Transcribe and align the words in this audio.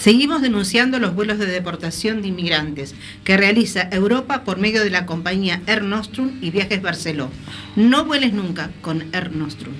Seguimos 0.00 0.40
denunciando 0.40 0.98
los 0.98 1.14
vuelos 1.14 1.38
de 1.38 1.44
deportación 1.44 2.22
de 2.22 2.28
inmigrantes 2.28 2.94
que 3.22 3.36
realiza 3.36 3.86
Europa 3.92 4.44
por 4.44 4.56
medio 4.56 4.82
de 4.82 4.88
la 4.88 5.04
compañía 5.04 5.60
Air 5.66 5.82
Nostrum 5.82 6.38
y 6.40 6.50
Viajes 6.50 6.80
Barceló. 6.80 7.28
No 7.76 8.06
vueles 8.06 8.32
nunca 8.32 8.70
con 8.80 9.02
Air 9.12 9.36
Nostrum. 9.36 9.74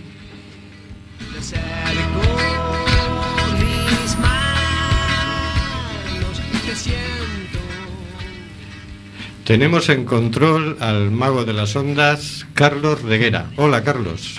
Tenemos 9.45 9.89
en 9.89 10.05
control 10.05 10.77
al 10.81 11.11
mago 11.11 11.47
de 11.47 11.55
las 11.55 11.75
ondas, 11.77 12.47
Carlos 12.53 13.01
Reguera. 13.01 13.47
Hola, 13.57 13.83
Carlos. 13.83 14.39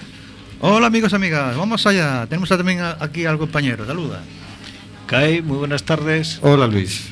Hola, 0.59 0.85
amigos, 0.85 1.15
amigas. 1.15 1.57
Vamos 1.57 1.87
allá. 1.87 2.27
Tenemos 2.27 2.49
también 2.49 2.81
aquí 2.99 3.25
al 3.25 3.39
compañero. 3.39 3.83
Saluda. 3.87 4.21
Kai, 5.11 5.41
muy 5.41 5.57
buenas 5.57 5.83
tardes. 5.83 6.39
Hola, 6.41 6.67
Luis. 6.67 7.09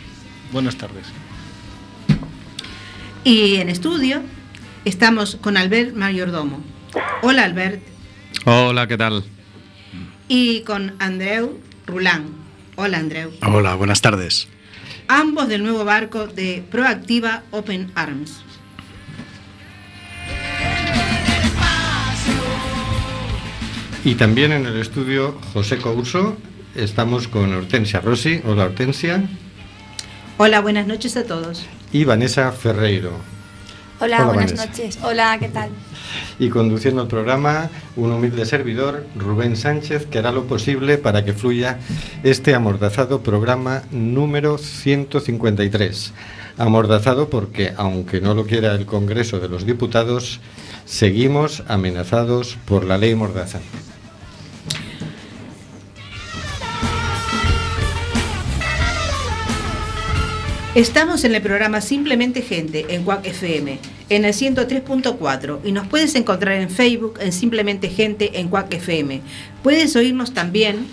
Buenas 0.53 0.77
tardes. 0.77 1.07
Y 3.25 3.57
en 3.57 3.67
estudio 3.67 4.21
estamos 4.85 5.35
con 5.35 5.57
Albert 5.57 5.93
Mayordomo. 5.97 6.63
Hola, 7.21 7.43
Albert. 7.43 7.81
Hola, 8.45 8.87
¿qué 8.87 8.97
tal? 8.97 9.25
Y 10.29 10.61
con 10.61 10.95
Andreu 10.99 11.59
Rulán. 11.87 12.27
Hola, 12.77 12.99
Andreu. 12.99 13.33
Hola, 13.45 13.75
buenas 13.75 13.99
tardes. 13.99 14.47
Ambos 15.09 15.49
del 15.49 15.63
nuevo 15.63 15.83
barco 15.83 16.25
de 16.25 16.63
Proactiva 16.71 17.43
Open 17.51 17.91
Arms. 17.95 18.41
Y 24.05 24.15
también 24.15 24.53
en 24.53 24.65
el 24.65 24.79
estudio 24.79 25.37
José 25.51 25.79
Couso 25.79 26.37
estamos 26.75 27.27
con 27.27 27.53
Hortensia 27.53 28.01
Rossi. 28.01 28.41
Hola 28.45 28.65
Hortensia. 28.65 29.23
Hola, 30.37 30.61
buenas 30.61 30.87
noches 30.87 31.17
a 31.17 31.23
todos. 31.23 31.65
Y 31.91 32.03
Vanessa 32.05 32.51
Ferreiro. 32.51 33.11
Hola, 34.01 34.23
buenas 34.25 34.55
noches. 34.55 34.97
Hola, 35.03 35.37
¿qué 35.39 35.49
tal? 35.49 35.69
Y 36.39 36.47
conduciendo 36.49 37.01
el 37.01 37.09
programa, 37.09 37.69
un 37.97 38.13
humilde 38.13 38.45
servidor, 38.45 39.05
Rubén 39.17 39.57
Sánchez, 39.57 40.05
que 40.05 40.19
hará 40.19 40.31
lo 40.31 40.45
posible 40.45 40.97
para 40.97 41.25
que 41.25 41.33
fluya 41.33 41.79
este 42.23 42.55
amordazado 42.55 43.21
programa 43.21 43.83
número 43.91 44.57
153. 44.57 46.13
Amordazado 46.57 47.29
porque, 47.29 47.73
aunque 47.75 48.21
no 48.21 48.33
lo 48.33 48.45
quiera 48.45 48.73
el 48.73 48.85
Congreso 48.85 49.41
de 49.41 49.49
los 49.49 49.65
Diputados, 49.65 50.39
seguimos 50.85 51.63
amenazados 51.67 52.57
por 52.65 52.85
la 52.85 52.97
ley 52.97 53.15
Mordaza. 53.15 53.59
Estamos 60.79 61.23
en 61.25 61.35
el 61.35 61.41
programa 61.41 61.81
Simplemente 61.81 62.41
Gente 62.41 62.85
en 62.87 63.03
CUAC 63.03 63.27
FM, 63.27 63.79
en 64.07 64.23
el 64.23 64.33
103.4 64.33 65.59
y 65.65 65.73
nos 65.73 65.89
puedes 65.89 66.15
encontrar 66.15 66.55
en 66.55 66.69
Facebook 66.69 67.19
en 67.19 67.33
Simplemente 67.33 67.89
Gente 67.89 68.39
en 68.39 68.47
CUAC 68.47 68.75
FM. 68.75 69.19
Puedes 69.61 69.97
oírnos 69.97 70.33
también 70.33 70.87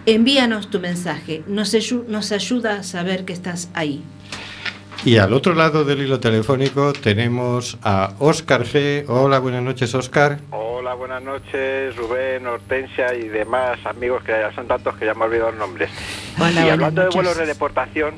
Envíanos 0.07 0.71
tu 0.71 0.81
mensaje, 0.81 1.43
nos, 1.47 1.77
nos 2.09 2.33
ayuda 2.33 2.77
a 2.77 2.85
saber 2.85 3.27
que 3.27 3.35
estás 3.35 3.69
ahí. 3.75 4.03
Y 5.05 5.17
al 5.19 5.33
otro 5.33 5.55
lado 5.55 5.85
del 5.85 6.03
hilo 6.03 6.21
telefónico 6.21 6.93
tenemos 6.93 7.79
a 7.83 8.13
Óscar 8.19 8.65
G. 8.65 9.05
Hola, 9.09 9.39
buenas 9.39 9.63
noches, 9.63 9.95
Óscar. 9.95 10.39
Hola, 10.51 10.95
buenas 10.95 11.23
noches, 11.23 11.97
Rubén, 11.97 12.47
Hortensia 12.47 13.15
y 13.15 13.29
demás 13.29 13.79
amigos 13.85 14.23
que 14.25 14.33
ya 14.33 14.53
son 14.55 14.67
tantos 14.67 14.97
que 14.97 15.07
ya 15.07 15.15
me 15.15 15.23
he 15.23 15.29
olvidado 15.29 15.51
los 15.53 15.61
nombres. 15.61 15.91
y 16.39 16.69
hablando 16.69 17.03
de 17.03 17.09
vuelos 17.09 17.37
de 17.39 17.47
deportación, 17.47 18.15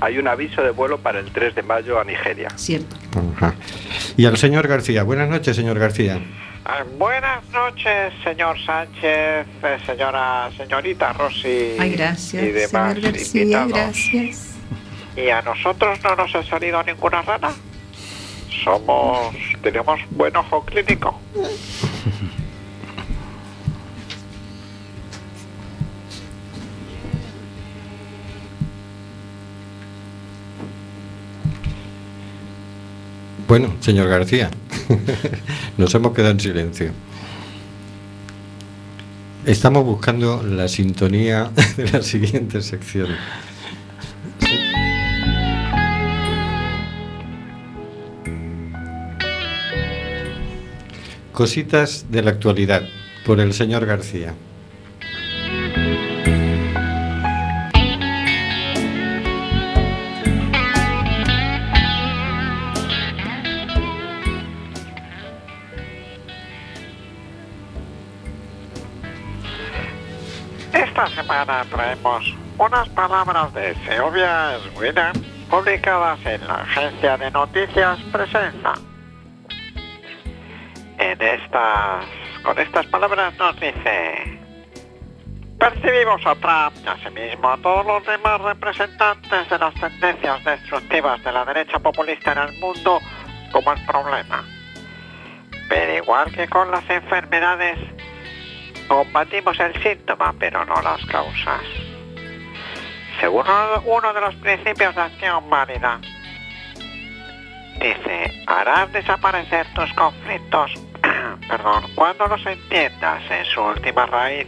hay 0.00 0.18
un 0.18 0.28
aviso 0.28 0.62
de 0.62 0.70
vuelo 0.70 0.98
para 0.98 1.18
el 1.20 1.30
3 1.30 1.54
de 1.56 1.62
mayo 1.62 2.00
a 2.00 2.04
Nigeria. 2.04 2.48
Cierto. 2.56 2.96
Y 4.16 4.24
al 4.24 4.36
señor 4.38 4.66
García. 4.68 5.02
Buenas 5.02 5.28
noches, 5.28 5.56
señor 5.56 5.78
García. 5.78 6.20
Ah, 6.64 6.84
buenas 6.98 7.42
noches, 7.50 8.12
señor 8.22 8.56
Sánchez, 8.64 9.02
eh, 9.62 9.78
señora, 9.84 10.50
señorita 10.56 11.12
Rossi. 11.14 11.76
Ay, 11.78 11.92
gracias, 11.92 12.42
y 12.42 12.50
demás 12.52 12.94
señor 12.94 13.12
García, 13.12 13.42
invitados. 13.42 13.72
gracias. 13.72 14.49
¿Y 15.16 15.28
a 15.28 15.42
nosotros 15.42 15.98
no 16.02 16.16
nos 16.16 16.34
ha 16.34 16.42
salido 16.44 16.82
ninguna 16.82 17.22
rana? 17.22 17.50
Somos... 18.64 19.34
tenemos 19.62 20.00
buen 20.10 20.36
ojo 20.36 20.64
clínico. 20.64 21.18
Bueno, 33.50 33.74
señor 33.80 34.08
García, 34.08 34.48
nos 35.76 35.92
hemos 35.92 36.14
quedado 36.14 36.30
en 36.30 36.38
silencio. 36.38 36.92
Estamos 39.44 39.84
buscando 39.84 40.40
la 40.44 40.68
sintonía 40.68 41.50
de 41.76 41.90
la 41.90 42.00
siguiente 42.00 42.62
sección. 42.62 43.08
Cositas 51.40 52.04
de 52.10 52.22
la 52.22 52.32
actualidad, 52.32 52.82
por 53.24 53.40
el 53.40 53.54
señor 53.54 53.86
García. 53.86 54.34
Esta 70.74 71.06
semana 71.06 71.64
traemos 71.70 72.36
unas 72.58 72.86
palabras 72.90 73.54
de 73.54 73.74
Seovia 73.86 74.58
Sweden 74.74 75.12
publicadas 75.48 76.18
en 76.26 76.46
la 76.46 76.56
agencia 76.56 77.16
de 77.16 77.30
noticias 77.30 77.98
Presenza. 78.12 78.89
En 81.00 81.20
estas, 81.22 82.04
con 82.42 82.58
estas 82.58 82.84
palabras 82.88 83.34
nos 83.38 83.58
dice, 83.58 84.38
percibimos 85.58 86.20
a 86.26 86.34
y 86.84 86.88
asimismo 86.88 87.48
a 87.48 87.56
todos 87.56 87.86
los 87.86 88.04
demás 88.04 88.38
representantes 88.42 89.48
de 89.48 89.58
las 89.58 89.72
tendencias 89.74 90.44
destructivas 90.44 91.24
de 91.24 91.32
la 91.32 91.46
derecha 91.46 91.78
populista 91.78 92.32
en 92.32 92.38
el 92.38 92.60
mundo 92.60 93.00
como 93.50 93.72
el 93.72 93.82
problema. 93.86 94.44
Pero 95.70 95.94
igual 95.94 96.30
que 96.32 96.46
con 96.48 96.70
las 96.70 96.88
enfermedades, 96.90 97.78
combatimos 98.86 99.58
el 99.58 99.82
síntoma 99.82 100.34
pero 100.38 100.66
no 100.66 100.82
las 100.82 101.02
causas. 101.06 101.62
según 103.18 103.46
uno 103.86 104.12
de 104.12 104.20
los 104.20 104.34
principios 104.36 104.94
de 104.94 105.00
acción 105.00 105.48
válida. 105.48 105.98
Dice, 107.80 108.44
harás 108.46 108.92
desaparecer 108.92 109.66
tus 109.74 109.90
conflictos, 109.94 110.72
perdón, 111.50 111.82
cuando 111.96 112.28
los 112.28 112.46
entiendas 112.46 113.22
en 113.28 113.44
su 113.44 113.60
última 113.60 114.06
raíz, 114.06 114.46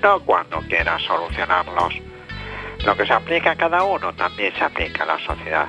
no 0.00 0.20
cuando 0.20 0.60
quieras 0.60 1.02
solucionarlos. 1.02 1.94
Lo 2.84 2.96
que 2.96 3.06
se 3.06 3.12
aplica 3.12 3.52
a 3.52 3.56
cada 3.56 3.82
uno 3.82 4.14
también 4.14 4.54
se 4.56 4.62
aplica 4.62 5.02
a 5.02 5.06
la 5.06 5.18
sociedad. 5.18 5.66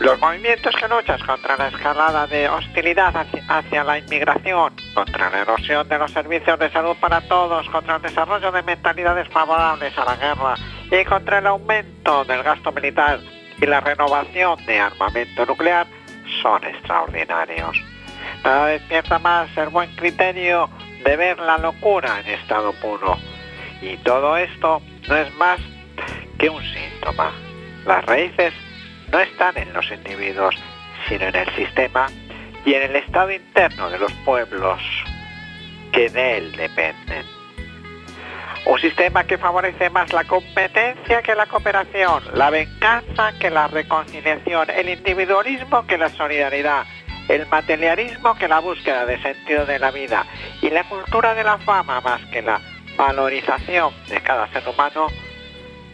Los 0.00 0.18
movimientos 0.18 0.74
que 0.74 0.88
luchan 0.88 1.20
contra 1.24 1.56
la 1.56 1.68
escalada 1.68 2.26
de 2.26 2.48
hostilidad 2.48 3.14
hacia, 3.48 3.84
la 3.84 3.98
inmigración, 3.98 4.74
contra 4.94 5.30
la 5.30 5.42
erosión 5.42 5.88
de 5.88 5.98
los 5.98 6.10
servicios 6.10 6.58
de 6.58 6.70
salud 6.72 6.96
para 7.00 7.20
todos, 7.20 7.68
contra 7.68 7.96
el 7.96 8.02
desarrollo 8.02 8.50
de 8.50 8.62
mentalidades 8.62 9.28
favorables 9.28 9.96
a 9.96 10.04
la 10.04 10.16
guerra 10.16 10.54
y 10.90 11.04
contra 11.04 11.38
el 11.38 11.46
aumento 11.46 12.24
del 12.24 12.42
gasto 12.42 12.72
militar 12.72 13.20
y 13.60 13.66
la 13.66 13.78
renovación 13.78 14.64
de 14.66 14.80
armamento 14.80 15.46
nuclear 15.46 15.86
son 16.42 16.64
extraordinarios. 16.64 17.76
Nada 18.44 18.66
despierta 18.66 19.18
más 19.20 19.56
el 19.56 19.68
buen 19.68 19.94
criterio 19.94 20.68
de 21.04 21.16
ver 21.16 21.38
la 21.38 21.58
locura 21.58 22.20
en 22.20 22.34
estado 22.34 22.72
puro. 22.74 23.16
Y 23.80 23.96
todo 23.98 24.36
esto 24.36 24.82
no 25.08 25.16
es 25.16 25.32
más 25.34 25.60
que 26.38 26.48
un 26.48 26.62
síntoma. 26.62 27.32
Las 27.86 28.04
raíces 28.04 28.52
no 29.12 29.20
están 29.20 29.56
en 29.58 29.72
los 29.72 29.88
individuos, 29.90 30.56
sino 31.08 31.26
en 31.26 31.36
el 31.36 31.54
sistema 31.54 32.06
y 32.64 32.74
en 32.74 32.82
el 32.82 32.96
estado 32.96 33.30
interno 33.30 33.90
de 33.90 33.98
los 33.98 34.12
pueblos 34.24 34.80
que 35.92 36.08
de 36.08 36.38
él 36.38 36.52
dependen. 36.56 37.24
Un 38.64 38.78
sistema 38.80 39.24
que 39.24 39.38
favorece 39.38 39.90
más 39.90 40.12
la 40.12 40.24
competencia 40.24 41.20
que 41.22 41.34
la 41.34 41.46
cooperación, 41.46 42.22
la 42.34 42.50
venganza 42.50 43.32
que 43.40 43.50
la 43.50 43.66
reconciliación, 43.66 44.70
el 44.70 44.88
individualismo 44.88 45.84
que 45.86 45.98
la 45.98 46.08
solidaridad, 46.08 46.84
el 47.28 47.46
materialismo 47.46 48.34
que 48.34 48.48
la 48.48 48.60
búsqueda 48.60 49.06
de 49.06 49.20
sentido 49.22 49.66
de 49.66 49.78
la 49.78 49.90
vida 49.90 50.26
y 50.60 50.70
la 50.70 50.84
cultura 50.84 51.34
de 51.34 51.44
la 51.44 51.58
fama 51.58 52.00
más 52.00 52.24
que 52.26 52.42
la 52.42 52.60
valorización 52.96 53.92
de 54.08 54.20
cada 54.20 54.48
ser 54.48 54.68
humano, 54.68 55.06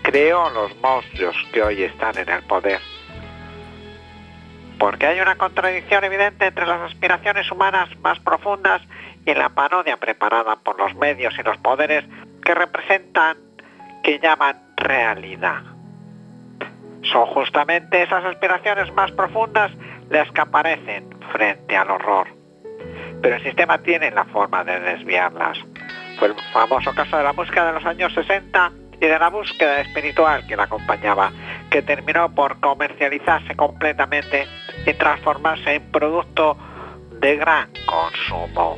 creó 0.03 0.51
los 0.51 0.77
monstruos 0.79 1.37
que 1.53 1.63
hoy 1.63 1.83
están 1.83 2.17
en 2.19 2.29
el 2.29 2.43
poder 2.45 2.81
porque 4.79 5.07
hay 5.07 5.21
una 5.21 5.37
contradicción 5.37 6.05
evidente 6.05 6.47
entre 6.47 6.67
las 6.67 6.81
aspiraciones 6.83 7.51
humanas 7.51 7.89
más 8.01 8.19
profundas 8.21 8.81
y 9.27 9.35
la 9.35 9.51
parodia 9.51 9.97
preparada 9.97 10.57
por 10.57 10.79
los 10.79 10.95
medios 10.95 11.35
y 11.39 11.43
los 11.43 11.59
poderes 11.59 12.05
que 12.45 12.55
representan, 12.55 13.37
que 14.03 14.19
llaman 14.21 14.57
realidad. 14.77 15.63
Son 17.03 17.27
justamente 17.27 18.03
esas 18.03 18.25
aspiraciones 18.25 18.93
más 18.93 19.11
profundas 19.13 19.73
las 20.11 20.31
que 20.33 20.41
aparecen 20.41 21.09
frente 21.33 21.77
al 21.77 21.91
horror. 21.91 22.29
Pero 23.21 23.37
el 23.37 23.43
sistema 23.43 23.79
tiene 23.79 24.11
la 24.11 24.25
forma 24.27 24.65
de 24.65 24.81
desviarlas. 24.81 25.59
Fue 26.19 26.29
el 26.29 26.35
famoso 26.53 26.95
caso 26.95 27.17
de 27.17 27.25
la 27.25 27.33
música 27.33 27.65
de 27.65 27.73
los 27.73 27.85
años 27.85 28.13
60 28.15 28.73
y 29.01 29.07
de 29.07 29.19
la 29.19 29.29
búsqueda 29.29 29.81
espiritual 29.81 30.47
que 30.47 30.57
la 30.57 30.65
acompañaba, 30.65 31.33
que 31.71 31.83
terminó 31.83 32.35
por 32.35 32.59
comercializarse 32.61 33.55
completamente 33.55 34.47
y 34.87 34.93
transformarse 34.95 35.75
en 35.75 35.91
producto 35.91 36.57
de 37.21 37.37
gran 37.37 37.71
consumo. 37.87 38.77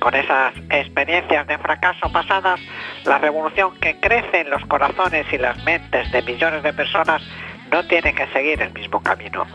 Con 0.00 0.14
esas 0.14 0.54
experiencias 0.70 1.46
de 1.46 1.58
fracaso 1.58 2.10
pasadas, 2.12 2.60
la 3.04 3.18
revolución 3.18 3.76
que 3.80 3.98
crece 3.98 4.40
en 4.40 4.50
los 4.50 4.64
corazones 4.66 5.26
y 5.32 5.38
las 5.38 5.62
mentes 5.64 6.10
de 6.12 6.22
millones 6.22 6.62
de 6.62 6.72
personas 6.72 7.22
no 7.70 7.86
tiene 7.86 8.14
que 8.14 8.26
seguir 8.28 8.60
el 8.62 8.72
mismo 8.72 9.02
camino. 9.02 9.46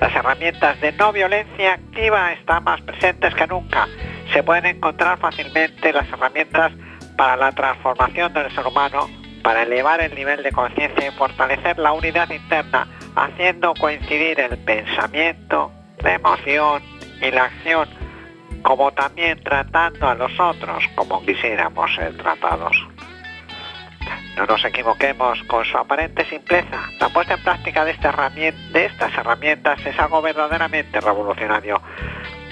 Las 0.00 0.14
herramientas 0.14 0.80
de 0.80 0.92
no 0.92 1.12
violencia 1.12 1.74
activa 1.74 2.32
están 2.32 2.64
más 2.64 2.80
presentes 2.80 3.34
que 3.34 3.46
nunca. 3.46 3.86
Se 4.32 4.42
pueden 4.42 4.66
encontrar 4.66 5.18
fácilmente 5.18 5.92
las 5.92 6.08
herramientas 6.08 6.72
para 7.16 7.36
la 7.36 7.52
transformación 7.52 8.32
del 8.32 8.50
ser 8.52 8.66
humano, 8.66 9.08
para 9.42 9.62
elevar 9.62 10.00
el 10.00 10.14
nivel 10.14 10.42
de 10.42 10.50
conciencia 10.50 11.06
y 11.06 11.10
fortalecer 11.12 11.78
la 11.78 11.92
unidad 11.92 12.30
interna, 12.30 12.88
haciendo 13.14 13.74
coincidir 13.74 14.40
el 14.40 14.58
pensamiento, 14.58 15.70
la 16.02 16.14
emoción 16.14 16.82
y 17.20 17.30
la 17.30 17.44
acción, 17.44 17.88
como 18.62 18.90
también 18.92 19.40
tratando 19.42 20.08
a 20.08 20.14
los 20.14 20.32
otros 20.40 20.84
como 20.94 21.24
quisiéramos 21.24 21.94
ser 21.94 22.16
tratados. 22.16 22.76
No 24.36 24.46
nos 24.46 24.64
equivoquemos 24.64 25.42
con 25.44 25.64
su 25.64 25.76
aparente 25.76 26.24
simpleza. 26.24 26.88
La 26.98 27.08
puesta 27.10 27.34
en 27.34 27.42
práctica 27.42 27.84
de, 27.84 27.92
estas 27.92 29.14
herramientas 29.14 29.84
es 29.84 29.98
algo 29.98 30.22
verdaderamente 30.22 31.00
revolucionario 31.00 31.80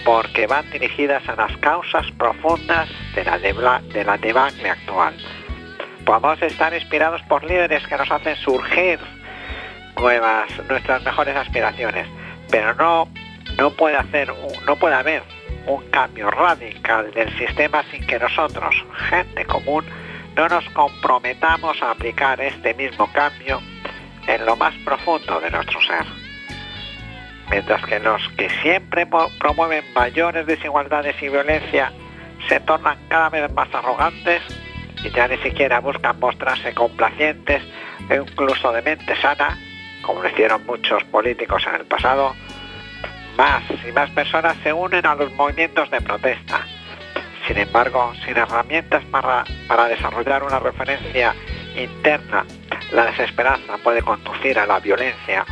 porque 0.05 0.47
van 0.47 0.71
dirigidas 0.71 1.27
a 1.29 1.37
las 1.37 1.57
causas 1.59 2.11
profundas 2.13 2.89
de 3.15 3.25
la, 3.25 3.81
de 3.81 4.05
la 4.05 4.19
debacle 4.19 4.71
actual. 4.71 5.15
Podemos 6.05 6.41
estar 6.43 6.73
inspirados 6.75 7.23
por 7.23 7.45
líderes 7.45 7.87
que 7.87 7.97
nos 7.97 8.11
hacen 8.11 8.37
surgir 8.37 8.99
nuevas, 9.97 10.51
nuestras 10.69 11.03
mejores 11.03 11.37
aspiraciones, 11.37 12.07
pero 12.51 12.75
no, 12.75 13.09
no, 13.57 13.71
puede 13.71 13.97
hacer, 13.97 14.33
no 14.67 14.77
puede 14.77 14.95
haber 14.95 15.23
un 15.67 15.89
cambio 15.91 16.31
radical 16.31 17.13
del 17.13 17.37
sistema 17.39 17.83
sin 17.91 18.07
que 18.07 18.19
nosotros, 18.19 18.75
gente 19.09 19.45
común, 19.45 19.85
no 20.37 20.49
nos 20.49 20.69
comprometamos 20.71 21.83
a 21.83 21.93
aplicar 21.93 22.41
este 22.41 22.75
mismo 22.75 23.11
cambio 23.13 23.61
en 24.27 24.47
lo 24.47 24.57
más 24.57 24.75
profundo 24.85 25.41
de 25.41 25.51
nuestro 25.51 25.81
ser 25.83 26.07
mientras 27.51 27.85
que 27.85 27.99
los 27.99 28.27
que 28.37 28.49
siempre 28.63 29.07
promueven 29.39 29.85
mayores 29.93 30.47
desigualdades 30.47 31.21
y 31.21 31.29
violencia 31.29 31.93
se 32.49 32.61
tornan 32.61 32.97
cada 33.09 33.29
vez 33.29 33.53
más 33.53 33.69
arrogantes 33.75 34.43
y 35.05 35.11
ya 35.11 35.29
ni 35.29 35.37
siquiera 35.39 35.81
buscan 35.81 36.19
mostrarse 36.21 36.73
complacientes 36.75 37.63
e 38.09 38.17
incluso 38.17 38.73
de 38.73 38.83
mente 38.83 39.17
sana, 39.21 39.59
como 40.03 40.23
lo 40.23 40.29
hicieron 40.29 40.65
muchos 40.67 41.03
políticos 41.05 41.65
en 41.67 41.81
el 41.81 41.87
pasado, 41.87 42.35
más 43.37 43.63
y 43.87 43.93
más 43.93 44.11
personas 44.11 44.57
se 44.63 44.73
unen 44.73 45.05
a 45.07 45.15
los 45.15 45.33
movimientos 45.35 45.91
de 45.91 46.01
protesta. 46.01 46.67
Sin 47.51 47.59
embargo, 47.59 48.13
sin 48.25 48.37
herramientas 48.37 49.03
para, 49.07 49.43
para 49.67 49.89
desarrollar 49.89 50.45
una 50.45 50.61
referencia 50.61 51.35
interna, 51.75 52.47
la 52.93 53.07
desesperanza 53.07 53.77
puede 53.79 54.03
conducir 54.03 54.57
a 54.57 54.67
la 54.67 54.79
violencia 54.79 55.45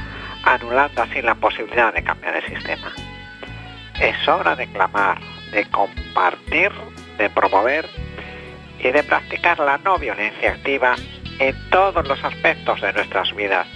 anulando 0.44 1.02
así 1.02 1.20
la 1.22 1.34
posibilidad 1.34 1.92
de 1.92 2.04
cambiar 2.04 2.36
el 2.36 2.46
sistema. 2.46 2.92
Es 4.00 4.28
hora 4.28 4.54
de 4.54 4.68
clamar, 4.68 5.18
de 5.50 5.68
compartir, 5.70 6.70
de 7.18 7.30
promover 7.30 7.84
y 8.78 8.92
de 8.92 9.02
practicar 9.02 9.58
la 9.58 9.78
no 9.78 9.98
violencia 9.98 10.52
activa 10.52 10.94
en 11.40 11.70
todos 11.70 12.06
los 12.06 12.22
aspectos 12.22 12.80
de 12.80 12.92
nuestras 12.92 13.34
vidas, 13.34 13.66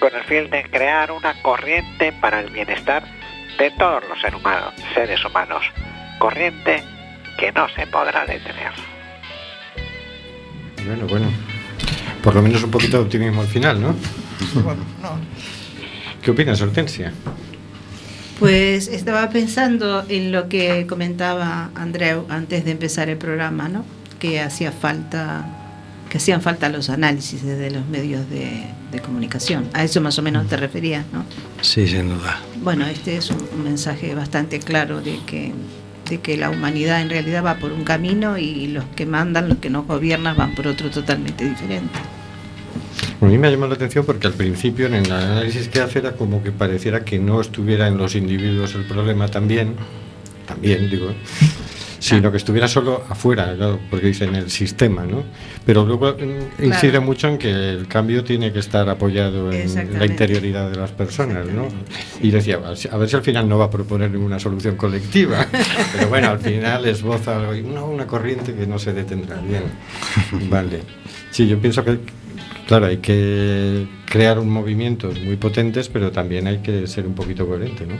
con 0.00 0.12
el 0.16 0.24
fin 0.24 0.50
de 0.50 0.68
crear 0.68 1.12
una 1.12 1.40
corriente 1.42 2.10
para 2.10 2.40
el 2.40 2.50
bienestar 2.50 3.04
de 3.56 3.70
todos 3.70 4.02
los 4.08 4.18
seres 4.94 5.24
humanos, 5.24 5.64
corriente 6.18 6.82
que 7.38 7.52
no 7.52 7.66
se 7.74 7.86
podrá 7.86 8.26
detener. 8.26 8.72
Bueno, 10.84 11.06
bueno, 11.06 11.28
por 12.22 12.34
lo 12.34 12.42
menos 12.42 12.62
un 12.62 12.70
poquito 12.70 12.98
de 12.98 13.04
optimismo 13.04 13.40
al 13.40 13.46
final, 13.46 13.80
¿no? 13.80 13.94
Bueno, 14.54 14.82
no. 15.00 15.18
¿Qué 16.22 16.32
opinas, 16.32 16.60
Hortensia? 16.60 17.12
Pues 18.38 18.88
estaba 18.88 19.30
pensando 19.30 20.04
en 20.08 20.30
lo 20.30 20.48
que 20.48 20.86
comentaba 20.86 21.70
Andreu 21.74 22.26
antes 22.28 22.64
de 22.64 22.72
empezar 22.72 23.08
el 23.08 23.18
programa, 23.18 23.68
¿no? 23.68 23.84
Que 24.20 24.40
hacía 24.40 24.70
falta, 24.70 25.46
que 26.08 26.18
hacían 26.18 26.40
falta 26.40 26.68
los 26.68 26.88
análisis 26.88 27.42
de 27.44 27.70
los 27.70 27.86
medios 27.86 28.28
de, 28.30 28.74
comunicación. 29.04 29.68
A 29.74 29.84
eso 29.84 30.00
más 30.00 30.18
o 30.18 30.22
menos 30.22 30.48
te 30.48 30.56
referías, 30.56 31.04
¿no? 31.12 31.24
Sí, 31.60 31.86
sin 31.86 32.08
duda. 32.08 32.40
Bueno, 32.62 32.84
este 32.86 33.16
es 33.16 33.30
un, 33.30 33.64
mensaje 33.64 34.14
bastante 34.14 34.58
claro 34.58 35.00
de 35.00 35.18
que 35.24 35.52
de 36.08 36.18
que 36.18 36.36
la 36.36 36.50
humanidad 36.50 37.00
en 37.00 37.10
realidad 37.10 37.44
va 37.44 37.56
por 37.56 37.72
un 37.72 37.84
camino 37.84 38.38
y 38.38 38.66
los 38.68 38.84
que 38.96 39.06
mandan, 39.06 39.48
los 39.48 39.58
que 39.58 39.70
nos 39.70 39.86
gobiernan, 39.86 40.36
van 40.36 40.54
por 40.54 40.66
otro 40.66 40.90
totalmente 40.90 41.48
diferente. 41.48 41.98
A 43.20 43.24
mí 43.24 43.36
me 43.36 43.48
ha 43.48 43.50
llamado 43.50 43.70
la 43.70 43.74
atención 43.74 44.04
porque 44.04 44.26
al 44.26 44.32
principio 44.32 44.86
en 44.86 44.94
el 44.94 45.10
análisis 45.10 45.68
que 45.68 45.80
hace 45.80 45.98
era 45.98 46.12
como 46.12 46.42
que 46.42 46.52
pareciera 46.52 47.04
que 47.04 47.18
no 47.18 47.40
estuviera 47.40 47.88
en 47.88 47.98
los 47.98 48.14
individuos 48.14 48.74
el 48.74 48.84
problema 48.84 49.28
también, 49.28 49.74
también 50.46 50.88
digo, 50.88 51.12
sino 51.98 52.30
que 52.30 52.36
estuviera 52.36 52.68
solo 52.68 53.04
afuera, 53.08 53.54
porque 53.90 54.06
dicen 54.06 54.34
el 54.34 54.50
sistema, 54.50 55.04
¿no? 55.04 55.24
Pero 55.64 55.84
luego 55.84 56.14
mm, 56.14 56.64
incide 56.64 57.00
mucho 57.00 57.28
en 57.28 57.38
que 57.38 57.50
el 57.50 57.88
cambio 57.88 58.24
tiene 58.24 58.52
que 58.52 58.60
estar 58.60 58.88
apoyado 58.88 59.50
en 59.52 59.98
la 59.98 60.06
interioridad 60.06 60.70
de 60.70 60.76
las 60.76 60.92
personas, 60.92 61.46
¿no? 61.46 61.68
Y 62.20 62.30
decía, 62.30 62.56
a 62.56 62.96
ver 62.96 63.08
si 63.08 63.16
al 63.16 63.22
final 63.22 63.48
no 63.48 63.58
va 63.58 63.66
a 63.66 63.70
proponer 63.70 64.10
ninguna 64.10 64.38
solución 64.38 64.76
colectiva, 64.76 65.46
pero 65.92 66.08
bueno, 66.08 66.30
al 66.30 66.38
final 66.38 66.86
esboza 66.86 67.38
una, 67.38 67.82
una 67.82 68.06
corriente 68.06 68.54
que 68.54 68.66
no 68.66 68.78
se 68.78 68.92
detendrá. 68.92 69.36
Bien, 69.40 69.64
vale. 70.50 70.82
Sí, 71.30 71.46
yo 71.46 71.58
pienso 71.58 71.84
que 71.84 71.98
Claro, 72.68 72.84
hay 72.84 72.98
que 72.98 73.88
crear 74.04 74.38
un 74.38 74.50
movimientos 74.50 75.18
muy 75.22 75.36
potentes, 75.36 75.88
pero 75.88 76.12
también 76.12 76.46
hay 76.46 76.58
que 76.58 76.86
ser 76.86 77.06
un 77.06 77.14
poquito 77.14 77.46
coherente, 77.46 77.86
¿no? 77.86 77.94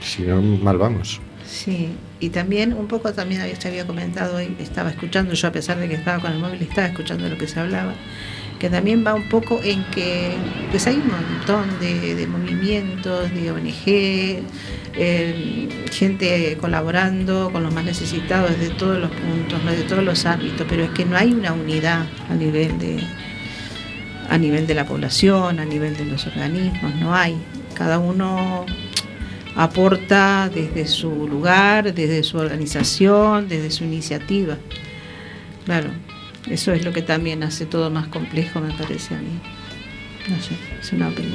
Si 0.00 0.22
no, 0.22 0.40
mal 0.40 0.78
vamos. 0.78 1.20
Sí, 1.48 1.88
y 2.20 2.28
también 2.28 2.74
un 2.74 2.88
poco 2.88 3.12
también 3.14 3.40
se 3.58 3.68
había 3.68 3.86
comentado 3.86 4.36
hoy, 4.36 4.54
estaba 4.60 4.90
escuchando 4.90 5.32
yo 5.32 5.48
a 5.48 5.52
pesar 5.52 5.78
de 5.78 5.88
que 5.88 5.94
estaba 5.94 6.20
con 6.20 6.32
el 6.32 6.38
móvil, 6.38 6.60
estaba 6.60 6.88
escuchando 6.88 7.26
lo 7.26 7.38
que 7.38 7.48
se 7.48 7.58
hablaba, 7.58 7.94
que 8.58 8.68
también 8.68 9.02
va 9.06 9.14
un 9.14 9.30
poco 9.30 9.58
en 9.62 9.82
que 9.90 10.34
pues 10.70 10.86
hay 10.86 10.96
un 10.96 11.08
montón 11.08 11.80
de, 11.80 12.26
movimientos, 12.26 13.32
de 13.32 13.50
ONG, 13.50 14.42
eh, 14.94 15.68
gente 15.90 16.58
colaborando 16.60 17.50
con 17.50 17.62
los 17.62 17.72
más 17.72 17.84
necesitados 17.84 18.50
desde 18.50 18.74
todos 18.74 18.98
los 18.98 19.10
puntos, 19.10 19.64
¿no? 19.64 19.70
de 19.70 19.84
todos 19.84 20.04
los 20.04 20.26
ámbitos, 20.26 20.66
pero 20.68 20.84
es 20.84 20.90
que 20.90 21.06
no 21.06 21.16
hay 21.16 21.32
una 21.32 21.54
unidad 21.54 22.04
a 22.28 22.34
nivel 22.34 22.78
de 22.78 23.02
a 24.28 24.36
nivel 24.36 24.66
de 24.66 24.74
la 24.74 24.84
población, 24.84 25.58
a 25.58 25.64
nivel 25.64 25.96
de 25.96 26.04
los 26.04 26.26
organismos, 26.26 26.94
no 26.96 27.14
hay. 27.14 27.38
Cada 27.72 27.98
uno 27.98 28.66
aporta 29.58 30.48
desde 30.54 30.86
su 30.86 31.26
lugar, 31.26 31.92
desde 31.92 32.22
su 32.22 32.38
organización, 32.38 33.48
desde 33.48 33.72
su 33.72 33.82
iniciativa. 33.82 34.56
Claro, 35.64 35.90
eso 36.48 36.72
es 36.72 36.84
lo 36.84 36.92
que 36.92 37.02
también 37.02 37.42
hace 37.42 37.66
todo 37.66 37.90
más 37.90 38.06
complejo, 38.06 38.60
me 38.60 38.72
parece 38.72 39.16
a 39.16 39.18
mí. 39.18 39.40
No 40.28 40.40
sé, 40.40 40.54
es 40.80 40.92
una 40.92 41.08
opinión. 41.08 41.34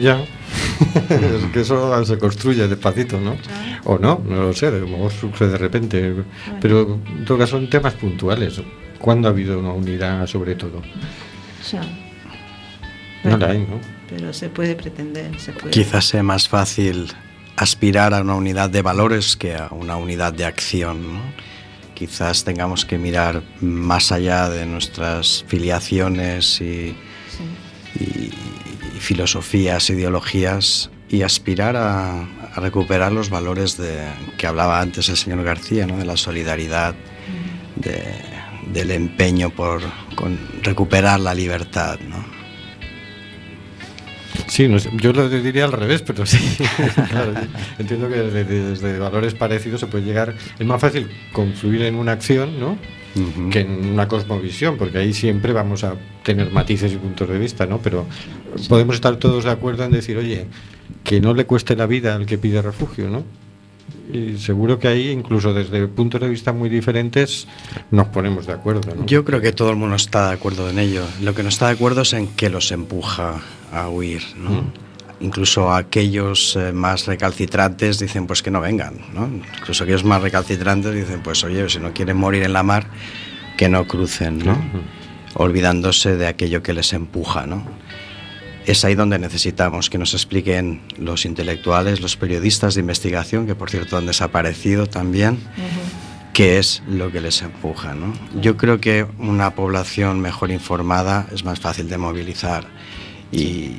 Ya, 0.00 0.20
es 0.20 1.44
que 1.52 1.60
eso 1.60 2.04
se 2.04 2.18
construye 2.18 2.66
despacito, 2.66 3.20
¿no? 3.20 3.36
O 3.84 3.98
no, 3.98 4.20
no 4.26 4.42
lo 4.42 4.52
sé, 4.52 4.66
a 4.66 4.72
lo 4.72 4.88
mejor 4.88 5.12
surge 5.12 5.46
de 5.46 5.56
repente. 5.56 6.14
Pero 6.60 7.00
en 7.06 7.24
todo 7.24 7.38
caso 7.38 7.52
son 7.52 7.70
temas 7.70 7.94
puntuales. 7.94 8.60
¿Cuándo 8.98 9.28
ha 9.28 9.30
habido 9.30 9.60
una 9.60 9.72
unidad 9.72 10.26
sobre 10.26 10.56
todo? 10.56 10.82
Ya. 11.70 11.82
No 13.22 13.36
la 13.36 13.50
hay, 13.50 13.58
¿no? 13.58 13.80
Pero 14.08 14.32
se 14.32 14.48
puede 14.48 14.74
pretender. 14.74 15.38
Se 15.38 15.52
puede. 15.52 15.70
Quizás 15.70 16.06
sea 16.06 16.24
más 16.24 16.48
fácil 16.48 17.06
aspirar 17.60 18.14
a 18.14 18.22
una 18.22 18.36
unidad 18.36 18.70
de 18.70 18.80
valores 18.80 19.36
que 19.36 19.54
a 19.54 19.68
una 19.70 19.98
unidad 19.98 20.32
de 20.32 20.46
acción. 20.46 21.12
¿no? 21.12 21.20
Quizás 21.92 22.42
tengamos 22.42 22.86
que 22.86 22.96
mirar 22.96 23.42
más 23.60 24.12
allá 24.12 24.48
de 24.48 24.64
nuestras 24.64 25.44
filiaciones 25.46 26.58
y, 26.62 26.96
y, 27.96 28.32
filosofías, 28.98 29.90
ideologías 29.90 30.90
y 31.10 31.20
aspirar 31.20 31.76
a, 31.76 32.26
recuperar 32.56 33.12
los 33.12 33.28
valores 33.28 33.76
de, 33.76 34.08
que 34.38 34.46
hablaba 34.46 34.80
antes 34.80 35.10
el 35.10 35.18
señor 35.18 35.42
García, 35.44 35.86
¿no? 35.86 35.98
de 35.98 36.06
la 36.06 36.16
solidaridad, 36.16 36.94
de, 37.76 38.02
del 38.72 38.90
empeño 38.90 39.50
por 39.50 39.82
con 40.14 40.38
recuperar 40.62 41.20
la 41.20 41.34
libertad. 41.34 41.98
¿no? 42.08 42.24
Sí, 44.50 44.68
yo 44.96 45.12
lo 45.12 45.28
diría 45.28 45.64
al 45.64 45.70
revés, 45.70 46.02
pero 46.02 46.26
sí. 46.26 46.38
entiendo 47.78 48.08
que 48.08 48.16
desde, 48.16 48.98
valores 48.98 49.34
parecidos 49.34 49.78
se 49.78 49.86
puede 49.86 50.04
llegar. 50.04 50.34
Es 50.58 50.66
más 50.66 50.80
fácil 50.80 51.08
confluir 51.32 51.82
en 51.82 51.94
una 51.94 52.12
acción, 52.12 52.58
¿no? 52.58 52.76
que 53.50 53.60
en 53.60 53.92
una 53.92 54.06
cosmovisión, 54.08 54.76
porque 54.76 54.98
ahí 54.98 55.12
siempre 55.12 55.52
vamos 55.52 55.84
a 55.84 55.94
tener 56.24 56.50
matices 56.50 56.92
y 56.92 56.96
puntos 56.96 57.28
de 57.28 57.38
vista, 57.38 57.66
¿no? 57.66 57.78
Pero 57.78 58.06
podemos 58.68 58.96
estar 58.96 59.16
todos 59.16 59.44
de 59.44 59.50
acuerdo 59.50 59.84
en 59.84 59.92
decir, 59.92 60.16
oye, 60.16 60.46
que 61.04 61.20
no 61.20 61.34
le 61.34 61.44
cueste 61.44 61.76
la 61.76 61.86
vida 61.86 62.14
al 62.14 62.26
que 62.26 62.38
pide 62.38 62.60
refugio, 62.62 63.08
¿no? 63.08 63.24
Y 64.12 64.38
seguro 64.38 64.78
que 64.78 64.88
ahí, 64.88 65.10
incluso 65.10 65.54
desde 65.54 65.86
puntos 65.86 66.20
de 66.20 66.28
vista 66.28 66.52
muy 66.52 66.68
diferentes, 66.68 67.46
nos 67.90 68.08
ponemos 68.08 68.46
de 68.46 68.52
acuerdo. 68.52 68.94
¿no? 68.94 69.06
Yo 69.06 69.24
creo 69.24 69.40
que 69.40 69.52
todo 69.52 69.70
el 69.70 69.76
mundo 69.76 69.96
está 69.96 70.28
de 70.28 70.34
acuerdo 70.34 70.68
en 70.68 70.78
ello. 70.78 71.04
Lo 71.20 71.34
que 71.34 71.42
no 71.42 71.48
está 71.48 71.66
de 71.66 71.74
acuerdo 71.74 72.02
es 72.02 72.12
en 72.12 72.28
qué 72.28 72.50
los 72.50 72.72
empuja 72.72 73.40
a 73.72 73.88
huir. 73.88 74.22
¿no? 74.36 74.50
Mm. 74.50 74.72
Incluso 75.20 75.72
aquellos 75.72 76.56
eh, 76.56 76.72
más 76.72 77.06
recalcitrantes 77.06 77.98
dicen 77.98 78.26
pues 78.26 78.42
que 78.42 78.50
no 78.50 78.60
vengan. 78.60 78.98
¿no? 79.14 79.28
Incluso 79.28 79.84
aquellos 79.84 80.04
más 80.04 80.22
recalcitrantes 80.22 80.94
dicen 80.94 81.22
pues 81.22 81.44
oye, 81.44 81.68
si 81.68 81.78
no 81.78 81.92
quieren 81.92 82.16
morir 82.16 82.42
en 82.42 82.52
la 82.52 82.62
mar, 82.62 82.86
que 83.56 83.68
no 83.68 83.86
crucen, 83.86 84.38
¿no? 84.38 84.58
olvidándose 85.34 86.16
de 86.16 86.26
aquello 86.26 86.62
que 86.62 86.72
les 86.72 86.92
empuja. 86.92 87.46
¿no? 87.46 87.64
Es 88.70 88.84
ahí 88.84 88.94
donde 88.94 89.18
necesitamos 89.18 89.90
que 89.90 89.98
nos 89.98 90.14
expliquen 90.14 90.80
los 90.96 91.24
intelectuales, 91.24 92.00
los 92.00 92.16
periodistas 92.16 92.74
de 92.74 92.80
investigación, 92.80 93.46
que 93.46 93.54
por 93.54 93.68
cierto 93.68 93.96
han 93.96 94.06
desaparecido 94.06 94.86
también, 94.86 95.38
qué 96.32 96.58
es 96.58 96.82
lo 96.86 97.10
que 97.10 97.20
les 97.20 97.42
empuja. 97.42 97.94
¿no? 97.94 98.12
Yo 98.40 98.56
creo 98.56 98.80
que 98.80 99.06
una 99.18 99.54
población 99.54 100.20
mejor 100.20 100.52
informada 100.52 101.26
es 101.32 101.44
más 101.44 101.58
fácil 101.58 101.88
de 101.88 101.98
movilizar 101.98 102.64
y, 103.32 103.76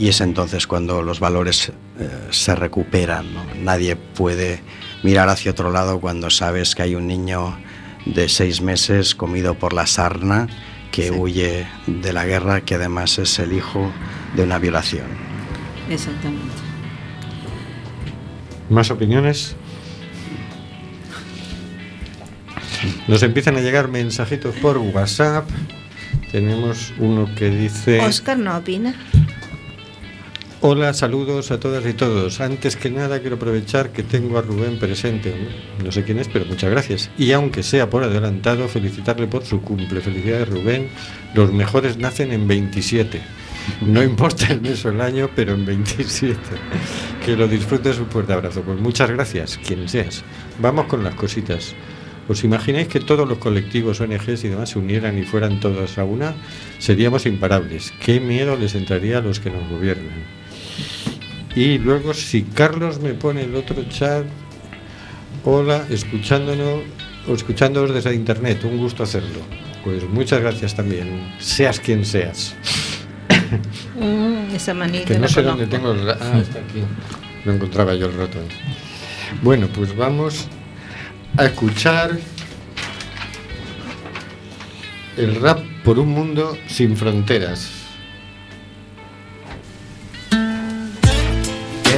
es 0.00 0.22
entonces 0.22 0.66
cuando 0.66 1.02
los 1.02 1.20
valores 1.20 1.70
eh, 1.98 2.08
se 2.30 2.54
recuperan. 2.54 3.26
Nadie 3.62 3.96
puede 3.96 4.62
mirar 5.02 5.28
hacia 5.28 5.50
otro 5.50 5.70
lado 5.70 6.00
cuando 6.00 6.30
sabes 6.30 6.74
que 6.74 6.82
hay 6.82 6.94
un 6.94 7.06
niño 7.06 7.58
de 8.06 8.30
seis 8.30 8.62
meses 8.62 9.14
comido 9.14 9.54
por 9.54 9.74
la 9.74 9.86
sarna 9.86 10.46
que 10.96 11.10
huye 11.10 11.66
de 11.86 12.12
la 12.14 12.24
guerra, 12.24 12.62
que 12.62 12.76
además 12.76 13.18
es 13.18 13.38
el 13.38 13.52
hijo 13.52 13.92
de 14.34 14.44
una 14.44 14.58
violación. 14.58 15.04
Exactamente. 15.90 16.54
¿Más 18.70 18.90
opiniones? 18.90 19.56
Nos 23.08 23.22
empiezan 23.22 23.56
a 23.56 23.60
llegar 23.60 23.88
mensajitos 23.88 24.54
por 24.56 24.78
WhatsApp. 24.78 25.46
Tenemos 26.32 26.94
uno 26.98 27.28
que 27.34 27.50
dice... 27.50 28.00
Oscar 28.00 28.38
no 28.38 28.56
opina. 28.56 28.94
Hola, 30.62 30.94
saludos 30.94 31.50
a 31.50 31.60
todas 31.60 31.84
y 31.84 31.92
todos. 31.92 32.40
Antes 32.40 32.76
que 32.76 32.88
nada 32.88 33.20
quiero 33.20 33.36
aprovechar 33.36 33.92
que 33.92 34.02
tengo 34.02 34.38
a 34.38 34.42
Rubén 34.42 34.78
presente. 34.78 35.34
No 35.84 35.92
sé 35.92 36.02
quién 36.02 36.18
es, 36.18 36.28
pero 36.28 36.46
muchas 36.46 36.70
gracias. 36.70 37.10
Y 37.18 37.32
aunque 37.32 37.62
sea 37.62 37.90
por 37.90 38.02
adelantado, 38.02 38.66
felicitarle 38.66 39.26
por 39.26 39.44
su 39.44 39.60
cumple. 39.60 40.00
Felicidades 40.00 40.48
Rubén. 40.48 40.88
Los 41.34 41.52
mejores 41.52 41.98
nacen 41.98 42.32
en 42.32 42.48
27. 42.48 43.20
No 43.82 44.02
importa 44.02 44.46
el 44.50 44.62
mes 44.62 44.82
o 44.86 44.88
el 44.88 45.02
año, 45.02 45.28
pero 45.36 45.52
en 45.52 45.66
27. 45.66 46.40
Que 47.22 47.36
lo 47.36 47.46
disfrutes 47.48 47.98
un 47.98 48.06
fuerte 48.06 48.32
abrazo. 48.32 48.62
Pues 48.62 48.80
muchas 48.80 49.10
gracias, 49.10 49.58
quien 49.58 49.86
seas. 49.90 50.24
Vamos 50.58 50.86
con 50.86 51.04
las 51.04 51.14
cositas. 51.16 51.74
¿Os 52.28 52.44
imagináis 52.44 52.88
que 52.88 53.00
todos 53.00 53.28
los 53.28 53.38
colectivos, 53.38 54.00
ONGs 54.00 54.42
y 54.44 54.48
demás 54.48 54.70
se 54.70 54.78
unieran 54.78 55.18
y 55.18 55.24
fueran 55.24 55.60
todos 55.60 55.98
a 55.98 56.04
una? 56.04 56.34
Seríamos 56.78 57.26
imparables. 57.26 57.92
¿Qué 58.00 58.20
miedo 58.20 58.56
les 58.56 58.74
entraría 58.74 59.18
a 59.18 59.20
los 59.20 59.38
que 59.38 59.50
nos 59.50 59.68
gobiernan? 59.68 60.45
Y 61.56 61.78
luego, 61.78 62.12
si 62.12 62.42
Carlos 62.42 63.00
me 63.00 63.14
pone 63.14 63.42
el 63.44 63.54
otro 63.54 63.82
chat, 63.88 64.26
hola, 65.42 65.86
escuchándonos, 65.88 66.82
o 67.26 67.32
escuchándonos 67.32 67.94
desde 67.94 68.14
internet, 68.14 68.62
un 68.64 68.76
gusto 68.76 69.02
hacerlo. 69.02 69.40
Pues 69.82 70.04
muchas 70.04 70.40
gracias 70.40 70.76
también, 70.76 71.34
seas 71.38 71.80
quien 71.80 72.04
seas. 72.04 72.54
Mm, 73.98 74.54
esa 74.54 74.74
manita. 74.74 75.06
Que 75.06 75.18
no 75.18 75.28
sé 75.28 75.42
dónde 75.42 75.66
tengo 75.66 75.92
el 75.92 76.10
Ah, 76.10 76.38
está 76.38 76.58
aquí. 76.58 76.82
Lo 77.44 77.52
encontraba 77.52 77.94
yo 77.94 78.06
el 78.06 78.18
rato. 78.18 78.38
Bueno, 79.42 79.68
pues 79.68 79.96
vamos 79.96 80.48
a 81.38 81.46
escuchar 81.46 82.18
el 85.16 85.40
rap 85.40 85.60
por 85.84 85.98
un 85.98 86.08
mundo 86.08 86.58
sin 86.66 86.96
fronteras. 86.96 87.75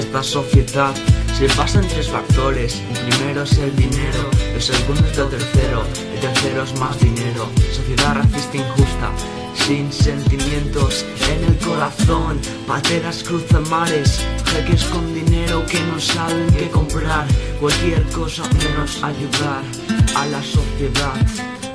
Esta 0.08 0.22
sociedad 0.22 0.94
se 1.36 1.48
basa 1.48 1.80
en 1.80 1.88
tres 1.88 2.08
factores. 2.08 2.80
El 2.94 3.08
primero 3.08 3.42
es 3.42 3.58
el 3.58 3.76
dinero, 3.76 4.30
el 4.54 4.62
segundo 4.62 5.02
es 5.06 5.18
el 5.18 5.28
tercero, 5.28 5.84
el 6.14 6.20
tercero 6.20 6.62
es 6.62 6.80
más 6.80 6.98
dinero. 6.98 7.50
Sociedad 7.70 8.14
racista 8.14 8.56
injusta, 8.56 9.10
sin 9.54 9.92
sentimientos 9.92 11.04
en 11.30 11.44
el 11.44 11.58
corazón. 11.58 12.40
Pateras 12.66 13.22
cruzan 13.22 13.68
mares, 13.68 14.24
jeques 14.46 14.84
con 14.84 15.12
dinero 15.12 15.62
que 15.66 15.78
no 15.80 16.00
saben 16.00 16.46
qué 16.56 16.70
comprar. 16.70 17.26
Cualquier 17.60 18.02
cosa 18.04 18.44
menos 18.54 19.02
ayudar 19.04 19.62
a 20.16 20.26
la 20.26 20.42
sociedad. 20.42 21.12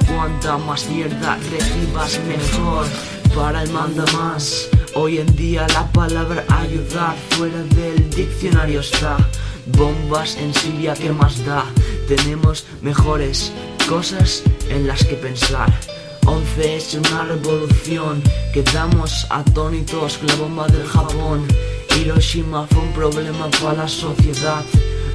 Cuanta 0.07 0.57
más 0.57 0.89
mierda 0.89 1.37
recibas 1.51 2.19
mejor 2.27 2.87
para 3.35 3.61
el 3.61 3.69
manda 3.69 4.05
más. 4.13 4.72
Hoy 4.95 5.17
en 5.17 5.35
día 5.35 5.67
la 5.69 5.91
palabra 5.91 6.45
ayudar 6.49 7.15
fuera 7.31 7.61
del 7.75 8.09
diccionario 8.09 8.79
está. 8.81 9.17
Bombas 9.77 10.35
en 10.37 10.53
Siria, 10.53 10.93
¿qué 10.93 11.11
más 11.11 11.43
da? 11.45 11.65
tenemos 12.07 12.65
mejores 12.81 13.51
cosas 13.87 14.43
en 14.69 14.87
las 14.87 15.03
que 15.05 15.15
pensar. 15.15 15.71
11 16.25 16.75
es 16.77 16.93
una 16.93 17.23
revolución, 17.23 18.21
quedamos 18.53 19.27
atónitos 19.29 20.17
con 20.17 20.27
la 20.27 20.35
bomba 20.35 20.67
del 20.67 20.85
Japón. 20.87 21.45
Hiroshima 21.97 22.65
fue 22.67 22.81
un 22.81 22.93
problema 22.93 23.49
para 23.61 23.83
la 23.83 23.87
sociedad, 23.87 24.63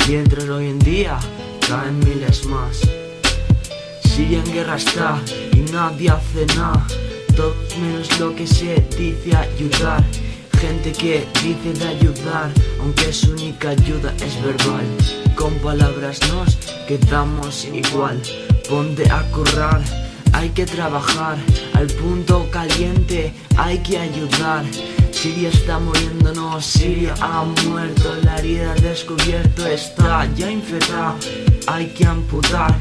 mientras 0.06 0.44
hoy 0.48 0.68
en 0.68 0.78
día 0.78 1.18
caen 1.66 1.98
miles 2.00 2.44
más. 2.46 2.80
Siria 4.04 4.38
en 4.38 4.52
guerra 4.52 4.76
está 4.76 5.20
y 5.52 5.60
nadie 5.72 6.10
hace 6.10 6.46
nada, 6.56 6.86
todo 7.38 7.54
menos 7.80 8.18
lo 8.18 8.34
que 8.34 8.48
se 8.48 8.84
dice 8.98 9.36
ayudar. 9.36 10.02
Gente 10.60 10.90
que 10.90 11.24
dice 11.40 11.72
de 11.78 11.86
ayudar, 11.86 12.50
aunque 12.80 13.12
su 13.12 13.30
única 13.30 13.68
ayuda 13.68 14.12
es 14.26 14.42
verbal. 14.42 14.84
Con 15.36 15.54
palabras 15.60 16.18
nos 16.32 16.56
quedamos 16.88 17.64
igual. 17.66 18.20
Ponte 18.68 19.08
a 19.08 19.22
currar, 19.30 19.80
hay 20.32 20.48
que 20.48 20.66
trabajar. 20.66 21.38
Al 21.74 21.86
punto 21.86 22.48
caliente 22.50 23.32
hay 23.56 23.78
que 23.78 23.98
ayudar. 23.98 24.64
Siria 25.12 25.50
está 25.50 25.78
muriéndonos, 25.78 26.66
Siria 26.66 27.14
ha 27.20 27.44
muerto, 27.44 28.16
la 28.24 28.38
herida 28.38 28.74
descubierto 28.74 29.64
está 29.64 30.28
ya 30.34 30.50
infectada. 30.50 31.14
Hay 31.68 31.86
que 31.94 32.04
amputar. 32.04 32.74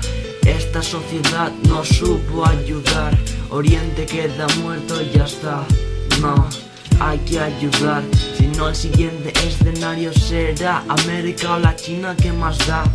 Esta 0.47 0.81
sociedad 0.81 1.51
no 1.67 1.83
supo 1.83 2.47
ayudar. 2.47 3.17
Oriente 3.49 4.05
queda 4.05 4.47
muerto 4.61 5.01
y 5.01 5.09
ya 5.11 5.25
está. 5.25 5.65
No 6.21 6.47
hay 7.01 7.19
que 7.19 7.37
ayudar. 7.37 8.01
Si 8.37 8.47
no, 8.47 8.69
el 8.69 8.75
siguiente 8.75 9.33
escenario 9.45 10.13
será 10.13 10.83
América 10.87 11.55
o 11.55 11.59
la 11.59 11.75
China 11.75 12.15
que 12.15 12.31
más 12.31 12.57
da. 12.65 12.85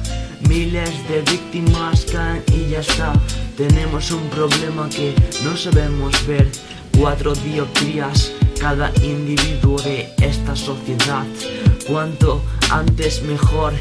Miles 0.49 0.90
de 1.09 1.21
víctimas 1.30 2.06
caen 2.11 2.42
y 2.54 2.71
ya 2.71 2.80
está. 2.80 3.12
Tenemos 3.56 4.11
un 4.11 4.26
problema 4.30 4.88
que 4.88 5.14
no 5.44 5.54
sabemos 5.54 6.26
ver. 6.26 6.50
Cuatro 6.99 7.35
dioptrías 7.35 8.32
cada 8.59 8.90
individuo 9.02 9.78
de 9.82 10.09
esta 10.23 10.56
sociedad. 10.56 11.26
Cuanto 11.87 12.42
antes 12.71 13.23
mejor. 13.23 13.75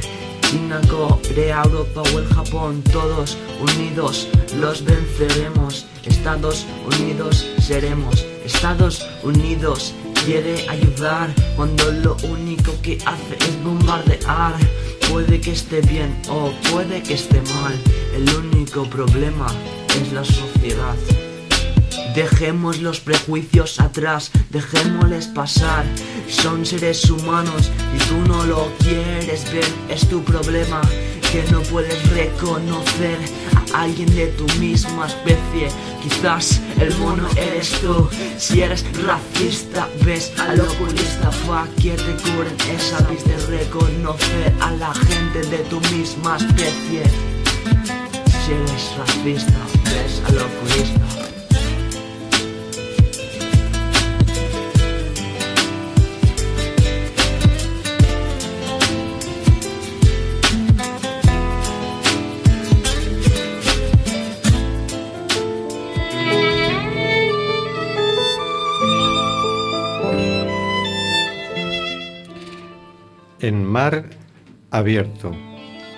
China, 0.51 0.81
Corea, 0.89 1.61
Europa 1.63 2.03
o 2.13 2.19
el 2.19 2.27
Japón, 2.27 2.83
todos 2.91 3.37
unidos 3.61 4.27
los 4.59 4.83
venceremos. 4.83 5.85
Estados 6.03 6.65
Unidos 6.85 7.47
seremos. 7.61 8.25
Estados 8.43 9.07
Unidos 9.23 9.93
quiere 10.25 10.67
ayudar 10.67 11.33
cuando 11.55 11.89
lo 11.89 12.17
único 12.29 12.73
que 12.81 12.97
hace 13.05 13.35
es 13.39 13.63
bombardear. 13.63 14.55
Puede 15.09 15.39
que 15.39 15.53
esté 15.53 15.79
bien 15.83 16.21
o 16.29 16.51
puede 16.69 17.01
que 17.01 17.13
esté 17.13 17.41
mal. 17.53 17.79
El 18.13 18.29
único 18.35 18.83
problema 18.89 19.47
es 20.01 20.11
la 20.11 20.25
sociedad. 20.25 20.97
Dejemos 22.15 22.79
los 22.79 22.99
prejuicios 22.99 23.79
atrás, 23.79 24.31
dejémosles 24.49 25.27
pasar. 25.27 25.85
Son 26.27 26.65
seres 26.65 27.09
humanos 27.09 27.71
y 27.95 27.99
tú 28.05 28.17
no 28.27 28.43
lo 28.45 28.71
quieres 28.79 29.51
ver, 29.53 29.67
es 29.89 30.07
tu 30.09 30.21
problema 30.23 30.81
que 31.31 31.43
no 31.49 31.61
puedes 31.61 32.09
reconocer 32.09 33.17
a 33.73 33.83
alguien 33.83 34.13
de 34.13 34.27
tu 34.27 34.45
misma 34.59 35.07
especie. 35.07 35.69
Quizás 36.03 36.59
el 36.81 36.93
mono 36.97 37.25
eres 37.37 37.69
tú. 37.79 38.09
Si 38.37 38.61
eres 38.61 38.83
racista, 39.05 39.87
ves 40.03 40.33
al 40.37 40.59
oculista 40.59 41.29
pa' 41.47 41.67
que 41.81 41.91
te 41.91 42.13
curen 42.23 42.57
esa 42.75 42.99
vista 43.07 43.29
de 43.29 43.59
reconocer 43.59 44.53
a 44.59 44.71
la 44.71 44.93
gente 44.93 45.43
de 45.43 45.59
tu 45.69 45.79
misma 45.95 46.35
especie. 46.35 47.03
Si 48.43 48.51
eres 48.51 48.97
racista, 48.97 49.59
ves 49.85 50.21
al 50.27 50.37
oculista. 50.39 51.20
En 73.43 73.65
mar 73.65 74.05
abierto, 74.69 75.35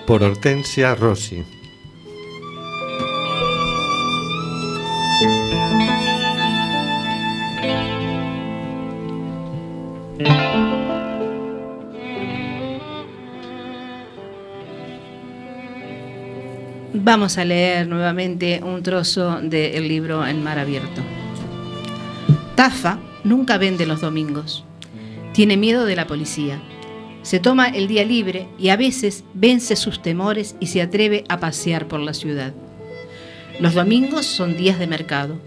por 0.06 0.22
Hortensia 0.22 0.94
Rossi. 0.94 1.44
Vamos 16.94 17.36
a 17.36 17.44
leer 17.44 17.86
nuevamente 17.86 18.62
un 18.64 18.82
trozo 18.82 19.42
del 19.42 19.86
libro 19.86 20.26
En 20.26 20.42
mar 20.42 20.58
abierto. 20.58 21.02
Tafa 22.54 22.98
nunca 23.22 23.58
vende 23.58 23.84
los 23.84 24.00
domingos. 24.00 24.64
Tiene 25.34 25.58
miedo 25.58 25.84
de 25.84 25.96
la 25.96 26.06
policía 26.06 26.58
se 27.24 27.40
toma 27.40 27.68
el 27.68 27.88
día 27.88 28.04
libre 28.04 28.48
y 28.58 28.68
a 28.68 28.76
veces 28.76 29.24
vence 29.32 29.76
sus 29.76 30.02
temores 30.02 30.56
y 30.60 30.66
se 30.66 30.82
atreve 30.82 31.24
a 31.30 31.40
pasear 31.40 31.88
por 31.88 32.00
la 32.00 32.12
ciudad. 32.12 32.52
Los 33.58 33.72
domingos 33.72 34.26
son 34.26 34.58
días 34.58 34.78
de 34.78 34.86
mercado. 34.86 35.38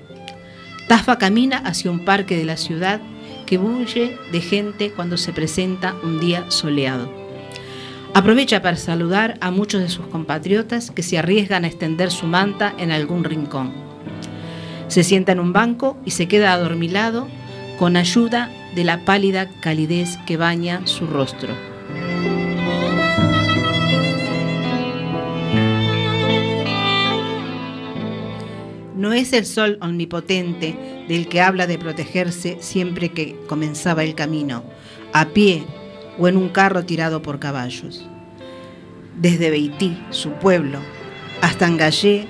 Tafa 0.88 1.20
camina 1.20 1.60
hacia 1.60 1.92
un 1.92 2.04
parque 2.04 2.36
de 2.36 2.46
la 2.46 2.58
ciudad 2.58 3.00
que 3.46 3.60
bulle 3.60 4.18
de 4.32 4.42
gente 4.42 4.92
cuando 4.92 5.18
se 5.18 5.34
presenta 5.34 5.96
un 6.04 6.20
día 6.20 6.50
soleado. 6.50 7.14
Aprovecha 8.16 8.64
para 8.64 8.78
saludar 8.78 9.38
a 9.40 9.52
muchos 9.52 9.80
de 9.80 9.90
sus 9.90 10.08
compatriotas 10.08 10.90
que 10.90 11.04
se 11.04 11.20
arriesgan 11.20 11.64
a 11.64 11.68
extender 11.68 12.10
su 12.10 12.26
manta 12.26 12.74
en 12.80 12.90
algún 12.90 13.24
rincón. 13.24 13.72
Se 14.88 15.04
sienta 15.04 15.32
en 15.34 15.40
un 15.40 15.54
banco 15.54 15.96
y 16.06 16.12
se 16.12 16.28
queda 16.28 16.54
adormilado 16.54 17.28
con 17.78 17.98
ayuda 17.98 18.50
de 18.78 18.84
la 18.84 19.06
pálida 19.06 19.50
calidez 19.60 20.20
que 20.28 20.38
baña 20.38 20.86
su 20.86 21.08
rostro. 21.08 21.52
No 28.96 29.14
es 29.14 29.34
el 29.34 29.48
sol 29.48 29.80
omnipotente 29.82 31.06
del 31.08 31.28
que 31.28 31.42
habla 31.42 31.66
de 31.66 31.80
protegerse 31.80 32.58
siempre 32.60 33.10
que 33.10 33.36
comenzaba 33.48 34.04
el 34.04 34.14
camino, 34.14 34.64
a 35.12 35.30
pie 35.30 35.64
o 36.20 36.28
en 36.28 36.38
un 36.38 36.50
carro 36.50 36.86
tirado 36.86 37.24
por 37.24 37.40
caballos. 37.40 38.08
Desde 39.16 39.50
Beití, 39.50 39.98
su 40.12 40.34
pueblo, 40.34 40.78
hasta 41.42 41.66
Angallé, 41.66 42.28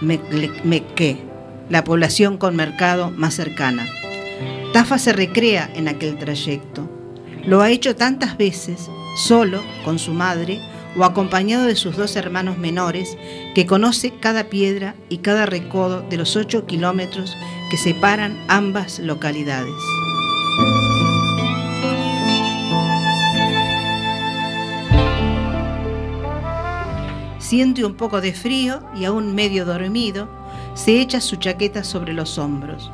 Mequé, 0.00 1.16
la 1.68 1.82
población 1.82 2.38
con 2.38 2.54
mercado 2.54 3.10
más 3.10 3.34
cercana. 3.34 3.88
Tafa 4.72 4.98
se 4.98 5.12
recrea 5.12 5.68
en 5.74 5.88
aquel 5.88 6.16
trayecto. 6.16 6.88
Lo 7.44 7.60
ha 7.60 7.70
hecho 7.70 7.96
tantas 7.96 8.38
veces, 8.38 8.88
solo, 9.16 9.60
con 9.84 9.98
su 9.98 10.12
madre, 10.12 10.60
o 10.96 11.02
acompañado 11.04 11.66
de 11.66 11.74
sus 11.74 11.96
dos 11.96 12.14
hermanos 12.14 12.56
menores, 12.56 13.16
que 13.56 13.66
conoce 13.66 14.12
cada 14.20 14.44
piedra 14.44 14.94
y 15.08 15.18
cada 15.18 15.44
recodo 15.44 16.02
de 16.02 16.16
los 16.16 16.36
ocho 16.36 16.66
kilómetros 16.66 17.36
que 17.68 17.76
separan 17.78 18.38
ambas 18.46 19.00
localidades. 19.00 19.74
Siente 27.40 27.84
un 27.84 27.94
poco 27.94 28.20
de 28.20 28.32
frío 28.32 28.84
y 28.94 29.04
aún 29.04 29.34
medio 29.34 29.64
dormido, 29.64 30.28
se 30.74 31.00
echa 31.00 31.20
su 31.20 31.34
chaqueta 31.34 31.82
sobre 31.82 32.12
los 32.12 32.38
hombros. 32.38 32.92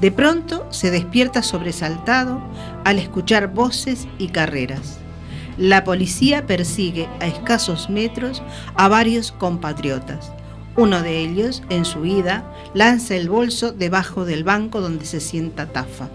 De 0.00 0.12
pronto 0.12 0.66
se 0.70 0.90
despierta 0.90 1.42
sobresaltado 1.42 2.40
al 2.84 2.98
escuchar 2.98 3.52
voces 3.52 4.06
y 4.18 4.28
carreras. 4.28 4.98
La 5.56 5.82
policía 5.82 6.46
persigue 6.46 7.08
a 7.20 7.26
escasos 7.26 7.90
metros 7.90 8.42
a 8.76 8.86
varios 8.86 9.32
compatriotas. 9.32 10.30
Uno 10.76 11.02
de 11.02 11.18
ellos, 11.18 11.64
en 11.68 11.84
su 11.84 12.06
ida, 12.06 12.44
lanza 12.74 13.16
el 13.16 13.28
bolso 13.28 13.72
debajo 13.72 14.24
del 14.24 14.44
banco 14.44 14.80
donde 14.80 15.04
se 15.04 15.18
sienta 15.18 15.66
Tafa. 15.66 16.08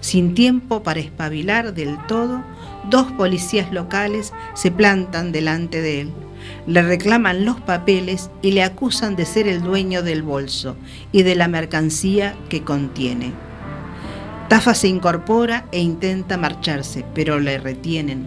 Sin 0.00 0.34
tiempo 0.34 0.84
para 0.84 1.00
espabilar 1.00 1.74
del 1.74 1.98
todo, 2.06 2.44
dos 2.88 3.10
policías 3.12 3.72
locales 3.72 4.32
se 4.54 4.70
plantan 4.70 5.32
delante 5.32 5.80
de 5.80 6.02
él 6.02 6.25
le 6.66 6.82
reclaman 6.82 7.44
los 7.44 7.60
papeles 7.60 8.30
y 8.42 8.52
le 8.52 8.62
acusan 8.62 9.16
de 9.16 9.24
ser 9.24 9.48
el 9.48 9.62
dueño 9.62 10.02
del 10.02 10.22
bolso 10.22 10.76
y 11.12 11.22
de 11.22 11.34
la 11.34 11.48
mercancía 11.48 12.34
que 12.48 12.62
contiene. 12.62 13.32
Tafa 14.48 14.74
se 14.74 14.86
incorpora 14.86 15.66
e 15.72 15.80
intenta 15.80 16.36
marcharse, 16.36 17.04
pero 17.14 17.40
le 17.40 17.58
retienen. 17.58 18.26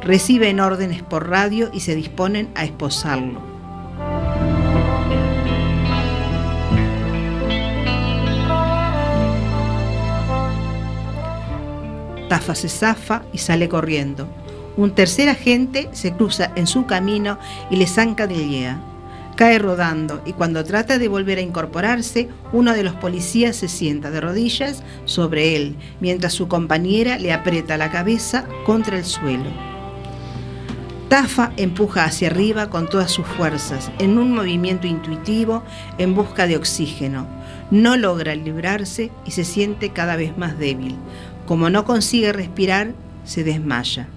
Reciben 0.00 0.60
órdenes 0.60 1.02
por 1.02 1.28
radio 1.28 1.70
y 1.72 1.80
se 1.80 1.96
disponen 1.96 2.50
a 2.54 2.64
esposarlo. 2.64 3.56
Tafa 12.28 12.54
se 12.54 12.68
zafa 12.68 13.22
y 13.32 13.38
sale 13.38 13.68
corriendo. 13.68 14.28
Un 14.76 14.90
tercer 14.90 15.28
agente 15.28 15.88
se 15.92 16.12
cruza 16.12 16.52
en 16.54 16.66
su 16.66 16.86
camino 16.86 17.38
y 17.70 17.76
le 17.76 17.86
zanca 17.86 18.26
de 18.26 18.34
guía. 18.34 18.80
Cae 19.36 19.58
rodando 19.58 20.22
y 20.24 20.32
cuando 20.32 20.64
trata 20.64 20.98
de 20.98 21.08
volver 21.08 21.38
a 21.38 21.42
incorporarse, 21.42 22.28
uno 22.52 22.72
de 22.72 22.82
los 22.82 22.94
policías 22.94 23.56
se 23.56 23.68
sienta 23.68 24.10
de 24.10 24.20
rodillas 24.20 24.82
sobre 25.04 25.56
él, 25.56 25.76
mientras 26.00 26.32
su 26.32 26.48
compañera 26.48 27.18
le 27.18 27.32
aprieta 27.32 27.76
la 27.76 27.90
cabeza 27.90 28.46
contra 28.64 28.96
el 28.96 29.04
suelo. 29.04 29.50
Tafa 31.08 31.52
empuja 31.56 32.04
hacia 32.04 32.28
arriba 32.28 32.68
con 32.68 32.88
todas 32.88 33.10
sus 33.10 33.26
fuerzas, 33.26 33.92
en 33.98 34.18
un 34.18 34.34
movimiento 34.34 34.86
intuitivo 34.86 35.62
en 35.98 36.14
busca 36.14 36.46
de 36.46 36.56
oxígeno. 36.56 37.26
No 37.70 37.96
logra 37.96 38.34
librarse 38.34 39.12
y 39.24 39.30
se 39.30 39.44
siente 39.44 39.90
cada 39.90 40.16
vez 40.16 40.36
más 40.36 40.58
débil. 40.58 40.96
Como 41.46 41.70
no 41.70 41.84
consigue 41.84 42.32
respirar, 42.32 42.92
se 43.24 43.44
desmaya. 43.44 44.08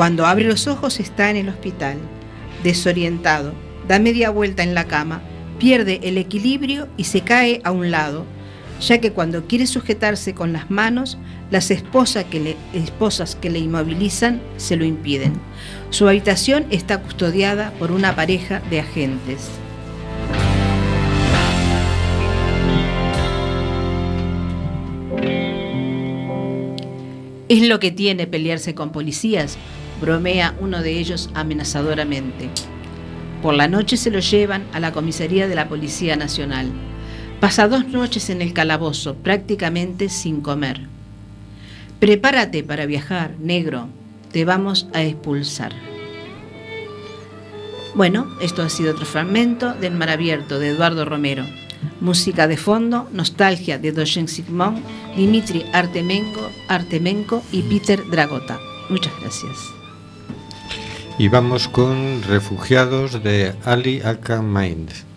Cuando 0.00 0.24
abre 0.24 0.44
los 0.44 0.66
ojos 0.66 0.98
está 0.98 1.28
en 1.28 1.36
el 1.36 1.50
hospital, 1.50 1.98
desorientado, 2.62 3.52
da 3.86 3.98
media 3.98 4.30
vuelta 4.30 4.62
en 4.62 4.74
la 4.74 4.86
cama, 4.86 5.20
pierde 5.58 6.00
el 6.02 6.16
equilibrio 6.16 6.88
y 6.96 7.04
se 7.04 7.20
cae 7.20 7.60
a 7.64 7.70
un 7.70 7.90
lado, 7.90 8.24
ya 8.80 8.96
que 8.96 9.12
cuando 9.12 9.46
quiere 9.46 9.66
sujetarse 9.66 10.32
con 10.32 10.54
las 10.54 10.70
manos, 10.70 11.18
las 11.50 11.70
esposas 11.70 12.24
que 12.24 12.40
le, 12.40 12.56
esposas 12.72 13.36
que 13.36 13.50
le 13.50 13.58
inmovilizan 13.58 14.40
se 14.56 14.76
lo 14.76 14.86
impiden. 14.86 15.34
Su 15.90 16.08
habitación 16.08 16.64
está 16.70 17.02
custodiada 17.02 17.70
por 17.72 17.92
una 17.92 18.16
pareja 18.16 18.60
de 18.70 18.80
agentes. 18.80 19.50
Es 27.50 27.68
lo 27.68 27.80
que 27.80 27.90
tiene 27.90 28.26
pelearse 28.26 28.74
con 28.74 28.92
policías, 28.92 29.58
bromea 30.00 30.54
uno 30.60 30.82
de 30.82 30.98
ellos 30.98 31.30
amenazadoramente. 31.34 32.48
Por 33.42 33.54
la 33.54 33.68
noche 33.68 33.96
se 33.96 34.10
lo 34.10 34.18
llevan 34.18 34.64
a 34.72 34.80
la 34.80 34.92
comisaría 34.92 35.48
de 35.48 35.54
la 35.54 35.68
Policía 35.68 36.16
Nacional. 36.16 36.70
Pasa 37.40 37.68
dos 37.68 37.86
noches 37.88 38.28
en 38.28 38.42
el 38.42 38.52
calabozo, 38.52 39.14
prácticamente 39.14 40.08
sin 40.08 40.40
comer. 40.42 40.88
Prepárate 42.00 42.62
para 42.62 42.86
viajar, 42.86 43.34
negro. 43.38 43.88
Te 44.30 44.44
vamos 44.44 44.88
a 44.92 45.02
expulsar. 45.02 45.72
Bueno, 47.94 48.26
esto 48.40 48.62
ha 48.62 48.68
sido 48.68 48.92
otro 48.92 49.04
fragmento 49.04 49.72
del 49.74 49.94
Mar 49.94 50.10
Abierto 50.10 50.58
de 50.58 50.68
Eduardo 50.68 51.04
Romero. 51.04 51.44
Música 52.00 52.46
de 52.46 52.56
fondo, 52.56 53.08
nostalgia 53.12 53.78
de 53.78 53.92
Dojen 53.92 54.28
Sigmund, 54.28 54.82
Dimitri 55.16 55.64
Artemenko, 55.72 56.50
Artemenko 56.68 57.42
y 57.52 57.62
Peter 57.62 58.02
Dragota. 58.10 58.60
Muchas 58.90 59.12
gracias. 59.20 59.79
Y 61.20 61.28
vamos 61.28 61.68
con 61.68 62.22
Refugiados 62.22 63.22
de 63.22 63.52
Ali 63.66 64.00
Aka 64.00 64.40
Mind. 64.40 65.09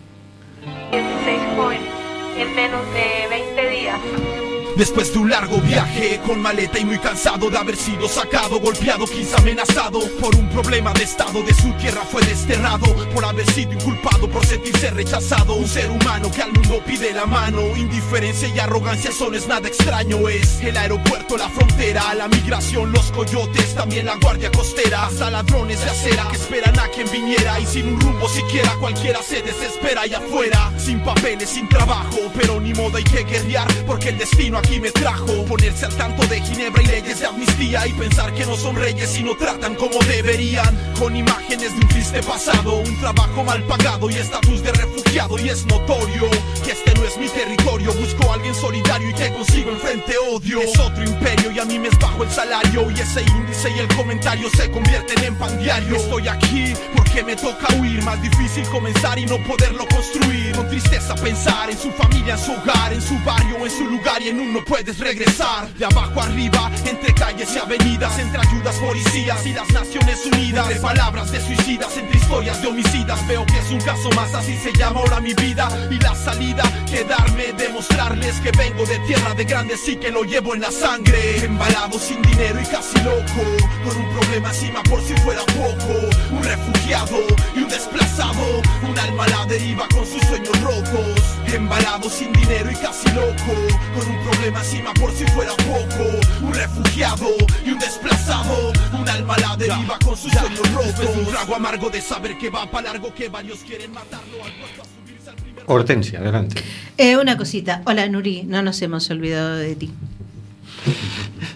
Después 4.76 5.12
de 5.12 5.20
un 5.20 5.30
largo 5.30 5.58
viaje, 5.58 6.20
con 6.26 6.42
maleta 6.42 6.80
y 6.80 6.84
muy 6.84 6.98
cansado 6.98 7.48
de 7.48 7.56
haber 7.56 7.76
sido 7.76 8.08
sacado, 8.08 8.58
golpeado, 8.58 9.06
quizá 9.06 9.36
amenazado 9.38 10.00
por 10.20 10.34
un 10.34 10.48
problema 10.48 10.92
de 10.92 11.04
estado 11.04 11.42
de 11.44 11.54
su 11.54 11.72
tierra, 11.74 12.02
fue 12.10 12.20
desterrado 12.22 12.92
por 13.14 13.24
haber 13.24 13.48
sido 13.52 13.72
inculpado, 13.72 14.28
por 14.28 14.44
sentirse 14.44 14.90
rechazado. 14.90 15.54
Un 15.54 15.68
ser 15.68 15.88
humano 15.90 16.28
que 16.32 16.42
al 16.42 16.52
mundo 16.52 16.82
pide 16.84 17.12
la 17.12 17.24
mano, 17.24 17.76
indiferencia 17.76 18.48
y 18.48 18.58
arrogancia, 18.58 19.10
eso 19.10 19.30
no 19.30 19.36
es 19.36 19.46
nada 19.46 19.68
extraño. 19.68 20.28
Es 20.28 20.60
el 20.60 20.76
aeropuerto, 20.76 21.36
la 21.36 21.48
frontera, 21.50 22.12
la 22.14 22.26
migración, 22.26 22.90
los 22.90 23.12
coyotes, 23.12 23.76
también 23.76 24.06
la 24.06 24.16
guardia 24.16 24.50
costera, 24.50 25.06
hasta 25.06 25.30
ladrones 25.30 25.84
de 25.84 25.90
acera 25.90 26.26
que 26.30 26.36
esperan 26.36 26.76
a 26.80 26.88
quien 26.88 27.08
viniera 27.12 27.60
y 27.60 27.66
sin 27.66 27.86
un 27.86 28.00
rumbo 28.00 28.28
siquiera 28.28 28.74
cualquiera 28.80 29.22
se 29.22 29.40
desespera 29.40 30.02
allá 30.02 30.18
afuera, 30.18 30.72
sin 30.78 31.00
papeles, 31.00 31.48
sin 31.48 31.68
trabajo, 31.68 32.18
pero 32.34 32.60
ni 32.60 32.74
modo 32.74 32.96
hay 32.96 33.04
que 33.04 33.22
guerrear 33.22 33.68
porque 33.86 34.08
el 34.08 34.18
destino 34.18 34.63
aquí 34.64 34.80
me 34.80 34.90
trajo. 34.90 35.44
Ponerse 35.44 35.86
al 35.86 35.94
tanto 35.94 36.26
de 36.26 36.40
Ginebra 36.40 36.82
y 36.82 36.86
leyes 36.86 37.20
de 37.20 37.26
amnistía 37.26 37.86
Y 37.86 37.92
pensar 37.92 38.32
que 38.34 38.46
no 38.46 38.56
son 38.56 38.76
reyes 38.76 39.16
y 39.18 39.22
no 39.22 39.36
tratan 39.36 39.74
como 39.74 39.98
deberían. 40.00 40.74
Con 40.98 41.14
imágenes 41.16 41.72
de 41.72 41.80
un 41.80 41.88
triste 41.88 42.22
pasado 42.22 42.78
Un 42.78 43.00
trabajo 43.00 43.44
mal 43.44 43.62
pagado 43.64 44.10
y 44.10 44.14
estatus 44.14 44.62
de 44.62 44.72
refugiado. 44.72 45.38
Y 45.38 45.48
es 45.48 45.66
notorio 45.66 46.28
que 46.64 46.72
este 46.72 46.94
no 46.94 47.04
es 47.04 47.18
mi 47.18 47.28
territorio. 47.28 47.92
Busco 47.94 48.30
a 48.30 48.34
alguien 48.34 48.54
solidario 48.54 49.10
y 49.10 49.14
que 49.14 49.32
consigo 49.32 49.70
enfrente 49.70 50.14
odio. 50.30 50.60
Es 50.60 50.78
otro 50.78 51.04
imperio 51.04 51.50
y 51.50 51.58
a 51.58 51.64
mí 51.64 51.78
me 51.78 51.88
es 51.88 51.98
bajo 51.98 52.24
el 52.24 52.30
salario. 52.30 52.90
Y 52.90 52.94
ese 52.94 53.22
índice 53.22 53.70
y 53.76 53.80
el 53.80 53.88
comentario 53.88 54.48
se 54.56 54.70
convierten 54.70 55.24
en 55.24 55.36
pan 55.36 55.58
diario. 55.58 55.96
Estoy 55.96 56.28
aquí 56.28 56.72
porque 56.96 57.22
me 57.22 57.36
toca 57.36 57.74
huir. 57.76 58.02
Más 58.02 58.20
difícil 58.22 58.66
comenzar 58.68 59.18
y 59.18 59.26
no 59.26 59.38
poderlo 59.44 59.86
construir. 59.88 60.54
Con 60.56 60.68
tristeza 60.68 61.14
pensar 61.14 61.70
en 61.70 61.78
su 61.78 61.90
familia, 61.92 62.34
en 62.34 62.40
su 62.40 62.52
hogar, 62.52 62.92
en 62.92 63.02
su 63.02 63.18
barrio, 63.24 63.64
en 63.64 63.70
su 63.70 63.84
lugar 63.84 64.22
y 64.22 64.28
en 64.28 64.40
un 64.40 64.53
no 64.54 64.64
puedes 64.64 64.98
regresar. 64.98 65.68
De 65.74 65.84
abajo 65.84 66.20
arriba, 66.22 66.70
entre 66.86 67.12
calles 67.12 67.52
y 67.54 67.58
avenidas 67.58 68.16
Entre 68.18 68.40
ayudas 68.40 68.76
policías 68.76 69.44
y 69.44 69.52
las 69.52 69.68
Naciones 69.72 70.24
Unidas. 70.26 70.66
Entre 70.66 70.80
palabras 70.80 71.32
de 71.32 71.40
suicidas, 71.40 71.96
entre 71.96 72.18
historias 72.18 72.62
de 72.62 72.68
homicidas. 72.68 73.26
Veo 73.26 73.44
que 73.46 73.58
es 73.58 73.70
un 73.70 73.80
caso 73.80 74.08
más, 74.12 74.32
así 74.34 74.56
se 74.56 74.72
llama 74.78 75.00
ahora 75.00 75.20
mi 75.20 75.34
vida. 75.34 75.68
Y 75.90 75.98
la 75.98 76.14
salida, 76.14 76.62
quedarme, 76.88 77.52
demostrarles 77.58 78.36
que 78.40 78.52
vengo 78.52 78.86
de 78.86 78.98
tierra 79.00 79.34
de 79.34 79.44
grandes 79.44 79.88
y 79.88 79.96
que 79.96 80.10
lo 80.10 80.22
llevo 80.22 80.54
en 80.54 80.60
la 80.60 80.70
sangre. 80.70 81.44
Embalado 81.44 81.98
sin 81.98 82.22
dinero 82.22 82.60
y 82.60 82.66
casi 82.66 82.96
loco 82.98 83.42
Con 83.84 83.96
un 83.96 84.12
problema 84.14 84.48
encima 84.50 84.82
por 84.84 85.02
si 85.02 85.14
fuera 85.16 85.42
poco. 85.46 85.94
Un 86.30 86.42
refugiado 86.44 87.18
y 87.56 87.58
un 87.58 87.68
desplazado 87.68 88.62
Un 88.88 88.98
alma 88.98 89.24
a 89.24 89.28
la 89.28 89.46
deriva 89.46 89.88
con 89.92 90.06
sus 90.06 90.22
sueños 90.22 90.60
rotos 90.62 91.33
Embalado 91.54 92.10
sin 92.10 92.32
dinero 92.32 92.68
y 92.70 92.74
casi 92.74 93.08
loco 93.14 93.54
Con 93.94 94.10
un 94.10 94.24
problema 94.24 94.58
encima 94.58 94.92
por 94.94 95.12
si 95.12 95.24
fuera 95.26 95.52
poco 95.56 96.46
Un 96.46 96.52
refugiado 96.52 97.28
y 97.64 97.70
un 97.70 97.78
desplazado 97.78 98.72
Un 98.98 99.08
alma 99.08 99.34
a 99.34 99.40
la 99.40 99.56
deriva 99.56 99.96
con 100.04 100.16
sus 100.16 100.32
sueños 100.32 100.74
rotos 100.74 101.16
Un 101.16 101.26
trago 101.26 101.54
amargo 101.54 101.90
de 101.90 102.00
saber 102.00 102.36
que 102.38 102.50
va 102.50 102.68
para 102.68 102.92
largo 102.92 103.14
Que 103.14 103.28
varios 103.28 103.60
quieren 103.60 103.92
matarlo 103.92 104.44
al 104.44 104.52
puesto 104.52 104.82
a 104.82 104.84
subirse 104.84 105.30
al 105.30 105.36
primer 105.36 105.64
Hortensia, 105.66 106.18
adelante. 106.18 106.60
Eh, 106.98 107.16
una 107.16 107.36
cosita. 107.36 107.82
Hola 107.86 108.08
Nuri, 108.08 108.42
no 108.42 108.60
nos 108.62 108.82
hemos 108.82 109.08
olvidado 109.10 109.56
de 109.56 109.76
ti. 109.76 109.90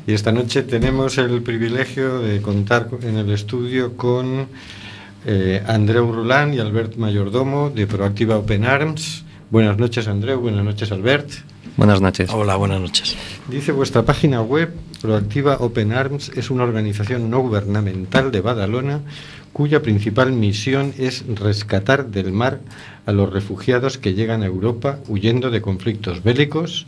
Y 0.07 0.15
esta 0.15 0.33
noche 0.33 0.63
tenemos 0.63 1.19
el 1.19 1.43
privilegio 1.43 2.21
de 2.21 2.41
contar 2.41 2.89
en 3.03 3.17
el 3.19 3.31
estudio 3.31 3.97
con 3.97 4.49
eh, 5.27 5.63
Andreu 5.67 6.13
Rulán 6.13 6.55
y 6.55 6.61
Albert 6.61 6.97
Mayordomo 6.97 7.71
de 7.71 7.87
Proactiva 7.87 8.39
Open 8.39 8.65
Arms. 8.65 9.25
Buenas 9.51 9.79
noches 9.79 10.09
Andreu, 10.09 10.41
buenas 10.41 10.63
noches 10.63 10.93
Albert. 10.93 11.31
Buenas 11.79 12.03
noches. 12.03 12.29
Hola, 12.31 12.57
buenas 12.57 12.81
noches. 12.81 13.17
Dice 13.49 13.73
vuestra 13.73 14.05
página 14.05 14.43
web, 14.43 14.75
Proactiva 15.01 15.57
Open 15.61 15.93
Arms 15.93 16.31
es 16.37 16.51
una 16.51 16.65
organización 16.65 17.31
no 17.31 17.41
gubernamental 17.41 18.31
de 18.31 18.43
Badalona 18.43 19.01
cuya 19.55 19.81
principal 19.81 20.33
misión 20.33 20.93
es 20.99 21.25
rescatar 21.27 22.09
del 22.09 22.31
mar 22.31 22.61
a 23.07 23.13
los 23.13 23.33
refugiados 23.33 23.97
que 23.97 24.13
llegan 24.13 24.43
a 24.43 24.47
Europa 24.47 24.99
huyendo 25.09 25.51
de 25.51 25.63
conflictos 25.63 26.23
bélicos, 26.23 26.87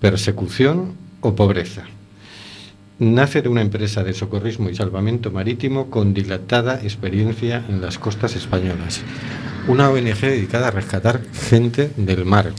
persecución 0.00 0.92
o 1.22 1.34
pobreza. 1.34 1.84
Nace 2.98 3.42
de 3.42 3.48
una 3.48 3.60
empresa 3.60 4.04
de 4.04 4.14
socorrismo 4.14 4.70
y 4.70 4.76
salvamento 4.76 5.32
marítimo 5.32 5.90
con 5.90 6.14
dilatada 6.14 6.80
experiencia 6.82 7.64
en 7.68 7.80
las 7.80 7.98
costas 7.98 8.36
españolas. 8.36 9.02
Una 9.66 9.90
ONG 9.90 10.20
dedicada 10.20 10.68
a 10.68 10.70
rescatar 10.70 11.20
gente 11.32 11.90
del 11.96 12.24
mar. 12.24 12.52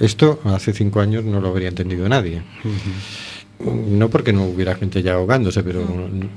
Esto 0.00 0.40
hace 0.44 0.72
cinco 0.72 1.00
años 1.00 1.24
no 1.24 1.40
lo 1.40 1.48
habría 1.48 1.68
entendido 1.68 2.08
nadie. 2.08 2.42
No 3.60 4.08
porque 4.08 4.32
no 4.32 4.44
hubiera 4.44 4.74
gente 4.74 5.02
ya 5.02 5.12
ahogándose, 5.12 5.62
pero 5.62 5.86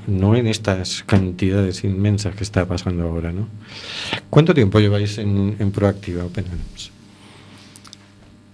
no 0.05 0.35
en 0.35 0.47
estas 0.47 1.03
cantidades 1.03 1.83
inmensas 1.83 2.35
que 2.35 2.43
está 2.43 2.65
pasando 2.65 3.03
ahora, 3.03 3.31
¿no? 3.31 3.47
¿Cuánto 4.29 4.53
tiempo 4.53 4.79
lleváis 4.79 5.17
en, 5.17 5.55
en 5.57 5.71
Proactiva 5.71 6.25
Open 6.25 6.45
Arms? 6.45 6.91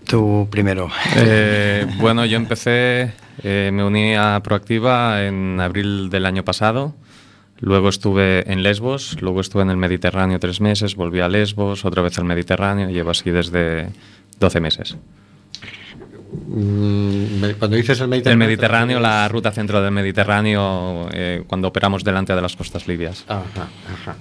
Tú 0.05 0.47
primero. 0.51 0.89
Eh, 1.15 1.85
bueno, 1.97 2.25
yo 2.25 2.37
empecé, 2.37 3.13
eh, 3.43 3.71
me 3.73 3.83
uní 3.83 4.15
a 4.15 4.39
Proactiva 4.43 5.23
en 5.23 5.59
abril 5.59 6.09
del 6.09 6.25
año 6.25 6.43
pasado. 6.43 6.95
Luego 7.59 7.89
estuve 7.89 8.51
en 8.51 8.63
Lesbos, 8.63 9.21
luego 9.21 9.41
estuve 9.41 9.61
en 9.61 9.69
el 9.69 9.77
Mediterráneo 9.77 10.39
tres 10.39 10.61
meses, 10.61 10.95
volví 10.95 11.19
a 11.19 11.27
Lesbos, 11.27 11.85
otra 11.85 12.01
vez 12.01 12.17
al 12.17 12.25
Mediterráneo, 12.25 12.89
llevo 12.89 13.11
así 13.11 13.29
desde 13.29 13.89
12 14.39 14.59
meses. 14.59 14.97
Mm, 16.47 17.51
cuando 17.59 17.77
dices 17.77 17.99
el 17.99 18.07
Mediterráneo. 18.07 18.43
El 18.43 18.49
Mediterráneo, 18.49 18.99
la 18.99 19.27
ruta 19.27 19.51
centro 19.51 19.81
del 19.81 19.91
Mediterráneo, 19.91 21.09
eh, 21.11 21.43
cuando 21.45 21.67
operamos 21.67 22.03
delante 22.03 22.33
de 22.33 22.41
las 22.41 22.55
costas 22.55 22.87
libias. 22.87 23.25
Ajá, 23.27 23.69
ajá. 23.93 24.15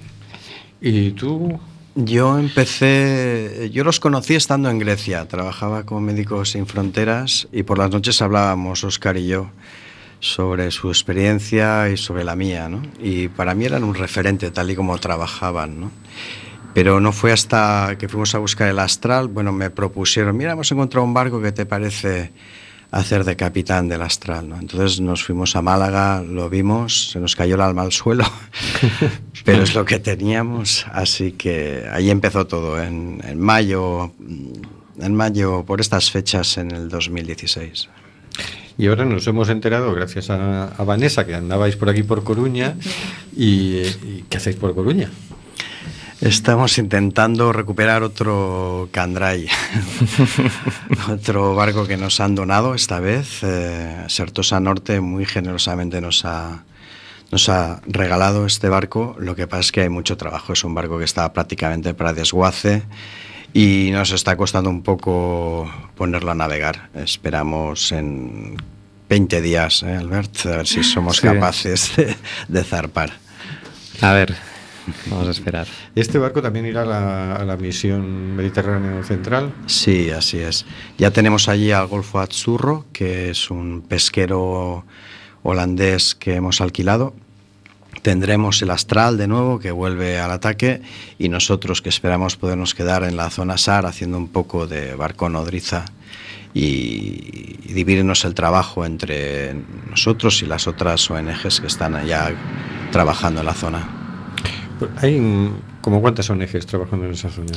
¿Y 0.79 1.11
tú? 1.11 1.59
Yo 1.95 2.39
empecé, 2.39 3.69
yo 3.73 3.83
los 3.83 3.99
conocí 3.99 4.33
estando 4.35 4.69
en 4.69 4.79
Grecia, 4.79 5.27
trabajaba 5.27 5.83
con 5.83 6.05
Médicos 6.05 6.51
Sin 6.51 6.65
Fronteras 6.65 7.49
y 7.51 7.63
por 7.63 7.77
las 7.77 7.91
noches 7.91 8.21
hablábamos, 8.21 8.85
Oscar 8.85 9.17
y 9.17 9.27
yo, 9.27 9.49
sobre 10.21 10.71
su 10.71 10.87
experiencia 10.87 11.89
y 11.89 11.97
sobre 11.97 12.23
la 12.23 12.37
mía, 12.37 12.69
¿no? 12.69 12.81
Y 13.01 13.27
para 13.27 13.55
mí 13.55 13.65
eran 13.65 13.83
un 13.83 13.93
referente 13.93 14.51
tal 14.51 14.71
y 14.71 14.75
como 14.77 14.97
trabajaban, 14.99 15.81
¿no? 15.81 15.91
Pero 16.73 17.01
no 17.01 17.11
fue 17.11 17.33
hasta 17.33 17.97
que 17.99 18.07
fuimos 18.07 18.33
a 18.35 18.37
buscar 18.37 18.69
el 18.69 18.79
astral, 18.79 19.27
bueno, 19.27 19.51
me 19.51 19.69
propusieron, 19.69 20.37
mira, 20.37 20.53
hemos 20.53 20.71
encontrado 20.71 21.05
un 21.05 21.13
barco 21.13 21.41
que 21.41 21.51
te 21.51 21.65
parece 21.65 22.31
hacer 22.91 23.23
de 23.23 23.35
capitán 23.37 23.87
del 23.87 24.01
astral. 24.01 24.49
¿no? 24.49 24.59
Entonces 24.59 24.99
nos 24.99 25.23
fuimos 25.23 25.55
a 25.55 25.61
Málaga, 25.61 26.21
lo 26.21 26.49
vimos, 26.49 27.11
se 27.11 27.19
nos 27.19 27.35
cayó 27.35 27.55
el 27.55 27.61
alma 27.61 27.81
al 27.83 27.91
suelo, 27.91 28.25
pero 29.45 29.63
es 29.63 29.73
lo 29.73 29.85
que 29.85 29.99
teníamos, 29.99 30.85
así 30.91 31.31
que 31.31 31.85
ahí 31.91 32.09
empezó 32.09 32.45
todo, 32.45 32.81
en, 32.81 33.21
en, 33.25 33.39
mayo, 33.39 34.11
en 34.99 35.15
mayo, 35.15 35.63
por 35.65 35.79
estas 35.79 36.11
fechas 36.11 36.57
en 36.57 36.71
el 36.71 36.89
2016. 36.89 37.89
Y 38.77 38.87
ahora 38.87 39.05
nos 39.05 39.27
hemos 39.27 39.49
enterado, 39.49 39.93
gracias 39.93 40.29
a, 40.29 40.65
a 40.65 40.83
Vanessa, 40.83 41.25
que 41.25 41.35
andabais 41.35 41.75
por 41.75 41.89
aquí 41.89 42.03
por 42.03 42.23
Coruña, 42.23 42.75
y, 43.35 43.77
y 43.77 44.25
¿qué 44.29 44.37
hacéis 44.37 44.57
por 44.57 44.73
Coruña? 44.75 45.09
Estamos 46.21 46.77
intentando 46.77 47.51
recuperar 47.51 48.03
otro 48.03 48.89
Candray, 48.91 49.47
otro 51.09 51.55
barco 51.55 51.87
que 51.87 51.97
nos 51.97 52.19
han 52.19 52.35
donado 52.35 52.75
esta 52.75 52.99
vez. 52.99 53.39
Eh, 53.41 54.05
Sertosa 54.07 54.59
Norte 54.59 55.01
muy 55.01 55.25
generosamente 55.25 55.99
nos 55.99 56.23
ha, 56.23 56.63
nos 57.31 57.49
ha 57.49 57.81
regalado 57.87 58.45
este 58.45 58.69
barco. 58.69 59.15
Lo 59.17 59.35
que 59.35 59.47
pasa 59.47 59.61
es 59.61 59.71
que 59.71 59.81
hay 59.81 59.89
mucho 59.89 60.15
trabajo. 60.15 60.53
Es 60.53 60.63
un 60.63 60.75
barco 60.75 60.99
que 60.99 61.05
está 61.05 61.33
prácticamente 61.33 61.95
para 61.95 62.13
desguace 62.13 62.83
y 63.51 63.89
nos 63.91 64.11
está 64.11 64.37
costando 64.37 64.69
un 64.69 64.83
poco 64.83 65.71
ponerlo 65.95 66.29
a 66.29 66.35
navegar. 66.35 66.91
Esperamos 66.93 67.91
en 67.91 68.57
20 69.09 69.41
días, 69.41 69.81
¿eh, 69.81 69.95
Albert, 69.95 70.45
a 70.45 70.57
ver 70.57 70.67
si 70.67 70.83
somos 70.83 71.17
sí. 71.17 71.23
capaces 71.23 71.95
de, 71.95 72.15
de 72.47 72.63
zarpar. 72.63 73.11
A 74.01 74.13
ver, 74.13 74.35
Vamos 75.07 75.27
a 75.27 75.31
esperar. 75.31 75.67
¿Este 75.95 76.17
barco 76.17 76.41
también 76.41 76.65
irá 76.65 76.83
a 76.83 76.85
la, 76.85 77.35
a 77.35 77.45
la, 77.45 77.57
misión 77.57 78.35
Mediterráneo 78.35 79.03
Central? 79.03 79.53
Sí, 79.67 80.09
así 80.09 80.39
es. 80.39 80.65
Ya 80.97 81.11
tenemos 81.11 81.47
allí 81.47 81.71
al 81.71 81.87
Golfo 81.87 82.19
Azzurro, 82.19 82.85
que 82.91 83.29
es 83.29 83.51
un 83.51 83.81
pesquero 83.81 84.85
holandés 85.43 86.15
que 86.15 86.35
hemos 86.35 86.61
alquilado. 86.61 87.13
Tendremos 88.01 88.61
el 88.61 88.71
Astral 88.71 89.17
de 89.17 89.27
nuevo, 89.27 89.59
que 89.59 89.71
vuelve 89.71 90.19
al 90.19 90.31
ataque, 90.31 90.81
y 91.19 91.29
nosotros 91.29 91.81
que 91.81 91.89
esperamos 91.89 92.35
podernos 92.35 92.73
quedar 92.73 93.03
en 93.03 93.15
la 93.15 93.29
zona 93.29 93.57
SAR 93.57 93.85
haciendo 93.85 94.17
un 94.17 94.27
poco 94.27 94.65
de 94.65 94.95
barco 94.95 95.29
nodriza 95.29 95.85
y, 96.53 97.59
y 97.63 97.73
dividirnos 97.73 98.25
el 98.25 98.33
trabajo 98.33 98.85
entre 98.85 99.55
nosotros 99.89 100.41
y 100.41 100.47
las 100.47 100.67
otras 100.67 101.09
ONGs 101.11 101.61
que 101.61 101.67
están 101.67 101.95
allá 101.95 102.33
trabajando 102.91 103.41
en 103.41 103.45
la 103.45 103.53
zona. 103.53 104.00
Hay 104.97 105.51
como 105.81 105.99
cuántas 105.99 106.29
ONGs 106.29 106.65
trabajando 106.65 107.05
en 107.05 107.13
esa 107.13 107.29
zona? 107.29 107.51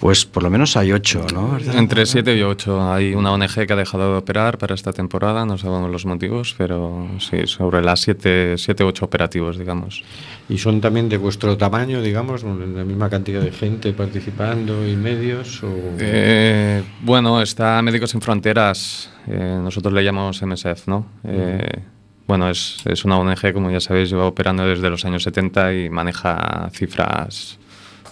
Pues 0.00 0.24
por 0.24 0.42
lo 0.42 0.50
menos 0.50 0.76
hay 0.76 0.92
ocho, 0.92 1.26
¿no? 1.32 1.58
Entre 1.74 2.06
siete 2.06 2.34
y 2.36 2.42
ocho. 2.42 2.82
Hay 2.90 3.14
una 3.14 3.32
ONG 3.32 3.66
que 3.66 3.72
ha 3.72 3.76
dejado 3.76 4.12
de 4.12 4.18
operar 4.18 4.58
para 4.58 4.74
esta 4.74 4.92
temporada, 4.92 5.44
no 5.44 5.58
sabemos 5.58 5.90
los 5.90 6.06
motivos, 6.06 6.54
pero 6.56 7.08
sí, 7.18 7.46
sobre 7.46 7.82
las 7.82 8.00
siete, 8.00 8.56
siete 8.56 8.82
ocho 8.82 9.04
operativos, 9.04 9.58
digamos. 9.58 10.02
¿Y 10.48 10.58
son 10.58 10.80
también 10.80 11.08
de 11.08 11.18
vuestro 11.18 11.56
tamaño, 11.56 12.00
digamos, 12.00 12.42
la 12.44 12.84
misma 12.84 13.10
cantidad 13.10 13.42
de 13.42 13.52
gente 13.52 13.92
participando 13.92 14.86
y 14.86 14.96
medios? 14.96 15.62
O... 15.62 15.68
Eh, 15.98 16.82
bueno, 17.02 17.42
está 17.42 17.80
Médicos 17.82 18.10
Sin 18.10 18.20
Fronteras, 18.20 19.10
eh, 19.28 19.58
nosotros 19.62 19.92
le 19.92 20.02
llamamos 20.02 20.40
MSF, 20.42 20.88
¿no? 20.88 21.06
Uh 21.22 21.28
-huh. 21.28 21.95
Bueno, 22.26 22.50
es, 22.50 22.78
es, 22.86 23.04
una 23.04 23.18
ONG, 23.18 23.52
como 23.52 23.70
ya 23.70 23.80
sabéis, 23.80 24.10
lleva 24.10 24.26
operando 24.26 24.66
desde 24.66 24.90
los 24.90 25.04
años 25.04 25.22
70 25.22 25.74
y 25.74 25.90
maneja 25.90 26.68
cifras 26.72 27.58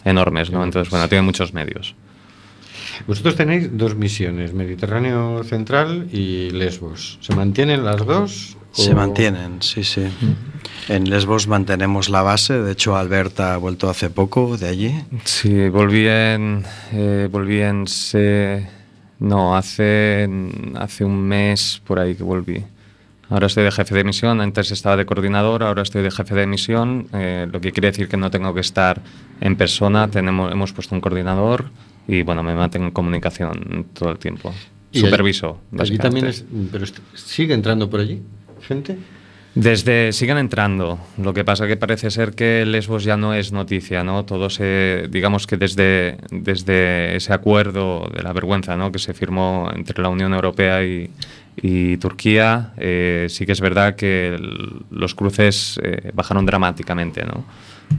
enormes, 0.04 0.50
¿no? 0.50 0.62
Entonces, 0.62 0.90
bueno, 0.90 1.08
tiene 1.08 1.22
muchos 1.22 1.52
medios. 1.52 1.94
Vosotros 3.06 3.36
tenéis 3.36 3.76
dos 3.76 3.96
misiones, 3.96 4.54
Mediterráneo 4.54 5.42
Central 5.44 6.08
y 6.12 6.50
Lesbos. 6.50 7.18
¿Se 7.20 7.34
mantienen 7.34 7.84
las 7.84 8.04
dos? 8.06 8.56
O... 8.76 8.82
Se 8.82 8.94
mantienen, 8.94 9.62
sí, 9.62 9.84
sí. 9.84 10.06
En 10.88 11.10
Lesbos 11.10 11.46
mantenemos 11.46 12.08
la 12.08 12.22
base, 12.22 12.54
de 12.54 12.72
hecho 12.72 12.96
Alberta 12.96 13.54
ha 13.54 13.56
vuelto 13.56 13.88
hace 13.88 14.10
poco 14.10 14.56
de 14.56 14.68
allí. 14.68 14.94
Sí, 15.24 15.68
volví 15.68 16.06
en... 16.06 16.64
Eh, 16.92 17.28
volví 17.30 17.60
en... 17.60 17.86
Se... 17.86 18.68
No, 19.18 19.56
hace, 19.56 20.28
hace 20.76 21.04
un 21.04 21.22
mes 21.22 21.80
por 21.84 21.98
ahí 21.98 22.14
que 22.14 22.24
volví. 22.24 22.64
Ahora 23.30 23.46
estoy 23.46 23.64
de 23.64 23.72
jefe 23.72 23.94
de 23.94 24.04
misión, 24.04 24.40
antes 24.40 24.70
estaba 24.70 24.96
de 24.96 25.06
coordinador, 25.06 25.62
ahora 25.62 25.82
estoy 25.82 26.02
de 26.02 26.10
jefe 26.10 26.34
de 26.34 26.46
misión, 26.46 27.08
eh, 27.12 27.46
lo 27.50 27.60
que 27.60 27.72
quiere 27.72 27.90
decir 27.90 28.08
que 28.08 28.16
no 28.16 28.30
tengo 28.30 28.52
que 28.54 28.60
estar 28.60 29.00
en 29.40 29.56
persona, 29.56 30.08
tenemos, 30.08 30.52
hemos 30.52 30.72
puesto 30.72 30.94
un 30.94 31.00
coordinador 31.00 31.66
y 32.06 32.22
bueno, 32.22 32.42
me 32.42 32.54
mantengo 32.54 32.86
en 32.86 32.92
comunicación 32.92 33.86
todo 33.94 34.10
el 34.10 34.18
tiempo. 34.18 34.54
¿Y 34.92 35.00
Superviso. 35.00 35.60
Allí, 35.72 35.82
allí 35.92 35.98
también 35.98 36.26
es, 36.26 36.44
pero 36.70 36.84
sigue 37.14 37.54
entrando 37.54 37.90
por 37.90 38.00
allí 38.00 38.22
gente. 38.64 38.98
Desde 39.54 40.12
siguen 40.12 40.38
entrando. 40.38 40.98
Lo 41.16 41.32
que 41.32 41.44
pasa 41.44 41.68
que 41.68 41.76
parece 41.76 42.10
ser 42.10 42.32
que 42.32 42.66
Lesbos 42.66 43.04
ya 43.04 43.16
no 43.16 43.34
es 43.34 43.52
noticia, 43.52 44.02
¿no? 44.02 44.24
Todo 44.24 44.50
se, 44.50 45.06
digamos 45.10 45.46
que 45.46 45.56
desde, 45.56 46.18
desde 46.30 47.14
ese 47.14 47.32
acuerdo 47.32 48.10
de 48.12 48.22
la 48.24 48.32
vergüenza, 48.32 48.76
¿no? 48.76 48.90
Que 48.90 48.98
se 48.98 49.14
firmó 49.14 49.70
entre 49.72 50.02
la 50.02 50.08
Unión 50.08 50.34
Europea 50.34 50.82
y, 50.82 51.10
Turquía, 51.98 52.72
eh, 52.76 53.28
sí 53.30 53.46
que 53.46 53.52
es 53.52 53.60
verdad 53.60 53.94
que 53.94 54.36
los 54.90 55.14
cruces 55.14 55.78
eh, 55.84 56.10
bajaron 56.12 56.44
dramáticamente, 56.44 57.24
¿no? 57.24 57.44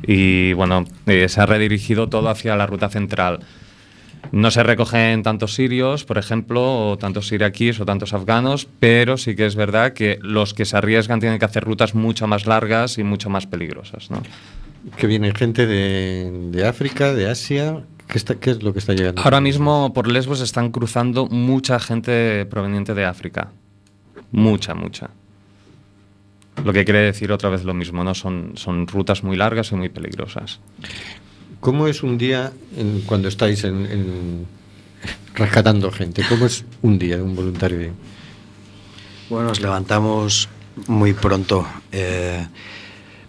Y 0.04 0.52
bueno, 0.54 0.84
eh, 1.06 1.30
se 1.30 1.40
ha 1.40 1.46
redirigido 1.46 2.10
todo 2.10 2.28
hacia 2.28 2.58
la 2.58 2.68
ruta 2.68 2.90
central. 2.90 3.40
No 4.32 4.52
se 4.52 4.64
recogen 4.64 5.24
tantos 5.24 5.54
sirios, 5.54 6.04
por 6.06 6.18
ejemplo, 6.18 6.90
o 6.90 6.98
tantos 6.98 7.32
iraquíes 7.32 7.80
o 7.80 7.86
tantos 7.86 8.14
afganos, 8.14 8.68
pero 8.80 9.18
sí 9.18 9.36
que 9.36 9.46
es 9.46 9.56
verdad 9.56 9.94
que 9.94 10.20
los 10.22 10.54
que 10.54 10.66
se 10.66 10.78
arriesgan 10.78 11.20
tienen 11.20 11.40
que 11.40 11.46
hacer 11.46 11.64
rutas 11.64 11.96
mucho 11.96 12.28
más 12.28 12.46
largas 12.46 12.98
y 12.98 13.04
mucho 13.04 13.30
más 13.30 13.48
peligrosas. 13.48 14.12
¿no? 14.12 14.22
Que 14.98 15.08
viene 15.08 15.34
gente 15.34 15.66
de, 15.66 16.32
de 16.52 16.68
África, 16.68 17.14
de 17.14 17.30
Asia, 17.30 17.84
¿Qué, 18.08 18.18
está, 18.18 18.36
¿Qué, 18.36 18.52
es 18.52 18.62
lo 18.62 18.72
que 18.72 18.80
está 18.80 18.94
llegando? 18.94 19.22
Ahora 19.24 19.42
mismo 19.42 19.92
por 19.94 20.08
Lesbos 20.08 20.42
están 20.42 20.72
cruzando 20.72 21.26
mucha 21.28 21.80
gente 21.80 22.46
proveniente 22.46 22.94
de 22.94 23.06
África. 23.06 23.52
Mucha, 24.32 24.76
mucha. 24.76 25.10
Lo 26.64 26.72
que 26.72 26.86
quiere 26.86 27.00
decir 27.00 27.32
otra 27.32 27.50
vez 27.50 27.64
lo 27.64 27.74
mismo, 27.74 28.04
¿no? 28.04 28.14
Son, 28.14 28.52
son 28.56 28.88
rutas 28.88 29.24
muy 29.24 29.36
largas 29.36 29.72
y 29.72 29.76
muy 29.76 29.90
peligrosas. 29.90 30.60
¿Cómo 31.60 31.88
es 31.88 32.04
un 32.04 32.18
día 32.18 32.52
en, 32.78 33.02
cuando 33.02 33.28
estáis 33.28 33.64
en, 33.64 33.86
en, 33.86 34.46
rescatando 35.34 35.92
gente? 35.92 36.24
¿Cómo 36.28 36.46
es 36.46 36.66
un 36.82 37.00
día 37.00 37.18
de 37.18 37.24
un 37.24 37.36
voluntario? 37.36 37.92
Bueno, 39.30 39.50
nos 39.50 39.60
levantamos 39.60 40.50
muy 40.88 41.14
pronto. 41.14 41.68
Eh, 41.92 42.46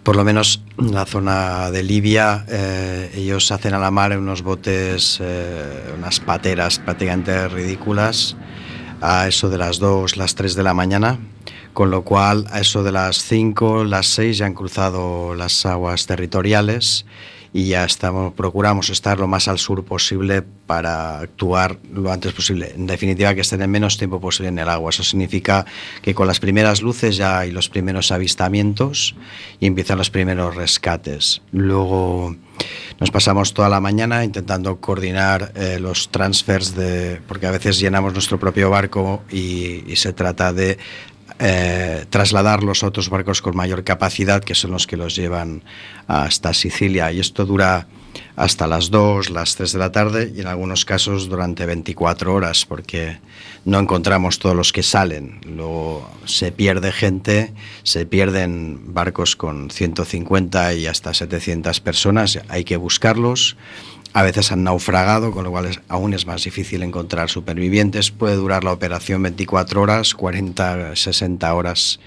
por 0.03 0.15
lo 0.15 0.23
menos 0.23 0.61
en 0.77 0.93
la 0.93 1.05
zona 1.05 1.71
de 1.71 1.83
Libia, 1.83 2.45
eh, 2.47 3.11
ellos 3.15 3.51
hacen 3.51 3.73
a 3.73 3.79
la 3.79 3.91
mar 3.91 4.17
unos 4.17 4.41
botes, 4.41 5.17
eh, 5.21 5.93
unas 5.97 6.19
pateras 6.19 6.79
prácticamente 6.79 7.47
ridículas, 7.49 8.37
a 9.01 9.27
eso 9.27 9.49
de 9.49 9.57
las 9.57 9.79
2, 9.79 10.17
las 10.17 10.35
3 10.35 10.55
de 10.55 10.63
la 10.63 10.73
mañana, 10.73 11.19
con 11.73 11.91
lo 11.91 12.03
cual 12.03 12.45
a 12.51 12.61
eso 12.61 12.83
de 12.83 12.91
las 12.91 13.17
5, 13.23 13.83
las 13.83 14.07
6 14.07 14.37
ya 14.37 14.45
han 14.45 14.53
cruzado 14.53 15.35
las 15.35 15.65
aguas 15.65 16.05
territoriales 16.05 17.05
y 17.57 17.69
ya 17.69 17.85
estamos, 17.85 18.35
procuramos 18.35 18.91
estar 18.91 19.17
lo 19.17 19.27
más 19.27 19.47
al 19.47 19.57
sur 19.57 19.83
posible 19.83 20.43
para 20.43 21.17
actuar 21.17 21.79
lo 21.91 22.11
antes 22.11 22.31
posible. 22.31 22.71
En 22.75 22.85
definitiva, 22.85 23.33
que 23.33 23.41
estén 23.41 23.63
el 23.63 23.67
menos 23.67 23.97
tiempo 23.97 24.21
posible 24.21 24.49
en 24.49 24.59
el 24.59 24.69
agua. 24.69 24.91
Eso 24.91 25.03
significa 25.03 25.65
que 26.03 26.13
con 26.13 26.27
las 26.27 26.39
primeras 26.39 26.83
luces 26.83 27.17
ya 27.17 27.39
hay 27.39 27.49
los 27.49 27.67
primeros 27.67 28.11
avistamientos 28.11 29.15
y 29.59 29.65
empiezan 29.65 29.97
los 29.97 30.11
primeros 30.11 30.55
rescates. 30.55 31.41
Luego 31.51 32.35
nos 32.99 33.09
pasamos 33.09 33.55
toda 33.55 33.69
la 33.69 33.79
mañana 33.79 34.23
intentando 34.23 34.79
coordinar 34.79 35.51
eh, 35.55 35.79
los 35.79 36.09
transfers 36.09 36.75
de 36.75 37.19
porque 37.27 37.47
a 37.47 37.51
veces 37.51 37.79
llenamos 37.79 38.13
nuestro 38.13 38.39
propio 38.39 38.69
barco 38.69 39.23
y, 39.31 39.83
y 39.91 39.95
se 39.95 40.13
trata 40.13 40.53
de 40.53 40.77
eh, 41.39 42.05
trasladarlos 42.09 42.83
a 42.83 42.87
otros 42.87 43.09
barcos 43.09 43.41
con 43.41 43.55
mayor 43.55 43.83
capacidad, 43.83 44.43
que 44.43 44.55
son 44.55 44.71
los 44.71 44.87
que 44.87 44.97
los 44.97 45.15
llevan 45.15 45.63
hasta 46.07 46.53
Sicilia. 46.53 47.11
Y 47.11 47.19
esto 47.19 47.45
dura 47.45 47.87
hasta 48.35 48.67
las 48.67 48.89
2, 48.91 49.29
las 49.31 49.55
3 49.55 49.73
de 49.73 49.79
la 49.79 49.91
tarde 49.91 50.31
y 50.35 50.41
en 50.41 50.47
algunos 50.47 50.85
casos 50.85 51.27
durante 51.27 51.65
24 51.65 52.33
horas 52.33 52.65
porque 52.65 53.19
no 53.65 53.79
encontramos 53.79 54.39
todos 54.39 54.55
los 54.55 54.71
que 54.71 54.83
salen. 54.83 55.41
Luego 55.45 56.09
se 56.25 56.51
pierde 56.51 56.91
gente, 56.91 57.53
se 57.83 58.05
pierden 58.05 58.93
barcos 58.93 59.35
con 59.35 59.69
150 59.69 60.73
y 60.75 60.87
hasta 60.87 61.13
700 61.13 61.79
personas, 61.81 62.39
hay 62.47 62.63
que 62.63 62.77
buscarlos. 62.77 63.57
A 64.17 64.23
veces 64.23 64.51
han 64.51 64.63
naufragado, 64.63 65.31
con 65.31 65.43
lo 65.43 65.51
cual 65.51 65.79
aún 65.89 66.15
es 66.15 66.25
más 66.25 66.43
difícil 66.43 66.81
encontrar 66.81 67.29
supervivientes. 67.29 68.09
Puede 68.09 68.35
durar 68.35 68.63
la 68.63 68.71
operación 68.71 69.21
24 69.21 69.79
horas, 69.79 70.15
40, 70.15 70.95
60 70.95 71.53
horas 71.53 71.99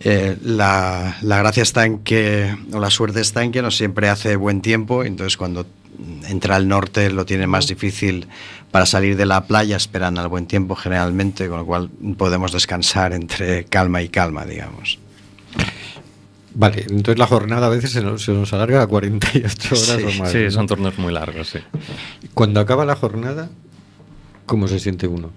eh, 0.00 0.36
la, 0.42 1.16
gracia 1.22 1.62
está 1.62 1.84
en 1.86 2.00
que, 2.00 2.54
o 2.72 2.78
la 2.78 2.90
suerte 2.90 3.20
está 3.20 3.42
en 3.42 3.52
que 3.52 3.62
no 3.62 3.70
siempre 3.70 4.08
hace 4.08 4.36
buen 4.36 4.60
tiempo, 4.60 5.02
entonces 5.02 5.36
cuando 5.36 5.66
entra 6.28 6.56
al 6.56 6.68
norte 6.68 7.10
lo 7.10 7.26
tiene 7.26 7.46
más 7.46 7.66
difícil 7.66 8.28
para 8.70 8.86
salir 8.86 9.16
de 9.16 9.26
la 9.26 9.46
playa, 9.46 9.76
esperan 9.76 10.18
al 10.18 10.28
buen 10.28 10.46
tiempo 10.46 10.76
generalmente, 10.76 11.48
con 11.48 11.58
lo 11.58 11.66
cual 11.66 11.90
podemos 12.16 12.52
descansar 12.52 13.12
entre 13.12 13.64
calma 13.64 14.02
y 14.02 14.08
calma, 14.08 14.44
digamos. 14.44 14.98
Vale, 16.58 16.86
entonces 16.90 17.18
la 17.18 17.28
jornada 17.28 17.68
a 17.68 17.70
veces 17.70 17.92
se 17.92 18.02
nos, 18.02 18.52
alarga 18.52 18.82
a 18.82 18.88
48 18.88 19.76
horas 19.76 20.02
o 20.02 20.18
más. 20.18 20.32
Sí, 20.32 20.50
son 20.50 20.66
turnos 20.66 20.98
muy 20.98 21.12
largos, 21.12 21.50
sí. 21.50 21.60
Cuando 22.34 22.58
acaba 22.58 22.84
la 22.84 22.96
jornada, 22.96 23.48
¿cómo 24.44 24.66
se 24.66 24.80
siente 24.80 25.06
uno? 25.06 25.30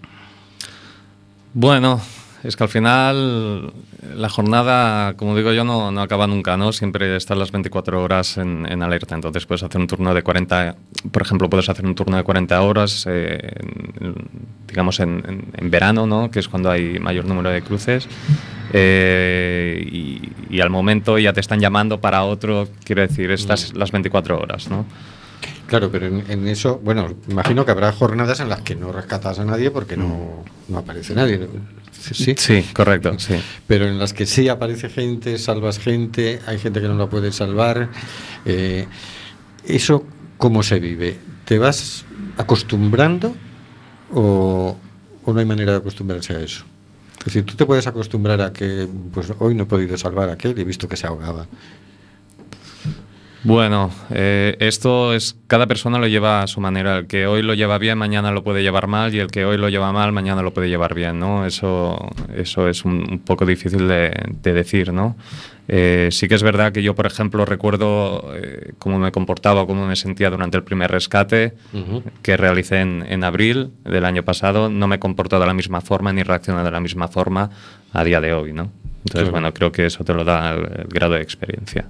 Bueno, 1.53 2.01
es 2.43 2.55
que 2.55 2.63
al 2.63 2.69
final 2.69 3.73
la 4.15 4.29
jornada, 4.29 5.13
como 5.13 5.35
digo 5.35 5.53
yo, 5.53 5.63
no, 5.63 5.91
no 5.91 6.01
acaba 6.01 6.25
nunca, 6.27 6.57
¿no? 6.57 6.73
Siempre 6.73 7.15
están 7.15 7.37
las 7.39 7.51
24 7.51 8.01
horas 8.01 8.37
en, 8.37 8.65
en, 8.69 8.81
alerta. 8.81 9.15
Entonces 9.15 9.45
puedes 9.45 9.63
hacer 9.63 9.79
un 9.79 9.87
turno 9.87 10.13
de 10.13 10.23
40, 10.23 10.75
por 11.11 11.21
ejemplo, 11.21 11.49
puedes 11.49 11.69
hacer 11.69 11.85
un 11.85 11.93
turno 11.93 12.17
de 12.17 12.23
40 12.23 12.61
horas, 12.61 13.05
eh, 13.09 13.53
digamos, 14.67 14.99
en, 14.99 15.51
en, 15.55 15.69
verano, 15.69 16.07
¿no? 16.07 16.31
Que 16.31 16.39
es 16.39 16.47
cuando 16.47 16.71
hay 16.71 16.99
mayor 16.99 17.25
número 17.25 17.49
de 17.49 17.61
cruces. 17.61 18.07
Eh, 18.73 19.85
y, 19.91 20.31
y, 20.49 20.61
al 20.61 20.69
momento 20.69 21.19
ya 21.19 21.33
te 21.33 21.41
están 21.41 21.59
llamando 21.59 21.99
para 21.99 22.23
otro, 22.23 22.69
quiero 22.83 23.01
decir, 23.01 23.29
estas 23.29 23.73
mm. 23.73 23.77
las 23.77 23.91
24 23.91 24.39
horas, 24.39 24.69
¿no? 24.69 24.85
Claro, 25.67 25.89
pero 25.89 26.07
en, 26.07 26.47
eso, 26.47 26.81
bueno, 26.83 27.07
imagino 27.29 27.63
que 27.65 27.71
habrá 27.71 27.93
jornadas 27.93 28.41
en 28.41 28.49
las 28.49 28.61
que 28.61 28.75
no 28.75 28.91
rescatas 28.91 29.39
a 29.39 29.45
nadie 29.45 29.71
porque 29.71 29.95
no, 29.95 30.43
no 30.67 30.77
aparece 30.77 31.15
nadie. 31.15 31.47
Sí, 32.13 32.35
sí, 32.37 32.65
correcto, 32.73 33.17
sí. 33.19 33.35
Pero 33.67 33.87
en 33.87 33.99
las 33.99 34.13
que 34.13 34.25
sí 34.25 34.49
aparece 34.49 34.89
gente, 34.89 35.37
salvas 35.37 35.79
gente, 35.79 36.39
hay 36.45 36.57
gente 36.57 36.81
que 36.81 36.87
no 36.87 36.95
la 36.95 37.09
puede 37.09 37.31
salvar. 37.31 37.89
Eh, 38.45 38.87
¿Eso 39.65 40.05
cómo 40.37 40.63
se 40.63 40.79
vive? 40.79 41.17
¿Te 41.45 41.59
vas 41.59 42.05
acostumbrando 42.37 43.35
o, 44.13 44.77
o 45.23 45.33
no 45.33 45.39
hay 45.39 45.45
manera 45.45 45.73
de 45.73 45.77
acostumbrarse 45.77 46.33
a 46.33 46.39
eso? 46.39 46.65
Es 47.19 47.25
decir, 47.25 47.45
tú 47.45 47.55
te 47.55 47.67
puedes 47.67 47.85
acostumbrar 47.85 48.41
a 48.41 48.51
que 48.51 48.87
pues 49.13 49.31
hoy 49.37 49.53
no 49.53 49.63
he 49.63 49.65
podido 49.67 49.95
salvar 49.95 50.29
a 50.29 50.33
aquel 50.33 50.57
y 50.57 50.61
he 50.61 50.65
visto 50.65 50.87
que 50.87 50.97
se 50.97 51.05
ahogaba. 51.05 51.45
Bueno, 53.43 53.89
eh, 54.11 54.55
esto 54.59 55.13
es 55.15 55.35
cada 55.47 55.65
persona 55.65 55.97
lo 55.97 56.07
lleva 56.07 56.43
a 56.43 56.47
su 56.47 56.61
manera. 56.61 56.99
El 56.99 57.07
que 57.07 57.25
hoy 57.25 57.41
lo 57.41 57.55
lleva 57.55 57.79
bien, 57.79 57.97
mañana 57.97 58.31
lo 58.31 58.43
puede 58.43 58.61
llevar 58.61 58.87
mal, 58.87 59.13
y 59.15 59.19
el 59.19 59.27
que 59.27 59.45
hoy 59.45 59.57
lo 59.57 59.69
lleva 59.69 59.91
mal, 59.91 60.11
mañana 60.11 60.43
lo 60.43 60.53
puede 60.53 60.69
llevar 60.69 60.93
bien, 60.93 61.19
¿no? 61.19 61.45
Eso, 61.45 62.09
eso 62.35 62.69
es 62.69 62.85
un, 62.85 63.21
poco 63.25 63.45
difícil 63.45 63.87
de, 63.87 64.11
decir, 64.43 64.93
¿no? 64.93 65.15
Eh, 65.67 66.09
sí 66.11 66.27
que 66.27 66.35
es 66.35 66.43
verdad 66.43 66.71
que 66.71 66.83
yo, 66.83 66.93
por 66.93 67.07
ejemplo, 67.07 67.45
recuerdo 67.45 68.31
eh, 68.35 68.73
cómo 68.77 68.99
me 68.99 69.11
comportaba, 69.11 69.65
cómo 69.65 69.87
me 69.87 69.95
sentía 69.95 70.29
durante 70.29 70.57
el 70.57 70.63
primer 70.63 70.91
rescate 70.91 71.53
que 72.21 72.37
realicé 72.37 72.81
en, 72.81 73.05
en, 73.07 73.23
abril 73.23 73.71
del 73.85 74.05
año 74.05 74.23
pasado. 74.23 74.69
No 74.69 74.87
me 74.87 74.99
comporto 74.99 75.39
de 75.39 75.45
la 75.45 75.53
misma 75.53 75.81
forma 75.81 76.13
ni 76.13 76.23
reacciono 76.23 76.63
de 76.63 76.71
la 76.71 76.79
misma 76.79 77.07
forma 77.07 77.49
a 77.93 78.03
día 78.03 78.21
de 78.21 78.33
hoy, 78.33 78.53
¿no? 78.53 78.69
Entonces, 79.05 79.31
bueno, 79.31 79.51
creo 79.53 79.71
que 79.71 79.87
eso 79.87 80.03
te 80.03 80.13
lo 80.13 80.23
da 80.23 80.53
el 80.53 80.87
grado 80.89 81.13
de 81.15 81.21
experiencia. 81.21 81.85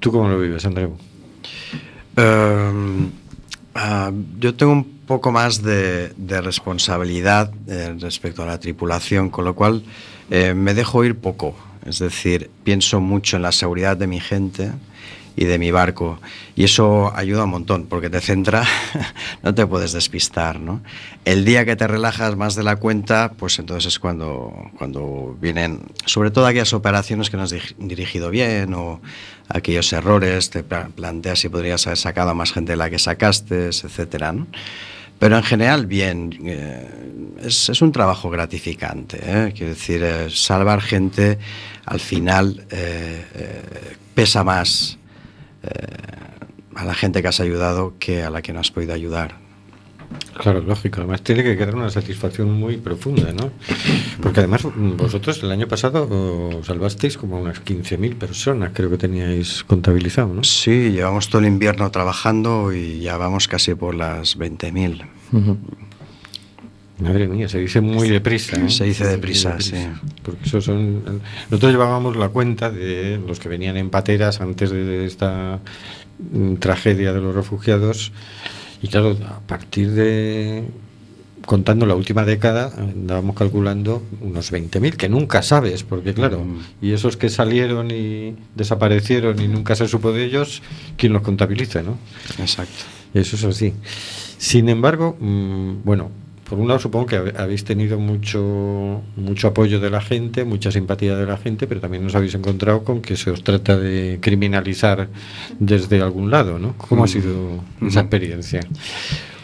¿Tú 0.00 0.12
cómo 0.12 0.28
lo 0.28 0.38
vives, 0.38 0.64
Andreu? 0.64 0.96
Em, 2.16 3.10
ah, 3.74 4.10
yo 4.38 4.54
tengo 4.54 4.72
un 4.72 4.84
poco 5.06 5.30
más 5.32 5.62
de, 5.62 6.12
responsabilidad 6.28 7.52
eh, 7.66 7.94
respecto 7.98 8.42
a 8.42 8.46
la 8.46 8.58
tripulación, 8.58 9.30
con 9.30 9.44
lo 9.44 9.54
cual 9.54 9.82
eh, 10.30 10.54
me 10.54 10.74
dejo 10.74 11.04
ir 11.04 11.16
poco. 11.16 11.54
Es 11.84 12.00
decir, 12.00 12.50
pienso 12.64 13.00
mucho 13.00 13.36
en 13.36 13.42
la 13.42 13.52
seguridad 13.52 13.96
de 13.96 14.06
mi 14.06 14.20
gente 14.20 14.72
y 15.36 15.44
de 15.44 15.58
mi 15.58 15.70
barco. 15.70 16.18
Y 16.56 16.64
eso 16.64 17.12
ayuda 17.14 17.44
un 17.44 17.50
montón, 17.50 17.86
porque 17.86 18.08
te 18.08 18.20
centra, 18.20 18.64
no 19.42 19.54
te 19.54 19.66
puedes 19.66 19.92
despistar. 19.92 20.58
¿no? 20.58 20.82
El 21.24 21.44
día 21.44 21.64
que 21.66 21.76
te 21.76 21.86
relajas 21.86 22.34
más 22.36 22.54
de 22.54 22.62
la 22.62 22.76
cuenta, 22.76 23.32
pues 23.36 23.58
entonces 23.58 23.92
es 23.92 23.98
cuando, 23.98 24.70
cuando 24.78 25.36
vienen, 25.40 25.82
sobre 26.06 26.30
todo 26.30 26.46
aquellas 26.46 26.72
operaciones 26.72 27.28
que 27.28 27.36
no 27.36 27.42
has 27.42 27.54
dirigido 27.78 28.30
bien 28.30 28.72
o 28.74 29.00
aquellos 29.48 29.92
errores, 29.92 30.50
te 30.50 30.64
planteas 30.64 31.38
si 31.38 31.50
podrías 31.50 31.86
haber 31.86 31.98
sacado 31.98 32.30
a 32.30 32.34
más 32.34 32.52
gente 32.52 32.72
de 32.72 32.76
la 32.76 32.88
que 32.88 32.98
sacaste, 32.98 33.66
etc. 33.66 34.32
¿no? 34.32 34.46
Pero 35.18 35.36
en 35.36 35.42
general, 35.42 35.86
bien, 35.86 36.38
eh, 36.44 36.88
es, 37.42 37.68
es, 37.68 37.80
un 37.80 37.92
trabajo 37.92 38.28
gratificante. 38.28 39.18
¿eh? 39.22 39.52
Quiero 39.56 39.72
decir, 39.72 40.02
eh, 40.02 40.28
salvar 40.30 40.82
gente 40.82 41.38
al 41.86 42.00
final 42.00 42.66
pesa 44.14 44.42
más 44.42 44.98
a 46.74 46.84
la 46.84 46.94
gente 46.94 47.22
que 47.22 47.28
has 47.28 47.40
ayudado 47.40 47.94
que 47.98 48.22
a 48.22 48.30
la 48.30 48.42
que 48.42 48.52
no 48.52 48.60
has 48.60 48.70
podido 48.70 48.94
ayudar. 48.94 49.46
Claro, 50.40 50.60
lógico. 50.60 51.00
Además 51.00 51.22
tiene 51.22 51.42
que 51.42 51.56
quedar 51.56 51.74
una 51.74 51.90
satisfacción 51.90 52.52
muy 52.52 52.76
profunda, 52.76 53.32
¿no? 53.32 53.50
Porque 54.22 54.40
además 54.40 54.62
vosotros 54.74 55.42
el 55.42 55.50
año 55.50 55.66
pasado 55.66 56.62
salvasteis 56.62 57.16
como 57.16 57.40
unas 57.40 57.64
15.000 57.64 58.16
personas, 58.16 58.70
creo 58.74 58.90
que 58.90 58.98
teníais 58.98 59.64
contabilizado, 59.64 60.32
¿no? 60.32 60.44
Sí, 60.44 60.92
llevamos 60.92 61.28
todo 61.28 61.40
el 61.40 61.48
invierno 61.48 61.90
trabajando 61.90 62.72
y 62.72 63.00
ya 63.00 63.16
vamos 63.16 63.48
casi 63.48 63.74
por 63.74 63.94
las 63.94 64.38
20.000. 64.38 65.85
Madre 66.98 67.28
mía, 67.28 67.46
se 67.48 67.58
dice 67.58 67.82
muy 67.82 68.08
deprisa. 68.08 68.56
¿eh? 68.56 68.70
Se 68.70 68.84
dice 68.84 69.06
deprisa, 69.06 69.60
sí. 69.60 69.76
Porque 70.22 70.44
eso 70.46 70.62
son. 70.62 71.02
Nosotros 71.50 71.72
llevábamos 71.72 72.16
la 72.16 72.30
cuenta 72.30 72.70
de 72.70 73.20
los 73.26 73.38
que 73.38 73.50
venían 73.50 73.76
en 73.76 73.90
pateras 73.90 74.40
antes 74.40 74.70
de 74.70 75.04
esta 75.04 75.60
mm, 76.32 76.54
tragedia 76.54 77.12
de 77.12 77.20
los 77.20 77.34
refugiados. 77.34 78.12
Y 78.82 78.88
claro, 78.88 79.16
a 79.28 79.40
partir 79.40 79.90
de. 79.90 80.64
Contando 81.44 81.86
la 81.86 81.94
última 81.94 82.24
década, 82.24 82.72
andábamos 82.76 83.36
calculando 83.36 84.02
unos 84.20 84.52
20.000, 84.52 84.96
que 84.96 85.08
nunca 85.08 85.42
sabes, 85.42 85.84
porque 85.84 86.12
claro, 86.12 86.40
mm. 86.40 86.60
y 86.82 86.90
esos 86.90 87.16
que 87.16 87.28
salieron 87.28 87.92
y 87.92 88.34
desaparecieron 88.56 89.40
y 89.40 89.46
nunca 89.46 89.76
se 89.76 89.86
supo 89.86 90.10
de 90.10 90.24
ellos, 90.24 90.60
¿quién 90.96 91.12
los 91.12 91.22
contabiliza, 91.22 91.82
no? 91.82 91.98
Exacto. 92.38 92.82
Eso 93.14 93.36
es 93.36 93.44
así. 93.44 93.74
Sin 94.38 94.68
embargo, 94.68 95.16
mm, 95.20 95.84
bueno, 95.84 96.10
por 96.48 96.58
un 96.58 96.68
lado 96.68 96.78
supongo 96.80 97.06
que 97.06 97.32
habéis 97.36 97.64
tenido 97.64 97.98
mucho 97.98 99.02
mucho 99.16 99.48
apoyo 99.48 99.80
de 99.80 99.90
la 99.90 100.00
gente, 100.00 100.44
mucha 100.44 100.70
simpatía 100.70 101.16
de 101.16 101.26
la 101.26 101.36
gente, 101.36 101.66
pero 101.66 101.80
también 101.80 102.06
os 102.06 102.14
habéis 102.14 102.34
encontrado 102.34 102.84
con 102.84 103.02
que 103.02 103.16
se 103.16 103.30
os 103.30 103.42
trata 103.42 103.76
de 103.76 104.18
criminalizar 104.20 105.08
desde 105.58 106.00
algún 106.00 106.30
lado, 106.30 106.58
¿no? 106.58 106.74
¿Cómo 106.76 107.02
ha 107.02 107.06
mm. 107.06 107.08
sido 107.08 107.64
esa 107.82 108.00
experiencia? 108.00 108.60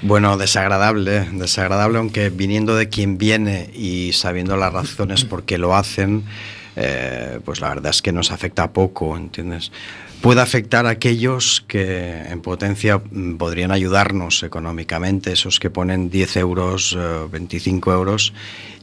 Bueno, 0.03 0.37
desagradable, 0.37 1.29
desagradable, 1.33 1.99
aunque 1.99 2.31
viniendo 2.31 2.75
de 2.75 2.89
quien 2.89 3.19
viene 3.19 3.71
y 3.75 4.13
sabiendo 4.13 4.57
las 4.57 4.73
razones 4.73 5.25
por 5.25 5.45
qué 5.45 5.59
lo 5.59 5.77
hacen, 5.77 6.25
eh, 6.75 7.39
pues 7.45 7.61
la 7.61 7.69
verdad 7.69 7.91
es 7.91 8.03
que 8.03 8.13
nos 8.13 8.33
afecta 8.33 8.73
poco, 8.73 9.17
¿entiendes? 9.17 9.71
Puede 10.23 10.41
afectar 10.41 10.87
a 10.87 10.91
aquellos 10.91 11.65
que 11.67 12.23
en 12.23 12.41
potencia 12.41 12.99
mm, 12.99 13.35
podrían 13.37 13.73
ayudarnos 13.73 14.45
económicamente, 14.45 15.33
esos 15.33 15.59
que 15.59 15.69
ponen 15.69 16.11
10 16.11 16.37
euros, 16.37 16.97
25 17.31 17.91
eh, 17.91 17.95
euros 17.95 18.33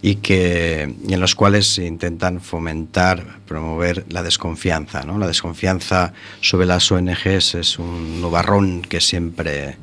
y, 0.02 0.16
que, 0.16 0.94
y 1.08 1.14
en 1.14 1.20
los 1.22 1.36
cuales 1.36 1.78
intentan 1.78 2.42
fomentar, 2.42 3.40
promover 3.48 4.06
la 4.10 4.22
desconfianza. 4.22 5.04
¿no? 5.04 5.18
La 5.18 5.28
desconfianza 5.28 6.14
sobre 6.42 6.66
las 6.66 6.92
ONGs 6.92 7.56
es 7.56 7.80
un 7.80 8.20
nubarrón 8.20 8.82
que 8.82 9.00
siempre 9.00 9.78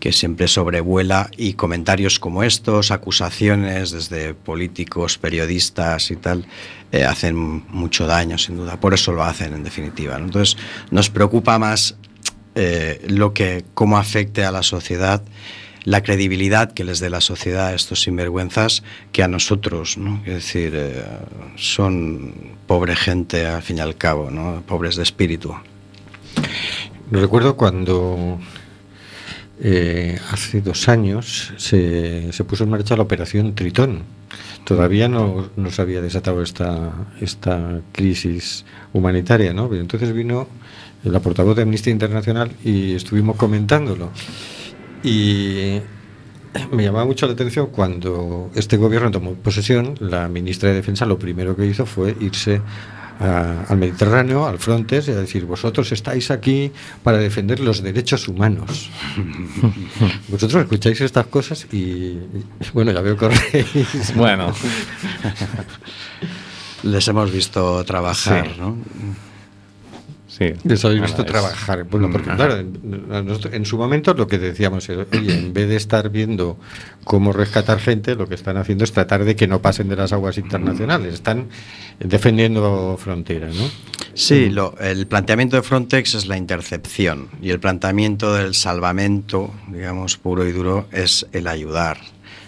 que 0.00 0.12
siempre 0.12 0.48
sobrevuela 0.48 1.30
y 1.36 1.52
comentarios 1.52 2.18
como 2.18 2.42
estos, 2.42 2.90
acusaciones 2.90 3.92
desde 3.92 4.34
políticos, 4.34 5.18
periodistas 5.18 6.10
y 6.10 6.16
tal, 6.16 6.46
eh, 6.90 7.04
hacen 7.04 7.36
mucho 7.36 8.06
daño, 8.06 8.38
sin 8.38 8.56
duda. 8.56 8.80
Por 8.80 8.94
eso 8.94 9.12
lo 9.12 9.22
hacen, 9.22 9.52
en 9.52 9.62
definitiva. 9.62 10.16
Entonces, 10.16 10.56
nos 10.90 11.10
preocupa 11.10 11.58
más 11.58 11.96
eh, 12.54 13.04
lo 13.08 13.34
que, 13.34 13.64
cómo 13.74 13.98
afecte 13.98 14.44
a 14.44 14.50
la 14.50 14.62
sociedad 14.62 15.22
la 15.84 16.02
credibilidad 16.02 16.72
que 16.72 16.84
les 16.84 17.00
dé 17.00 17.08
la 17.08 17.20
sociedad 17.20 17.68
a 17.68 17.74
estos 17.74 18.02
sinvergüenzas 18.02 18.82
que 19.12 19.22
a 19.22 19.28
nosotros, 19.28 19.96
¿no? 19.96 20.20
Es 20.26 20.34
decir, 20.34 20.72
eh, 20.74 21.04
son 21.56 22.34
pobre 22.66 22.96
gente 22.96 23.46
al 23.46 23.62
fin 23.62 23.78
y 23.78 23.80
al 23.80 23.96
cabo, 23.96 24.30
¿no? 24.30 24.62
Pobres 24.66 24.96
de 24.96 25.02
espíritu. 25.02 25.54
recuerdo 27.10 27.56
cuando 27.56 28.38
eh, 29.62 30.18
hace 30.30 30.62
dos 30.62 30.88
años 30.88 31.52
se, 31.56 32.32
se, 32.32 32.44
puso 32.44 32.64
en 32.64 32.70
marcha 32.70 32.96
la 32.96 33.02
operación 33.02 33.54
Tritón. 33.54 34.04
Todavía 34.64 35.08
no, 35.08 35.50
se 35.70 35.82
había 35.82 36.00
desatado 36.00 36.42
esta, 36.42 36.92
esta 37.20 37.80
crisis 37.92 38.64
humanitaria, 38.92 39.52
¿no? 39.52 39.72
Entonces 39.74 40.12
vino 40.12 40.48
la 41.04 41.20
portavoz 41.20 41.56
de 41.56 41.62
Amnistía 41.62 41.92
Internacional 41.92 42.52
y 42.64 42.94
estuvimos 42.94 43.36
comentándolo. 43.36 44.10
Y 45.02 45.80
me 46.72 46.82
llamaba 46.82 47.04
mucho 47.04 47.26
la 47.26 47.32
atención 47.32 47.68
cuando 47.68 48.50
este 48.54 48.76
gobierno 48.76 49.10
tomó 49.10 49.34
posesión, 49.34 49.94
la 50.00 50.28
ministra 50.28 50.70
de 50.70 50.76
Defensa 50.76 51.06
lo 51.06 51.18
primero 51.18 51.56
que 51.56 51.66
hizo 51.66 51.86
fue 51.86 52.16
irse 52.20 52.60
al 53.20 53.76
Mediterráneo, 53.76 54.46
al 54.46 54.58
Frontes, 54.58 55.08
y 55.08 55.10
a 55.10 55.16
decir, 55.16 55.44
vosotros 55.44 55.92
estáis 55.92 56.30
aquí 56.30 56.72
para 57.02 57.18
defender 57.18 57.60
los 57.60 57.82
derechos 57.82 58.28
humanos. 58.28 58.90
vosotros 60.28 60.62
escucháis 60.62 61.00
estas 61.02 61.26
cosas 61.26 61.66
y, 61.70 62.18
bueno, 62.72 62.92
ya 62.92 63.00
veo 63.02 63.16
que 63.16 63.28
Bueno. 64.14 64.52
Les 66.82 67.06
hemos 67.08 67.30
visto 67.30 67.84
trabajar, 67.84 68.56
¿no? 68.58 68.76
Sí. 70.40 70.54
Les 70.64 70.82
habéis 70.86 71.02
visto 71.02 71.22
trabajar. 71.26 71.84
Bueno, 71.84 72.08
porque 72.10 72.30
claro, 72.30 72.56
en, 72.56 73.66
su 73.66 73.76
momento 73.76 74.14
lo 74.14 74.26
que 74.26 74.38
decíamos 74.38 74.88
es, 74.88 75.06
oye, 75.12 75.34
en 75.34 75.52
vez 75.52 75.68
de 75.68 75.76
estar 75.76 76.08
viendo 76.08 76.58
cómo 77.04 77.34
rescatar 77.34 77.78
gente, 77.78 78.14
lo 78.14 78.26
que 78.26 78.36
están 78.36 78.56
haciendo 78.56 78.84
es 78.84 78.92
tratar 78.92 79.24
de 79.26 79.36
que 79.36 79.46
no 79.46 79.60
pasen 79.60 79.90
de 79.90 79.96
las 79.96 80.14
aguas 80.14 80.38
internacionales. 80.38 81.12
Están 81.12 81.48
defendiendo 81.98 82.96
fronteras, 82.98 83.54
¿no? 83.54 83.68
Sí, 84.14 84.48
lo, 84.48 84.78
el 84.78 85.06
planteamiento 85.06 85.56
de 85.56 85.62
Frontex 85.62 86.14
es 86.14 86.26
la 86.26 86.38
intercepción 86.38 87.28
y 87.42 87.50
el 87.50 87.60
planteamiento 87.60 88.32
del 88.32 88.54
salvamento, 88.54 89.52
digamos, 89.68 90.16
puro 90.16 90.46
y 90.46 90.52
duro, 90.52 90.86
es 90.90 91.26
el 91.32 91.48
ayudar. 91.48 91.98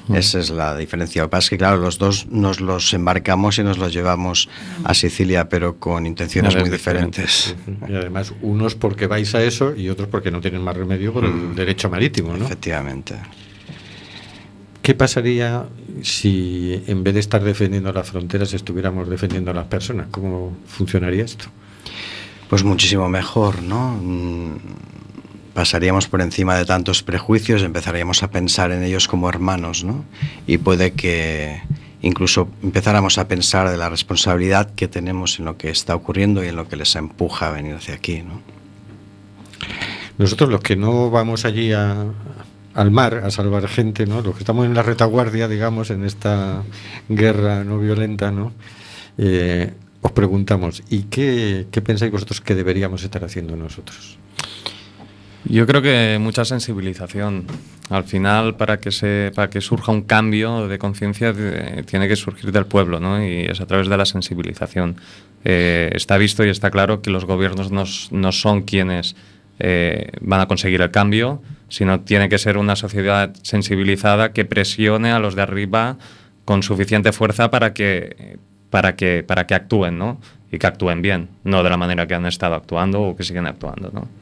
Mm. 0.09 0.17
Esa 0.17 0.41
es 0.41 0.51
la 0.51 0.77
diferencia. 0.77 1.23
Lo 1.23 1.29
que 1.29 1.33
pasa 1.33 1.47
es 1.47 1.51
que, 1.51 1.59
claro, 1.59 1.77
los 1.79 1.99
dos 1.99 2.27
nos 2.29 2.61
los 2.61 2.93
embarcamos 2.95 3.59
y 3.59 3.63
nos 3.63 3.79
los 3.79 3.93
llevamos 3.93 4.49
a 4.85 4.95
Sicilia, 4.95 5.49
pero 5.49 5.77
con 5.79 6.07
intenciones 6.07 6.57
muy 6.57 6.71
diferentes. 6.71 7.55
Y 7.89 7.95
además, 7.95 8.33
unos 8.43 8.75
porque 8.75 9.07
vais 9.07 9.35
a 9.35 9.43
eso 9.43 9.75
y 9.77 9.89
otros 9.89 10.09
porque 10.09 10.31
no 10.31 10.41
tienen 10.41 10.63
más 10.63 10.77
remedio 10.77 11.13
por 11.13 11.25
el 11.25 11.33
mm. 11.33 11.55
derecho 11.55 11.89
marítimo, 11.89 12.37
¿no? 12.37 12.47
Efectivamente. 12.47 13.15
¿Qué 14.83 14.95
pasaría 14.95 15.67
si 16.03 16.83
en 16.89 17.05
vez 17.05 17.15
de 17.15 17.21
estar 17.21 17.43
defendiendo 17.45 17.93
las 17.93 18.11
fronteras 18.11 18.53
estuviéramos 18.53 19.09
defendiendo 19.09 19.53
a 19.53 19.55
las 19.55 19.67
personas? 19.67 20.09
¿Cómo 20.11 20.57
funcionaría 20.67 21.25
esto? 21.25 21.45
Pues 22.49 22.65
muchísimo 22.65 23.09
mejor, 23.09 23.63
¿no? 23.63 23.97
Pasaríamos 25.55 26.09
por 26.09 26.23
encima 26.23 26.57
de 26.57 26.65
tantos 26.65 27.03
prejuicios, 27.03 27.63
empezaríamos 27.63 28.23
a 28.23 28.31
pensar 28.31 28.73
en 28.73 28.83
ellos 28.83 29.07
como 29.07 29.29
hermanos, 29.29 29.85
¿no? 29.85 30.05
Y 30.47 30.59
puede 30.59 30.93
que 30.93 31.61
incluso 32.01 32.49
empezáramos 32.63 33.19
a 33.19 33.29
pensar 33.29 33.71
de 33.71 33.77
la 33.77 33.89
responsabilidad 33.89 34.71
que 34.75 34.89
tenemos 34.89 35.39
en 35.39 35.45
lo 35.45 35.59
que 35.59 35.71
está 35.71 35.95
ocurriendo 35.95 36.43
y 36.43 36.49
en 36.49 36.57
lo 36.57 36.69
que 36.69 36.77
les 36.77 36.97
empuja 36.97 37.49
a 37.49 37.51
venir 37.53 37.75
hacia 37.75 37.95
aquí, 37.95 38.23
¿no? 38.23 38.41
Nosotros 40.19 40.51
los 40.51 40.61
que 40.61 40.77
no 40.77 41.11
vamos 41.11 41.45
allí 41.45 41.73
al 41.73 42.91
mar 42.91 43.23
a 43.25 43.31
salvar 43.31 43.69
gente, 43.69 44.07
¿no? 44.07 44.23
Los 44.23 44.35
que 44.35 44.41
estamos 44.41 44.67
en 44.67 44.75
la 44.75 44.83
retaguardia, 44.83 45.49
digamos, 45.49 45.91
en 45.91 46.05
esta 46.05 46.63
guerra 47.09 47.65
no 47.65 47.79
violenta, 47.79 48.31
¿no? 48.31 48.53
Eh, 49.19 49.73
os 50.01 50.13
preguntamos, 50.13 50.83
¿y 50.91 51.05
qué, 51.05 51.67
qué 51.71 51.81
pensáis 51.81 52.11
vosotros 52.11 52.41
que 52.41 52.55
deberíamos 52.55 53.05
estar 53.05 53.25
haciendo 53.25 53.57
nosotros? 53.57 54.19
Yo 55.45 55.67
creo 55.67 55.83
que 55.83 56.19
mucha 56.21 56.45
sensibilización. 56.45 57.47
Al 57.91 58.05
final, 58.05 58.57
para 58.57 58.79
que, 58.79 58.93
se, 58.93 59.33
para 59.35 59.51
que 59.51 59.61
surja 59.61 59.93
un 59.93 60.03
cambio 60.03 60.69
de 60.69 60.79
conciencia, 60.79 61.35
tiene 61.85 62.09
que 62.09 62.17
surgir 62.17 62.53
del 62.53 62.67
pueblo, 62.67 63.01
¿no? 63.01 63.23
Y 63.23 63.41
es 63.41 63.61
a 63.61 63.67
través 63.67 63.89
de 63.89 63.97
la 63.97 64.07
sensibilización. 64.07 64.97
Eh, 65.45 65.91
está 65.95 66.17
visto 66.17 66.45
y 66.45 66.49
está 66.49 66.71
claro 66.71 67.03
que 67.03 67.11
los 67.11 67.25
gobiernos 67.25 67.73
no, 67.73 67.85
no 68.13 68.33
son 68.33 68.63
quienes 68.63 69.17
eh, 69.59 70.13
van 70.21 70.41
a 70.41 70.47
conseguir 70.47 70.81
el 70.81 70.91
cambio, 70.91 71.43
sino 71.69 72.01
tiene 72.01 72.29
que 72.29 72.39
ser 72.39 72.57
una 72.57 72.77
sociedad 72.77 73.35
sensibilizada 73.43 74.33
que 74.33 74.45
presione 74.45 75.11
a 75.11 75.19
los 75.19 75.35
de 75.35 75.43
arriba 75.43 75.99
con 76.45 76.63
suficiente 76.63 77.13
fuerza 77.13 77.51
para 77.51 77.75
que, 77.75 78.39
para 78.71 78.95
que, 78.95 79.25
para 79.27 79.47
que 79.47 79.55
actúen, 79.55 79.99
¿no? 79.99 80.21
Y 80.51 80.59
que 80.59 80.67
actúen 80.67 81.03
bien, 81.03 81.29
no 81.45 81.63
de 81.63 81.71
la 81.71 81.77
manera 81.77 82.07
que 82.07 82.15
han 82.15 82.27
estado 82.27 82.55
actuando 82.55 83.03
o 83.03 83.17
que 83.17 83.25
siguen 83.25 83.47
actuando, 83.47 83.91
¿no? 83.93 84.22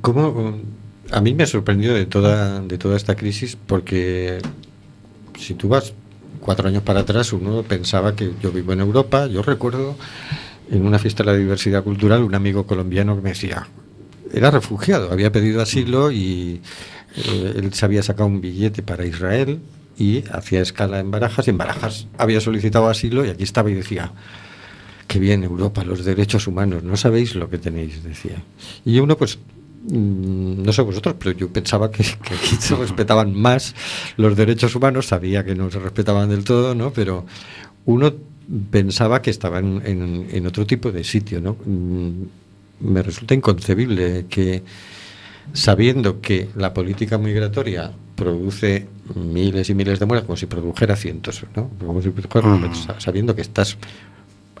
¿Cómo, 0.00 0.60
a 1.10 1.20
mí 1.20 1.34
me 1.34 1.44
ha 1.44 1.46
sorprendido 1.46 1.94
de 1.94 2.06
toda, 2.06 2.60
de 2.60 2.78
toda 2.78 2.96
esta 2.96 3.14
crisis 3.14 3.56
porque 3.66 4.38
si 5.38 5.54
tú 5.54 5.68
vas 5.68 5.92
cuatro 6.40 6.68
años 6.68 6.82
para 6.82 7.00
atrás, 7.00 7.32
uno 7.32 7.62
pensaba 7.62 8.14
que 8.14 8.32
yo 8.42 8.52
vivo 8.52 8.72
en 8.72 8.80
Europa. 8.80 9.26
Yo 9.26 9.42
recuerdo 9.42 9.96
en 10.70 10.86
una 10.86 10.98
fiesta 10.98 11.22
de 11.22 11.32
la 11.32 11.36
diversidad 11.36 11.84
cultural 11.84 12.22
un 12.22 12.34
amigo 12.34 12.66
colombiano 12.66 13.16
que 13.16 13.22
me 13.22 13.30
decía, 13.30 13.68
era 14.32 14.50
refugiado, 14.50 15.12
había 15.12 15.30
pedido 15.32 15.62
asilo 15.62 16.10
y 16.10 16.60
eh, 17.16 17.54
él 17.56 17.72
se 17.72 17.84
había 17.84 18.02
sacado 18.02 18.28
un 18.28 18.40
billete 18.40 18.82
para 18.82 19.06
Israel 19.06 19.60
y 19.98 20.24
hacía 20.30 20.60
escala 20.60 20.98
en 21.00 21.10
Barajas 21.10 21.46
y 21.46 21.50
en 21.50 21.58
Barajas 21.58 22.06
había 22.18 22.40
solicitado 22.40 22.88
asilo 22.88 23.24
y 23.24 23.30
aquí 23.30 23.44
estaba 23.44 23.70
y 23.70 23.74
decía, 23.74 24.12
que 25.06 25.18
bien 25.18 25.44
Europa, 25.44 25.84
los 25.84 26.04
derechos 26.04 26.46
humanos, 26.46 26.82
no 26.82 26.96
sabéis 26.96 27.34
lo 27.34 27.48
que 27.48 27.58
tenéis, 27.58 28.02
decía. 28.02 28.42
Y 28.84 28.98
uno 28.98 29.16
pues 29.16 29.38
no 29.88 30.72
sé 30.72 30.82
vosotros, 30.82 31.16
pero 31.18 31.32
yo 31.32 31.52
pensaba 31.52 31.90
que, 31.90 32.02
aquí 32.02 32.56
se 32.58 32.74
respetaban 32.76 33.34
más 33.34 33.74
los 34.16 34.36
derechos 34.36 34.74
humanos, 34.74 35.06
sabía 35.06 35.44
que 35.44 35.54
no 35.54 35.70
se 35.70 35.78
respetaban 35.78 36.28
del 36.28 36.44
todo, 36.44 36.74
¿no? 36.74 36.92
Pero 36.92 37.26
uno 37.84 38.12
pensaba 38.70 39.22
que 39.22 39.30
estaba 39.30 39.58
en, 39.58 40.46
otro 40.46 40.66
tipo 40.66 40.92
de 40.92 41.04
sitio, 41.04 41.40
¿no? 41.40 41.56
Mm, 41.64 42.22
me 42.80 43.02
resulta 43.02 43.34
inconcebible 43.34 44.26
que 44.28 44.62
sabiendo 45.52 46.20
que 46.20 46.48
la 46.56 46.74
política 46.74 47.18
migratoria 47.18 47.92
produce 48.16 48.88
miles 49.14 49.70
y 49.70 49.74
miles 49.74 49.98
de 49.98 50.06
muertes, 50.06 50.26
como 50.26 50.36
si 50.36 50.46
produjera 50.46 50.96
cientos, 50.96 51.44
¿no? 51.54 51.70
sabiendo 52.98 53.34
que 53.34 53.42
estás 53.42 53.78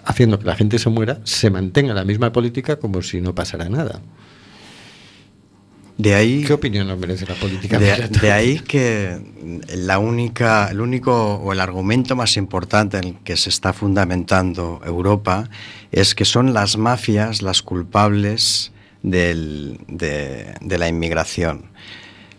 haciendo 0.04 0.38
que 0.38 0.44
la 0.44 0.54
gente 0.54 0.78
se 0.78 0.88
muera, 0.88 1.18
se 1.24 1.50
mantenga 1.50 1.92
la 1.92 2.04
misma 2.04 2.32
política 2.32 2.76
como 2.76 3.02
si 3.02 3.20
no 3.20 3.34
pasara 3.34 3.68
nada. 3.68 4.00
De 5.98 6.14
ahí, 6.14 6.44
¿Qué 6.44 6.52
opinión 6.52 6.88
nos 6.88 6.98
merece 6.98 7.24
la 7.24 7.34
política? 7.34 7.78
De, 7.78 8.30
ahí 8.30 8.58
que 8.58 9.18
la 9.74 9.98
única, 9.98 10.68
el 10.70 10.82
único 10.82 11.36
o 11.36 11.52
el 11.52 11.60
argumento 11.60 12.14
más 12.14 12.36
importante 12.36 12.98
en 12.98 13.04
el 13.04 13.14
que 13.24 13.36
se 13.38 13.48
está 13.48 13.72
fundamentando 13.72 14.80
Europa 14.84 15.48
es 15.92 16.14
que 16.14 16.26
son 16.26 16.52
las 16.52 16.76
mafias 16.76 17.40
las 17.40 17.62
culpables 17.62 18.72
de, 19.02 19.78
la 20.60 20.88
inmigración. 20.88 21.70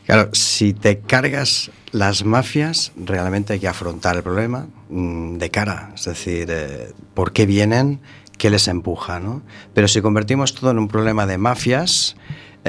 Claro, 0.05 0.29
si 0.33 0.73
te 0.73 0.99
cargas 0.99 1.71
las 1.91 2.23
mafias, 2.23 2.91
realmente 2.95 3.53
hay 3.53 3.59
que 3.59 3.67
afrontar 3.67 4.17
el 4.17 4.23
problema 4.23 4.67
mm, 4.89 5.37
de 5.37 5.49
cara, 5.49 5.91
es 5.95 6.05
decir, 6.05 6.47
eh, 6.49 6.91
¿por 7.13 7.33
qué 7.33 7.45
vienen? 7.45 7.99
¿Qué 8.37 8.49
les 8.51 8.67
empuja? 8.67 9.19
¿no? 9.19 9.41
Pero 9.73 9.87
si 9.87 10.01
convertimos 10.01 10.53
todo 10.53 10.69
en 10.71 10.77
un 10.77 10.87
problema 10.87 11.25
de 11.25 11.37
mafias, 11.37 12.15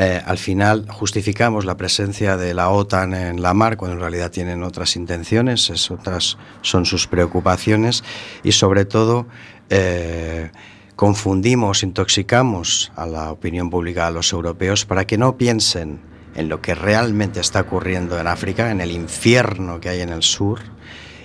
eh, 0.01 0.22
al 0.24 0.38
final 0.38 0.86
justificamos 0.88 1.64
la 1.64 1.76
presencia 1.76 2.36
de 2.36 2.55
la 2.55 2.70
OTAN 2.70 3.14
en 3.14 3.42
la 3.42 3.53
mar 3.53 3.76
cuando 3.76 3.96
en 3.96 4.01
realidad 4.01 4.30
tienen 4.30 4.62
otras 4.62 4.94
intenciones, 4.94 5.70
es 5.70 5.90
otras 5.90 6.38
son 6.62 6.86
sus 6.86 7.09
preocupaciones 7.09 8.05
y 8.44 8.53
sobre 8.53 8.84
todo 8.84 9.26
eh, 9.70 10.53
confundimos, 10.94 11.82
intoxicamos 11.82 12.92
a 12.94 13.07
la 13.07 13.32
opinión 13.32 13.70
pública, 13.70 14.07
a 14.07 14.12
los 14.12 14.32
europeos, 14.32 14.86
para 14.86 15.05
que 15.05 15.18
no 15.18 15.36
piensen 15.36 15.99
en 16.36 16.49
lo 16.49 16.62
que 16.62 16.76
realmente 16.76 17.40
está 17.40 17.62
ocurriendo 17.62 18.20
en 18.20 18.28
África, 18.28 18.70
en 18.70 18.80
el 18.80 18.92
infierno 18.92 19.80
que 19.80 19.88
hay 19.88 20.03
en 20.03 20.11
el 20.11 20.22
sur, 20.22 20.61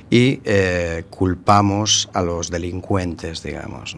y 0.10 0.42
eh, 0.46 1.04
culpamos 1.12 2.10
a 2.12 2.24
los 2.24 2.50
delincuentes, 2.50 3.44
digamos. 3.44 3.96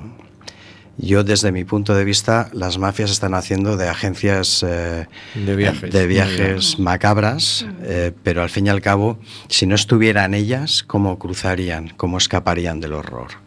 Yo, 0.98 1.24
desde 1.24 1.52
mi 1.52 1.66
punto 1.66 1.94
de 1.94 2.06
vista, 2.06 2.50
las 2.54 2.78
mafias 2.78 3.12
están 3.12 3.34
haciendo 3.34 3.76
de 3.76 3.90
agencias 3.90 4.64
eh, 4.66 5.08
de 5.36 6.08
viajes, 6.08 6.80
macabras, 6.80 7.66
eh, 7.84 8.14
pero 8.24 8.42
al 8.42 8.50
fin 8.50 8.68
y 8.68 8.70
al 8.70 8.82
cabo, 8.82 9.20
si 9.50 9.68
no 9.68 9.76
estuvieran 9.76 10.34
ellas, 10.34 10.84
¿cómo 10.84 11.20
cruzarían, 11.20 11.90
cómo 11.98 12.18
escaparían 12.18 12.80
del 12.80 12.94
horror? 12.94 13.46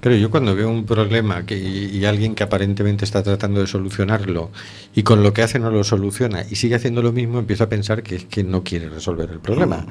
Pero 0.00 0.16
yo 0.16 0.30
cuando 0.30 0.54
veo 0.54 0.70
un 0.70 0.86
problema 0.86 1.44
que, 1.44 1.56
y, 1.56 2.04
alguien 2.04 2.34
que 2.34 2.42
aparentemente 2.42 3.04
está 3.04 3.22
tratando 3.22 3.60
de 3.60 3.66
solucionarlo 3.66 4.50
y 4.94 5.02
con 5.02 5.22
lo 5.22 5.32
que 5.34 5.42
hace 5.42 5.58
no 5.58 5.70
lo 5.70 5.84
soluciona 5.84 6.44
y 6.50 6.56
sigue 6.56 6.76
haciendo 6.76 7.02
lo 7.02 7.12
mismo, 7.12 7.38
empiezo 7.38 7.64
a 7.64 7.68
pensar 7.68 8.02
que 8.02 8.16
es 8.16 8.24
que 8.24 8.42
no 8.42 8.64
quiere 8.64 8.88
resolver 8.88 9.30
el 9.30 9.40
problema. 9.40 9.86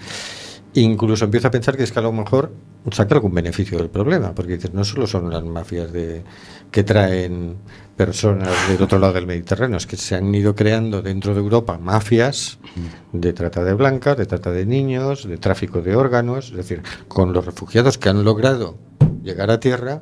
Incluso 0.81 1.25
empiezo 1.25 1.47
a 1.47 1.51
pensar 1.51 1.77
que 1.77 1.83
es 1.83 1.91
que 1.91 1.99
a 1.99 2.01
lo 2.01 2.11
mejor 2.11 2.51
saca 2.91 3.15
algún 3.15 3.33
beneficio 3.33 3.77
del 3.77 3.89
problema, 3.89 4.33
porque 4.33 4.53
dices, 4.55 4.73
no 4.73 4.83
solo 4.83 5.07
son 5.07 5.29
las 5.29 5.43
mafias 5.43 5.91
de, 5.91 6.23
que 6.71 6.83
traen 6.83 7.55
personas 7.95 8.49
del 8.67 8.81
otro 8.81 8.99
lado 8.99 9.13
del 9.13 9.27
Mediterráneo, 9.27 9.77
es 9.77 9.87
que 9.87 9.95
se 9.95 10.15
han 10.15 10.33
ido 10.33 10.55
creando 10.55 11.01
dentro 11.01 11.33
de 11.33 11.39
Europa 11.39 11.77
mafias 11.77 12.57
de 13.11 13.33
trata 13.33 13.63
de 13.63 13.73
blancas, 13.73 14.17
de 14.17 14.25
trata 14.25 14.51
de 14.51 14.65
niños, 14.65 15.27
de 15.27 15.37
tráfico 15.37 15.81
de 15.81 15.95
órganos, 15.95 16.49
es 16.49 16.57
decir, 16.57 16.81
con 17.07 17.31
los 17.33 17.45
refugiados 17.45 17.97
que 17.97 18.09
han 18.09 18.23
logrado 18.23 18.77
llegar 19.23 19.51
a 19.51 19.59
tierra, 19.59 20.01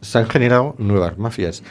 se 0.00 0.18
han 0.18 0.28
generado 0.28 0.74
nuevas 0.78 1.18
mafias. 1.18 1.62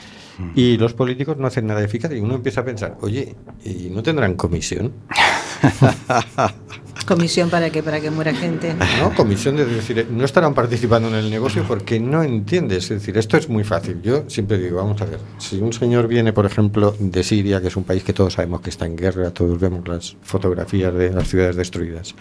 Y 0.55 0.77
los 0.77 0.93
políticos 0.93 1.35
no 1.37 1.47
hacen 1.47 1.67
nada 1.67 1.83
eficaz 1.83 2.13
y 2.13 2.19
uno 2.19 2.35
empieza 2.35 2.61
a 2.61 2.65
pensar, 2.65 2.97
oye, 3.01 3.35
¿y 3.65 3.89
no 3.89 4.01
tendrán 4.01 4.35
comisión? 4.35 4.93
¿Comisión 7.07 7.49
para 7.49 7.69
qué? 7.71 7.81
¿Para 7.81 7.99
que 7.99 8.11
muera 8.11 8.33
gente? 8.33 8.75
No, 8.99 9.15
comisión 9.15 9.55
de 9.55 9.65
decir, 9.65 10.07
no 10.11 10.25
estarán 10.25 10.53
participando 10.53 11.07
en 11.07 11.15
el 11.15 11.29
negocio 11.29 11.63
porque 11.67 11.99
no 11.99 12.21
entiendes. 12.21 12.83
Es 12.83 12.99
decir, 12.99 13.17
esto 13.17 13.37
es 13.37 13.49
muy 13.49 13.63
fácil. 13.63 14.01
Yo 14.03 14.25
siempre 14.27 14.59
digo, 14.59 14.77
vamos 14.77 15.01
a 15.01 15.05
ver, 15.05 15.19
si 15.39 15.57
un 15.57 15.73
señor 15.73 16.07
viene, 16.07 16.33
por 16.33 16.45
ejemplo, 16.45 16.95
de 16.99 17.23
Siria, 17.23 17.61
que 17.61 17.69
es 17.69 17.75
un 17.75 17.83
país 17.83 18.03
que 18.03 18.13
todos 18.13 18.33
sabemos 18.33 18.61
que 18.61 18.69
está 18.69 18.85
en 18.85 18.95
guerra, 18.95 19.31
todos 19.31 19.59
vemos 19.59 19.87
las 19.87 20.15
fotografías 20.21 20.93
de 20.93 21.11
las 21.11 21.27
ciudades 21.27 21.55
destruidas. 21.55 22.13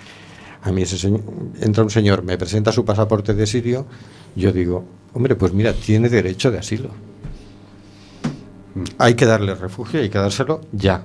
A 0.62 0.72
mí 0.72 0.82
ese 0.82 0.96
señor, 0.96 1.20
entra 1.60 1.84
un 1.84 1.90
señor, 1.90 2.22
me 2.22 2.38
presenta 2.38 2.72
su 2.72 2.84
pasaporte 2.84 3.34
de 3.34 3.46
sirio, 3.46 3.86
yo 4.34 4.52
digo, 4.52 4.84
hombre, 5.12 5.36
pues 5.36 5.52
mira, 5.52 5.72
tiene 5.72 6.08
derecho 6.08 6.50
de 6.50 6.58
asilo. 6.58 6.90
Hay 8.98 9.14
que 9.14 9.26
darle 9.26 9.54
refugio, 9.54 10.00
hay 10.00 10.08
que 10.08 10.18
dárselo 10.18 10.62
ya. 10.72 11.02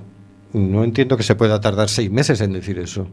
No 0.54 0.84
entiendo 0.84 1.16
que 1.16 1.22
se 1.22 1.34
pueda 1.34 1.60
tardar 1.60 1.88
seis 1.88 2.10
meses 2.10 2.40
en 2.40 2.52
decir 2.52 2.78
eso 2.78 3.06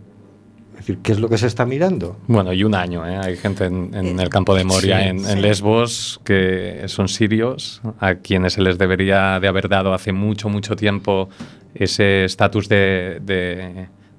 decir, 0.82 1.00
¿qué 1.02 1.12
es 1.12 1.20
lo 1.20 1.30
que 1.30 1.38
se 1.38 1.48
está 1.48 1.66
mirando? 1.66 2.18
Bueno, 2.28 2.52
y 2.54 2.64
un 2.64 2.76
año. 2.76 3.08
¿eh? 3.08 3.18
Hay 3.18 3.38
gente 3.38 3.66
en, 3.66 4.20
el 4.20 4.30
campo 4.30 4.56
de 4.56 4.64
Moria, 4.64 5.08
en, 5.08 5.42
Lesbos, 5.42 6.20
que 6.24 6.84
son 6.88 7.08
sirios, 7.08 7.82
a 8.00 8.16
quienes 8.16 8.54
se 8.54 8.62
les 8.62 8.78
debería 8.78 9.40
de 9.40 9.48
haber 9.48 9.70
dado 9.70 9.94
hace 9.94 10.12
mucho, 10.12 10.50
mucho 10.50 10.76
tiempo 10.76 11.30
ese 11.74 12.26
estatus 12.26 12.68
de, 12.68 13.20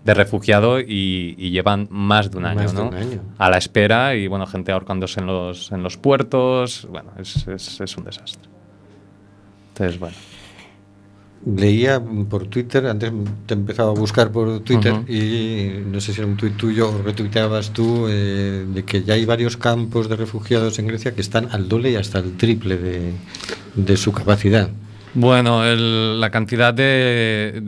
de, 0.05 0.15
refugiado 0.15 0.81
y, 0.81 1.35
llevan 1.51 1.89
más 1.91 2.31
de 2.31 2.39
un 2.39 2.47
año, 2.47 2.73
¿no? 2.73 2.91
A 3.39 3.51
la 3.51 3.59
espera 3.59 4.15
y, 4.15 4.27
bueno, 4.27 4.47
gente 4.47 4.73
ahorcándose 4.73 5.21
en 5.21 5.27
los, 5.27 5.71
en 5.73 5.83
los 5.83 5.97
puertos. 5.97 6.87
Bueno, 6.91 7.11
es, 7.19 7.47
es, 7.49 7.81
es 7.81 7.97
un 7.97 8.05
desastre. 8.05 8.51
Entonces, 9.75 9.99
bueno 9.99 10.32
leía 11.45 12.01
por 12.01 12.47
Twitter, 12.47 12.87
antes 12.87 13.13
te 13.47 13.55
empezaba 13.55 13.91
a 13.91 13.95
buscar 13.95 14.31
por 14.31 14.61
Twitter 14.61 14.95
y 15.09 15.83
no 15.87 16.01
sé 16.01 16.13
si 16.13 16.21
era 16.21 16.29
un 16.29 16.37
tuit 16.37 16.57
tuyo 16.57 16.91
o 16.91 17.03
retuiteabas 17.03 17.73
tú 17.73 18.07
eh, 18.09 18.65
de 18.67 18.85
que 18.85 19.03
ya 19.03 19.15
hay 19.15 19.25
varios 19.25 19.57
campos 19.57 20.09
de 20.09 20.17
refugiados 20.17 20.79
en 20.79 20.87
Grecia 20.87 21.15
que 21.15 21.21
están 21.21 21.49
al 21.51 21.69
doble 21.69 21.91
y 21.91 21.97
hasta 21.97 22.21
el 22.21 22.37
triple 22.37 22.77
de, 23.75 23.97
su 23.97 24.13
capacidad. 24.13 24.71
Bueno, 25.15 25.65
la 25.65 26.31
cantidad 26.31 26.73
de, 26.73 27.61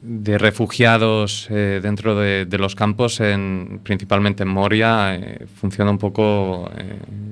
de, 0.00 0.38
refugiados 0.38 1.48
eh, 1.50 1.80
dentro 1.82 2.16
de, 2.16 2.46
los 2.58 2.74
campos, 2.74 3.20
en, 3.20 3.80
principalmente 3.82 4.44
en 4.44 4.48
Moria, 4.48 5.16
eh, 5.16 5.46
funciona 5.60 5.90
un 5.90 5.98
poco 5.98 6.70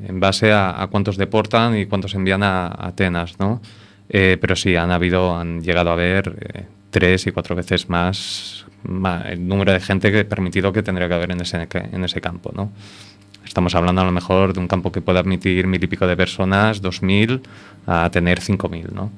en 0.06 0.20
base 0.20 0.52
a, 0.52 0.82
a, 0.82 0.88
cuántos 0.88 1.16
deportan 1.16 1.78
y 1.78 1.86
cuántos 1.86 2.14
envían 2.14 2.42
a, 2.42 2.66
a 2.66 2.88
Atenas, 2.88 3.38
¿no? 3.38 3.60
Eh, 4.08 4.38
pero 4.40 4.56
sí, 4.56 4.76
han 4.76 4.90
habido, 4.90 5.36
han 5.36 5.62
llegado 5.62 5.90
a 5.90 5.94
haber 5.94 6.36
eh, 6.40 6.64
tres 6.90 7.26
y 7.26 7.32
cuatro 7.32 7.56
veces 7.56 7.88
más, 7.88 8.66
el 8.84 9.48
número 9.48 9.72
de 9.72 9.80
gente 9.80 10.12
que 10.12 10.24
permitido 10.24 10.72
que 10.72 10.82
tendría 10.82 11.08
que 11.08 11.14
haber 11.14 11.32
en 11.32 11.40
ese, 11.40 11.68
en 11.72 12.04
ese 12.04 12.20
campo, 12.20 12.52
¿no? 12.54 12.70
Estamos 13.44 13.74
hablando 13.74 14.02
a 14.02 14.04
lo 14.04 14.12
mejor 14.12 14.52
de 14.52 14.60
un 14.60 14.68
campo 14.68 14.92
que 14.92 15.00
pueda 15.00 15.20
admitir 15.20 15.66
mil 15.66 15.82
y 15.82 15.86
pico 15.86 16.06
de 16.06 16.16
personas, 16.16 16.82
dos 16.82 17.02
mil, 17.02 17.42
a 17.86 18.10
tener 18.10 18.40
cinco 18.40 18.68
mil, 18.68 18.88
¿no? 18.92 19.10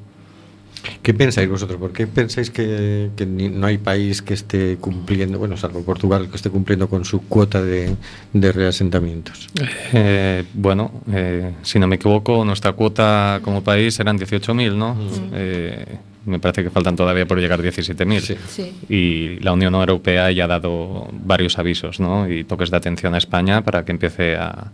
¿Qué 1.02 1.14
pensáis 1.14 1.48
vosotros? 1.48 1.78
¿Por 1.78 1.92
qué 1.92 2.06
pensáis 2.06 2.50
que, 2.50 3.10
no 3.26 3.66
hay 3.66 3.78
país 3.78 4.22
que 4.22 4.34
esté 4.34 4.76
cumpliendo, 4.76 5.38
bueno, 5.38 5.56
salvo 5.56 5.82
Portugal, 5.82 6.28
que 6.28 6.36
esté 6.36 6.50
cumpliendo 6.50 6.88
con 6.88 7.04
su 7.04 7.22
cuota 7.26 7.62
de, 7.62 7.96
reasentamientos? 8.32 9.48
Eh, 9.92 10.44
bueno, 10.54 11.02
eh, 11.12 11.52
si 11.62 11.78
no 11.78 11.86
me 11.86 11.96
equivoco, 11.96 12.44
nuestra 12.44 12.72
cuota 12.72 13.40
como 13.42 13.62
país 13.62 13.98
eran 14.00 14.18
18.000, 14.18 14.74
¿no? 14.74 14.96
Eh, 15.32 15.96
me 16.26 16.38
parece 16.38 16.62
que 16.62 16.70
faltan 16.70 16.94
todavía 16.94 17.26
por 17.26 17.38
llegar 17.38 17.62
17.000. 17.62 18.36
Sí. 18.46 18.74
Y 18.88 19.40
la 19.40 19.52
Unión 19.52 19.74
Europea 19.74 20.30
ya 20.30 20.44
ha 20.44 20.48
dado 20.48 21.08
varios 21.12 21.58
avisos, 21.58 22.00
¿no? 22.00 22.30
Y 22.30 22.44
toques 22.44 22.70
de 22.70 22.76
atención 22.76 23.14
a 23.14 23.18
España 23.18 23.62
para 23.62 23.84
que 23.84 23.92
empiece 23.92 24.36
a, 24.36 24.72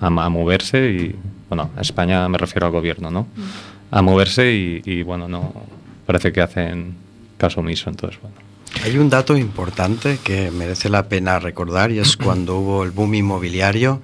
a, 0.00 0.10
moverse 0.10 0.90
y, 0.90 1.14
bueno, 1.48 1.70
a 1.76 1.80
España 1.82 2.26
me 2.28 2.38
refiero 2.38 2.66
al 2.66 2.72
gobierno, 2.72 3.10
¿no? 3.10 3.26
A 3.94 4.02
moverse 4.02 4.52
y, 4.84 5.02
bueno, 5.04 5.28
no 5.28 5.52
parece 6.04 6.32
que 6.32 6.40
hacen 6.40 6.96
caso 7.38 7.60
omiso. 7.60 7.88
Entonces, 7.88 8.20
bueno. 8.20 8.34
Hay 8.84 8.98
un 8.98 9.08
dato 9.08 9.36
importante 9.36 10.18
que 10.24 10.50
merece 10.50 10.88
la 10.88 11.08
pena 11.08 11.38
recordar 11.38 11.92
y 11.92 12.00
es 12.00 12.16
cuando 12.24 12.58
hubo 12.58 12.82
el 12.82 12.90
boom 12.90 13.14
inmobiliario, 13.14 14.02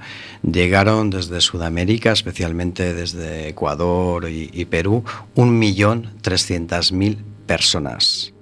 llegaron 0.48 1.10
desde 1.10 1.40
Sudamérica, 1.40 2.12
especialmente 2.12 2.94
desde 2.94 3.48
Ecuador 3.48 4.30
y, 4.30 4.48
y 4.52 4.66
Perú, 4.66 5.02
un 5.34 5.58
millón 5.58 6.12
trescientas 6.22 6.92
mil 6.92 7.24
personas 7.46 8.32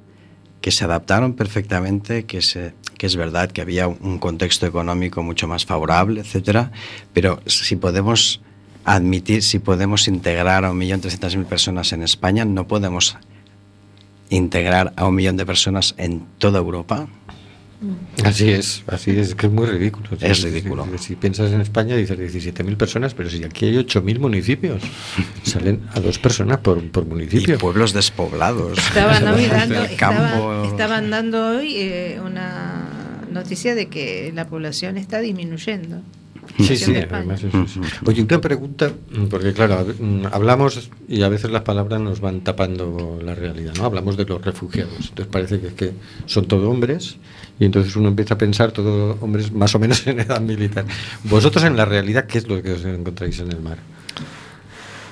que 0.61 0.71
se 0.71 0.85
adaptaron 0.85 1.33
perfectamente, 1.33 2.27
que, 2.27 2.43
se, 2.43 2.75
que 2.99 3.07
es 3.07 3.17
verdad 3.17 3.51
que 3.51 3.63
había 3.63 3.89
un 3.89 4.19
contexto 4.19 4.67
económico 4.67 5.23
mucho 5.23 5.49
más 5.49 5.65
favorable, 5.65 6.21
etcétera, 6.21 6.73
pero 7.15 7.41
si 7.47 7.77
podemos 7.77 8.43
admitir 8.95 9.43
si 9.43 9.59
podemos 9.59 10.09
integrar 10.09 10.65
a 10.65 10.71
un 10.71 10.79
millón 10.79 11.01
trescientas 11.01 11.37
mil 11.37 11.47
personas 11.47 11.93
en 11.93 12.03
España, 12.03 12.45
no 12.45 12.67
podemos 12.67 13.17
integrar 14.31 14.93
a 14.97 15.07
un 15.07 15.15
millón 15.15 15.37
de 15.37 15.45
personas 15.45 15.95
en 15.99 16.27
toda 16.39 16.59
Europa. 16.59 17.07
Así 18.25 18.51
es, 18.51 18.83
así 18.89 19.13
es, 19.13 19.37
que 19.37 19.47
es 19.47 19.53
muy 19.53 19.67
ridículo. 19.67 20.09
Es 20.21 20.43
ridículo. 20.43 20.87
Si, 20.99 21.15
piensas 21.15 21.53
en 21.53 21.61
España 21.61 21.95
dices 21.95 22.19
17.000 22.19 22.77
personas, 22.77 23.15
pero 23.15 23.31
si 23.31 23.45
aquí 23.45 23.67
hay 23.67 23.77
8.000 23.77 24.19
municipios, 24.19 24.83
salen 25.45 25.83
a 25.95 26.01
dos 26.01 26.19
personas 26.19 26.59
por, 26.59 26.83
por 26.91 27.05
municipio. 27.05 27.55
Y 27.55 27.59
pueblos 27.59 27.93
despoblados. 27.93 28.79
Estaban, 28.79 29.25
dando, 29.51 30.65
estaban 30.65 31.11
dando 31.11 31.59
hoy 31.59 31.75
eh, 31.77 32.21
una 32.25 32.89
noticia 33.31 33.75
de 33.75 33.87
que 33.87 34.33
la 34.35 34.49
población 34.49 34.97
está 34.97 35.21
disminuyendo. 35.21 36.03
Sí, 36.59 36.77
sí, 36.77 36.95
Oye, 38.07 38.23
una 38.23 38.41
pregunta, 38.41 38.91
porque 39.31 39.53
claro, 39.53 39.87
hablamos 40.33 40.91
y 41.09 41.23
a 41.23 41.29
veces 41.29 41.51
las 41.51 41.63
palabras 41.63 42.01
nos 42.01 42.21
van 42.21 42.41
tapando 42.41 43.19
la 43.23 43.35
realidad, 43.35 43.75
¿no? 43.77 43.85
Hablamos 43.85 44.17
de 44.17 44.25
los 44.25 44.43
refugiados, 44.43 45.09
entonces 45.11 45.27
parece 45.27 45.61
que, 45.61 45.75
que 45.75 45.93
son 46.27 46.47
todos 46.47 46.69
hombres 46.69 47.17
y 47.61 47.65
entonces 47.65 47.95
uno 47.97 48.09
empieza 48.09 48.35
a 48.35 48.39
pensar 48.39 48.73
todos 48.73 49.17
hombres 49.21 49.53
más 49.53 49.75
o 49.75 49.79
menos 49.79 50.07
en 50.07 50.21
edad 50.21 50.41
militar. 50.41 50.85
Vosotros 51.25 51.65
en 51.65 51.77
la 51.77 51.85
realidad, 51.85 52.27
¿qué 52.27 52.39
es 52.39 52.49
lo 52.49 52.63
que 52.63 52.73
os 52.73 52.85
encontráis 52.85 53.39
en 53.41 53.53
el 53.53 53.61
mar? 53.61 53.79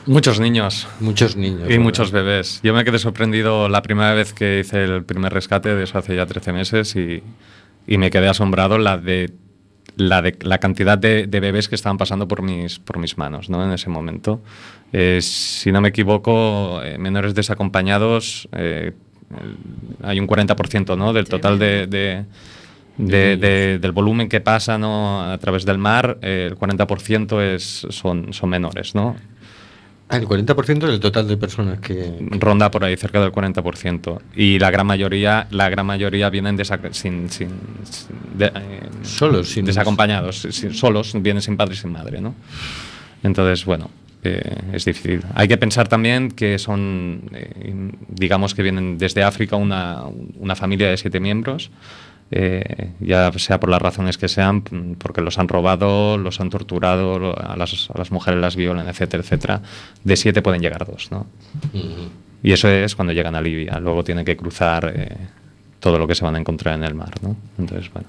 Muchos 0.07 0.39
niños. 0.39 0.87
Muchos 1.01 1.37
niños. 1.37 1.69
Y 1.69 1.79
muchos 1.79 2.13
bebés. 2.13 2.61
Yo 2.63 2.73
me 2.73 2.85
quedé 2.85 2.99
sorprendido 3.01 3.69
la 3.69 3.83
primera 3.83 4.15
vez 4.15 4.33
que 4.33 4.61
hice 4.61 4.85
el 4.85 5.05
primer 5.05 5.33
rescate, 5.33 5.75
de 5.75 5.83
eso 5.83 5.99
hace 5.99 6.15
ya 6.15 6.27
13 6.27 6.53
meses, 6.53 6.95
y, 6.95 7.25
y 7.89 7.99
me 7.99 8.11
quedé 8.11 8.29
asombrado 8.29 8.79
la 8.79 8.99
de 8.99 9.33
la, 9.97 10.23
de, 10.23 10.37
la 10.43 10.59
cantidad 10.59 10.99
de, 10.99 11.27
bebés 11.27 11.69
que 11.69 11.75
estaban 11.75 11.99
pasando 11.99 12.29
por 12.29 12.43
mis, 12.43 12.79
por 12.79 12.99
mis 12.99 13.19
manos 13.19 13.49
¿no? 13.51 13.65
en 13.65 13.73
ese 13.73 13.91
momento. 13.91 14.41
Eh, 14.93 15.21
si 15.23 15.73
no 15.73 15.81
me 15.81 15.89
equivoco, 15.89 16.83
eh, 16.83 16.99
menores 16.99 17.35
desacompañados, 17.35 18.49
eh, 18.53 18.93
hay 20.03 20.21
un 20.21 20.29
40% 20.29 20.97
¿no? 20.97 21.13
del 21.13 21.29
total 21.29 21.59
de, 21.59 21.87
de, 22.97 23.79
del 23.79 23.93
volumen 23.93 24.29
que 24.29 24.41
pasa 24.41 24.79
¿no? 24.79 25.23
a 25.23 25.39
través 25.39 25.65
del 25.65 25.79
mar, 25.79 26.19
el 26.21 26.57
40% 26.57 27.41
es, 27.43 27.87
son, 27.91 28.33
son 28.33 28.51
menores. 28.51 28.95
¿no? 28.95 29.17
Ah, 30.09 30.19
el 30.19 30.29
40% 30.29 30.87
del 30.87 31.01
total 31.01 31.27
de 31.27 31.37
personas 31.37 31.81
que 31.81 32.15
ronda 32.39 32.71
por 32.71 32.85
ahí 32.85 32.97
cerca 32.97 33.21
del 33.21 33.33
40% 33.33 34.21
y 34.37 34.57
la 34.61 34.71
gran 34.71 34.87
mayoría 34.87 35.49
la 35.51 35.69
gran 35.69 35.85
mayoría 35.85 36.31
vienen 36.31 36.57
sin, 36.93 37.29
sin, 37.29 37.51
eh, 38.39 38.51
solos 39.03 39.49
sin 39.49 39.65
desacompañados 39.65 40.47
solos 40.71 41.13
vienen 41.21 41.43
sin 41.43 41.57
padre 41.57 41.75
y 41.75 41.77
sin 41.77 41.91
madre 41.91 42.21
no 42.21 42.37
entonces 43.25 43.65
bueno 43.65 43.91
eh, 44.23 44.57
es 44.73 44.85
difícil. 44.85 45.23
Hay 45.35 45.49
que 45.49 45.57
pensar 45.57 45.89
también 45.89 46.31
que 46.31 46.59
son 46.59 47.23
eh, 47.33 47.91
digamos 48.09 48.55
que 48.55 48.63
vienen 48.63 48.99
desde 48.99 49.25
África 49.25 49.57
una, 49.57 50.05
una 50.39 50.55
familia 50.55 50.89
de 50.89 50.97
siete 50.97 51.19
miembros 51.19 51.71
eh, 52.31 52.91
ya 53.01 53.31
sea 53.39 53.61
por 53.61 53.71
las 53.71 53.81
razones 53.81 54.19
que 54.19 54.29
sean, 54.29 54.63
porque 54.99 55.21
los 55.21 55.39
han 55.39 55.49
robado, 55.49 56.19
los 56.19 56.41
han 56.41 56.51
torturado, 56.51 57.39
a 57.39 57.57
las, 57.57 57.89
a 57.93 57.99
las 57.99 58.11
mujeres 58.11 58.41
las 58.41 58.57
violan, 58.57 58.89
etcétera, 58.89 59.23
etcétera, 59.23 59.63
de 60.03 60.17
siete 60.17 60.43
pueden 60.43 60.61
llegar 60.61 60.85
dos, 60.87 61.11
¿no? 61.11 61.27
Y 62.43 62.53
eso 62.53 62.69
es 62.69 62.95
cuando 62.95 63.13
llegan 63.13 63.35
a 63.35 63.41
Libia. 63.41 63.79
Luego 63.81 64.05
tienen 64.05 64.25
que 64.25 64.37
cruzar 64.37 64.93
eh, 64.95 65.17
todo 65.81 65.99
lo 65.99 66.07
que 66.07 66.15
se 66.15 66.25
van 66.25 66.35
a 66.37 66.39
encontrar 66.39 66.75
en 66.75 66.85
el 66.85 66.95
mar, 66.95 67.13
¿no? 67.23 67.37
Entonces, 67.59 67.93
bueno. 67.93 68.09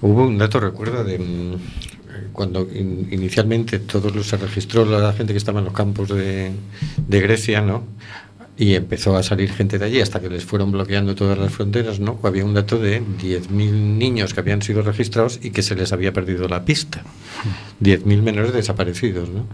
Hubo 0.00 0.26
un 0.26 0.38
dato, 0.38 0.60
recuerdo, 0.60 1.04
de 1.04 1.18
mm, 1.18 2.32
cuando 2.32 2.68
inicialmente 2.72 3.80
todos 3.80 4.26
se 4.26 4.36
registró 4.36 4.84
la 4.84 5.12
gente 5.12 5.32
que 5.32 5.38
estaba 5.38 5.58
en 5.58 5.66
los 5.66 5.74
campos 5.74 6.08
de, 6.08 6.52
de 6.96 7.20
Grecia, 7.20 7.60
¿no? 7.60 7.84
Y 8.58 8.74
empezó 8.74 9.16
a 9.16 9.22
salir 9.22 9.52
gente 9.52 9.78
de 9.78 9.84
allí 9.84 10.00
hasta 10.00 10.20
que 10.20 10.28
les 10.28 10.44
fueron 10.44 10.72
bloqueando 10.72 11.14
todas 11.14 11.38
las 11.38 11.52
fronteras, 11.52 12.00
¿no? 12.00 12.18
Había 12.24 12.44
un 12.44 12.54
dato 12.54 12.78
de 12.80 13.00
10.000 13.00 13.48
niños 13.48 14.34
que 14.34 14.40
habían 14.40 14.62
sido 14.62 14.82
registrados 14.82 15.38
y 15.40 15.50
que 15.50 15.62
se 15.62 15.76
les 15.76 15.92
había 15.92 16.12
perdido 16.12 16.48
la 16.48 16.64
pista. 16.64 17.04
10.000 17.80 18.20
menores 18.20 18.52
desaparecidos, 18.52 19.28
¿no? 19.28 19.46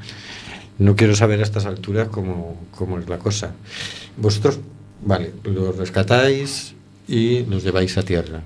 No 0.78 0.96
quiero 0.96 1.14
saber 1.14 1.40
a 1.40 1.42
estas 1.42 1.66
alturas 1.66 2.08
cómo, 2.08 2.58
cómo 2.70 2.98
es 2.98 3.06
la 3.06 3.18
cosa. 3.18 3.52
Vosotros, 4.16 4.58
vale, 5.04 5.32
los 5.44 5.76
rescatáis 5.76 6.74
y 7.06 7.44
los 7.44 7.62
lleváis 7.62 7.98
a 7.98 8.02
tierra. 8.02 8.42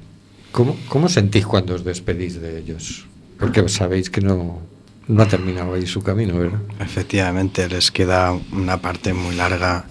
¿Cómo, 0.50 0.76
¿Cómo 0.88 1.09
sentís 1.09 1.46
cuando 1.46 1.76
os 1.76 1.84
despedís 1.84 2.40
de 2.40 2.59
ellos? 2.59 3.06
Porque 3.38 3.66
sabéis 3.68 4.11
que 4.11 4.20
no, 4.20 4.61
no 5.06 5.22
ha 5.22 5.28
terminado 5.28 5.74
ahí 5.74 5.86
su 5.86 6.02
camino, 6.02 6.36
¿verdad? 6.36 6.61
Efectivamente, 6.80 7.68
les 7.68 7.92
queda 7.92 8.36
una 8.52 8.78
parte 8.78 9.14
muy 9.14 9.36
larga 9.36 9.86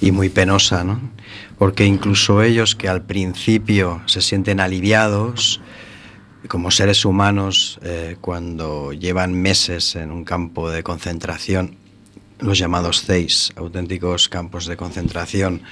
y 0.00 0.12
muy 0.12 0.28
penosa, 0.28 0.84
¿no? 0.84 1.00
Porque 1.58 1.84
incluso 1.84 2.42
ellos 2.42 2.76
que 2.76 2.88
al 2.88 3.02
principio 3.02 4.00
se 4.06 4.20
sienten 4.20 4.60
aliviados, 4.60 5.60
como 6.46 6.70
seres 6.70 7.04
humanos, 7.04 7.80
eh, 7.82 8.16
cuando 8.20 8.92
llevan 8.92 9.34
meses 9.34 9.96
en 9.96 10.12
un 10.12 10.24
campo 10.24 10.70
de 10.70 10.82
concentración, 10.82 11.76
los 12.38 12.58
llamados 12.58 13.02
CEIS, 13.04 13.52
auténticos 13.56 14.28
campos 14.28 14.66
de 14.66 14.76
concentración, 14.76 15.62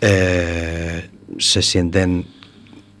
eh, 0.00 1.10
se 1.38 1.62
sienten 1.62 2.26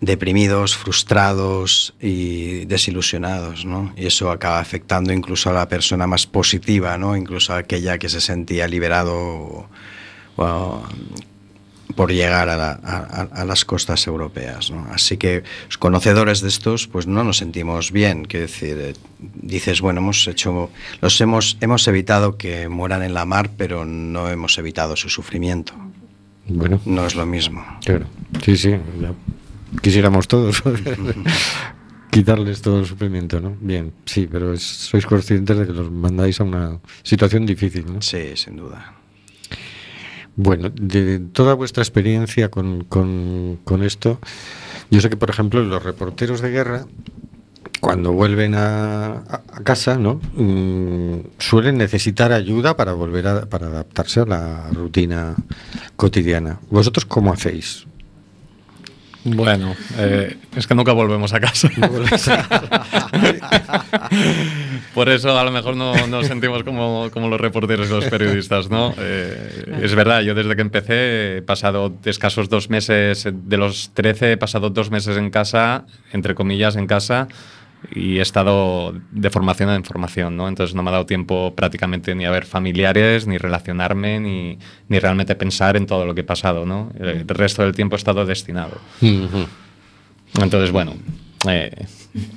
deprimidos, 0.00 0.76
frustrados 0.76 1.94
y 2.00 2.66
desilusionados, 2.66 3.64
¿no? 3.64 3.94
Y 3.96 4.06
eso 4.06 4.30
acaba 4.30 4.60
afectando 4.60 5.12
incluso 5.12 5.48
a 5.48 5.54
la 5.54 5.68
persona 5.68 6.06
más 6.06 6.26
positiva, 6.26 6.98
¿no? 6.98 7.16
Incluso 7.16 7.54
a 7.54 7.58
aquella 7.58 7.98
que 7.98 8.10
se 8.10 8.20
sentía 8.20 8.68
liberado 8.68 9.68
por 10.36 12.12
llegar 12.12 12.48
a, 12.50 13.44
las 13.44 13.64
costas 13.64 14.06
europeas. 14.06 14.72
Así 14.90 15.16
que 15.16 15.42
los 15.66 15.78
conocedores 15.78 16.42
de 16.42 16.48
estos, 16.48 16.86
pues 16.86 17.06
no 17.06 17.24
nos 17.24 17.38
sentimos 17.38 17.90
bien. 17.90 18.26
Que 18.26 18.40
decir, 18.40 18.76
eh, 18.78 18.92
dices, 19.18 19.80
bueno, 19.80 20.00
hemos 20.00 20.26
hecho, 20.28 20.70
los 21.00 21.20
hemos, 21.20 21.56
hemos 21.60 21.88
evitado 21.88 22.36
que 22.36 22.68
mueran 22.68 23.02
en 23.02 23.14
la 23.14 23.24
mar, 23.24 23.50
pero 23.56 23.84
no 23.84 24.28
hemos 24.28 24.58
evitado 24.58 24.94
su 24.96 25.08
sufrimiento. 25.08 25.72
Bueno, 26.48 26.80
no 26.84 27.06
es 27.06 27.14
lo 27.14 27.26
mismo. 27.26 27.64
Claro, 27.84 28.06
sí, 28.44 28.56
sí. 28.56 28.76
Quisiéramos 29.82 30.28
todos 30.28 30.62
quitarles 32.10 32.62
todo 32.62 32.80
el 32.80 32.86
sufrimiento, 32.86 33.40
¿no? 33.40 33.56
Bien, 33.60 33.92
sí, 34.04 34.28
pero 34.30 34.56
sois 34.56 35.04
conscientes 35.06 35.58
de 35.58 35.66
que 35.66 35.72
los 35.72 35.90
mandáis 35.90 36.40
a 36.40 36.44
una 36.44 36.78
situación 37.02 37.44
difícil, 37.46 37.84
¿no? 37.92 38.00
Sí, 38.00 38.36
sin 38.36 38.56
duda. 38.56 38.94
Bueno, 40.36 40.70
de 40.70 41.18
toda 41.18 41.54
vuestra 41.54 41.82
experiencia 41.82 42.50
con, 42.50 42.84
con, 42.84 43.82
esto, 43.82 44.20
yo 44.90 45.00
sé 45.00 45.08
que, 45.08 45.16
por 45.16 45.30
ejemplo, 45.30 45.62
los 45.62 45.82
reporteros 45.82 46.42
de 46.42 46.50
guerra, 46.50 46.84
cuando 47.80 48.12
vuelven 48.12 48.54
a, 48.54 49.22
casa, 49.64 49.96
¿no? 49.96 50.20
Mm, 50.34 51.20
suelen 51.38 51.78
necesitar 51.78 52.32
ayuda 52.32 52.76
para 52.76 52.92
volver 52.92 53.26
a, 53.26 53.46
para 53.46 53.68
adaptarse 53.68 54.20
a 54.20 54.26
la 54.26 54.68
rutina 54.72 55.34
cotidiana. 55.96 56.60
¿Vosotros 56.70 57.06
cómo 57.06 57.32
hacéis? 57.32 57.86
Bueno, 59.24 59.74
eh, 59.96 60.36
es 60.54 60.66
que 60.66 60.74
nunca 60.74 60.92
volvemos 60.92 61.32
a 61.32 61.40
casa. 61.40 61.68
Por 64.96 65.10
eso 65.10 65.38
a 65.38 65.44
lo 65.44 65.50
mejor 65.50 65.76
no 65.76 66.06
nos 66.06 66.26
sentimos 66.26 66.62
como, 66.62 67.10
como, 67.12 67.28
los 67.28 67.38
reporteros 67.38 67.86
y 67.86 67.92
los 67.92 68.06
periodistas, 68.06 68.70
¿no? 68.70 68.94
Eh, 68.96 69.76
es 69.82 69.94
verdad, 69.94 70.22
yo 70.22 70.34
desde 70.34 70.56
que 70.56 70.62
empecé 70.62 71.36
he 71.36 71.42
pasado 71.42 71.92
escasos 72.06 72.48
dos 72.48 72.70
meses, 72.70 73.28
de 73.30 73.56
los 73.58 73.90
13 73.92 74.32
he 74.32 74.36
pasado 74.38 74.70
dos 74.70 74.90
meses 74.90 75.18
en 75.18 75.28
casa, 75.28 75.84
entre 76.14 76.34
comillas, 76.34 76.76
en 76.76 76.86
casa, 76.86 77.28
y 77.94 78.20
he 78.20 78.22
estado 78.22 78.94
de 79.10 79.28
formación 79.28 79.68
en 79.68 79.84
formación, 79.84 80.34
¿no? 80.34 80.48
Entonces 80.48 80.74
no 80.74 80.82
me 80.82 80.88
ha 80.88 80.92
dado 80.92 81.04
tiempo 81.04 81.54
prácticamente 81.54 82.14
ni 82.14 82.24
a 82.24 82.30
ver 82.30 82.46
familiares, 82.46 83.26
ni 83.26 83.36
relacionarme, 83.36 84.18
ni, 84.18 84.58
ni 84.88 84.98
realmente 84.98 85.34
pensar 85.34 85.76
en 85.76 85.84
todo 85.84 86.06
lo 86.06 86.14
que 86.14 86.22
he 86.22 86.24
pasado, 86.24 86.64
¿no? 86.64 86.90
El 86.98 87.28
resto 87.28 87.62
del 87.62 87.74
tiempo 87.74 87.96
he 87.96 87.98
estado 87.98 88.24
destinado. 88.24 88.78
Entonces, 90.40 90.70
bueno, 90.70 90.94
eh, 91.48 91.86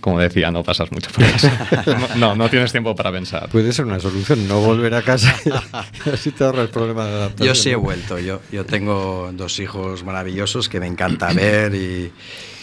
como 0.01 0.19
decía, 0.19 0.51
no 0.51 0.63
pasas 0.63 0.91
mucho 0.91 1.09
por 1.11 1.25
casa. 1.25 2.15
No, 2.17 2.35
no, 2.35 2.49
tienes 2.49 2.71
tiempo 2.71 2.95
para 2.95 3.11
pensar. 3.11 3.49
Puede 3.49 3.71
ser 3.71 3.85
una 3.85 3.99
solución, 3.99 4.47
no 4.47 4.59
volver 4.59 4.93
a 4.93 5.01
casa 5.01 5.35
y 5.45 6.09
así 6.09 6.31
te 6.31 6.43
ahorra 6.43 6.63
el 6.63 6.69
problema 6.69 7.05
de 7.05 7.13
adaptación. 7.13 7.47
Yo 7.47 7.55
sí 7.55 7.69
he 7.69 7.75
vuelto. 7.75 8.19
Yo, 8.19 8.41
yo 8.51 8.65
tengo 8.65 9.31
dos 9.33 9.59
hijos 9.59 10.03
maravillosos 10.03 10.69
que 10.69 10.79
me 10.79 10.87
encanta 10.87 11.31
ver 11.33 11.73
y, 11.75 12.11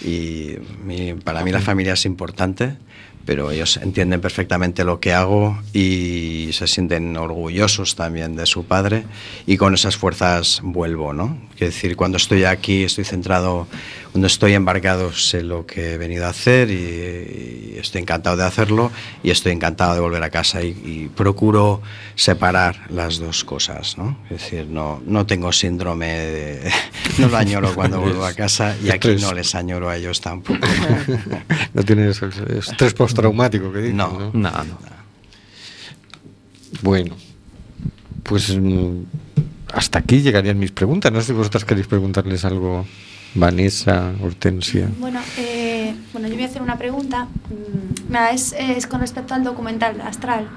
y 0.03 1.15
para 1.25 1.43
mí 1.43 1.53
la 1.53 1.61
familia 1.61 1.95
es 1.95 2.05
importante 2.05 2.77
pero 3.27 3.51
ellos 3.51 3.77
entienden 3.79 4.21
perfectamente 4.21 4.85
lo 4.85 5.01
que 5.01 5.13
hago 5.13 5.59
y 5.73 6.51
se 6.53 6.69
sienten 6.69 7.17
orgullosos 7.17 7.97
también 7.97 8.37
de 8.37 8.47
su 8.47 8.65
padre 8.65 9.05
y 9.47 9.57
con 9.57 9.75
esas 9.75 9.97
fuerzas 9.97 10.61
vuelvo, 10.63 11.13
¿no? 11.13 11.37
Es 11.65 11.75
decir, 11.75 11.97
cuando 11.97 12.19
estoy 12.19 12.45
aquí 12.45 12.85
estoy 12.85 13.05
centrado, 13.05 13.67
cuando 14.13 14.27
estoy 14.27 14.53
embarcado 14.53 15.13
sé 15.13 15.43
lo 15.43 15.67
que 15.67 15.95
he 15.95 15.99
venido 15.99 16.27
a 16.27 16.29
hacer 16.29 16.71
y, 16.71 17.75
estoy 17.79 18.03
encantado 18.03 18.37
de 18.37 18.45
hacerlo 18.45 18.91
y 19.23 19.31
estoy 19.31 19.53
encantado 19.53 19.95
de 19.95 20.01
volver 20.01 20.23
a 20.23 20.31
casa 20.31 20.63
y, 20.63 21.11
procuro 21.15 21.81
separar 22.15 22.91
las 22.91 23.19
dos 23.19 23.45
cosas, 23.45 23.97
¿no? 23.97 24.19
Es 24.31 24.43
decir, 24.43 24.67
no, 24.67 25.03
no 25.07 25.27
tengo 25.27 25.53
síndrome 25.53 26.09
de, 26.09 26.73
no 27.19 27.29
lo 27.29 27.37
añoro 27.37 27.75
cuando 27.75 28.01
vuelvo 28.01 28.25
a 28.25 28.35
casa 28.35 28.77
y 28.83 28.91
aquí 28.91 29.17
no 29.17 29.33
les 29.33 29.55
añoro 29.55 29.89
a 29.89 29.97
ellos 29.97 30.21
tampoco. 30.21 30.67
no 31.75 31.83
tienes 31.83 32.21
estrés 32.23 32.95
post 32.95 33.17
traumático 33.17 33.73
que 33.73 33.79
dices, 33.79 33.95
no, 33.95 34.31
no, 34.33 34.51
no. 34.51 34.97
Bueno, 36.83 37.17
pues 38.23 38.57
mm, 38.57 39.03
hasta 39.77 39.99
aquí 39.99 40.23
llegarían 40.23 40.59
mis 40.59 40.73
preguntas. 40.73 41.13
No 41.13 41.21
sé 41.21 41.29
si 41.29 41.33
vosotras 41.33 41.65
queréis 41.65 41.87
preguntarles 41.87 42.45
algo, 42.45 42.87
Vanessa, 43.35 44.13
Hortensia. 44.23 44.89
Bueno, 44.99 45.21
eh, 45.37 45.95
bueno 46.13 46.29
yo 46.29 46.35
voy 46.35 46.45
a 46.45 46.47
hacer 46.47 46.63
una 46.63 46.79
pregunta. 46.79 47.29
Mm, 47.51 48.17
es, 48.33 48.55
es 48.59 48.87
con 48.87 49.01
respecto 49.01 49.35
al 49.35 49.45
documental 49.45 50.01
Astral. 50.01 50.49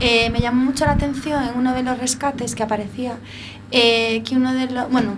Eh, 0.00 0.28
me 0.30 0.40
llamó 0.40 0.64
mucho 0.64 0.84
la 0.86 0.92
atención 0.92 1.44
en 1.44 1.56
uno 1.56 1.72
de 1.72 1.84
los 1.84 1.98
rescates 1.98 2.56
que 2.56 2.64
aparecía 2.64 3.16
eh, 3.70 4.22
que 4.24 4.34
uno 4.34 4.52
de 4.52 4.68
los. 4.68 4.90
Bueno, 4.90 5.14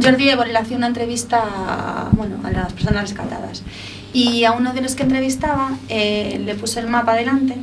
Jordi 0.00 0.28
Evo 0.28 0.44
le 0.44 0.56
hacía 0.56 0.76
una 0.76 0.86
entrevista 0.86 2.08
bueno, 2.12 2.36
a 2.44 2.52
las 2.52 2.72
personas 2.72 3.02
rescatadas 3.02 3.64
y 4.12 4.44
a 4.44 4.52
uno 4.52 4.72
de 4.72 4.80
los 4.80 4.94
que 4.94 5.02
entrevistaba 5.02 5.72
eh, 5.88 6.40
le 6.44 6.54
puse 6.54 6.80
el 6.80 6.86
mapa 6.86 7.14
delante 7.14 7.56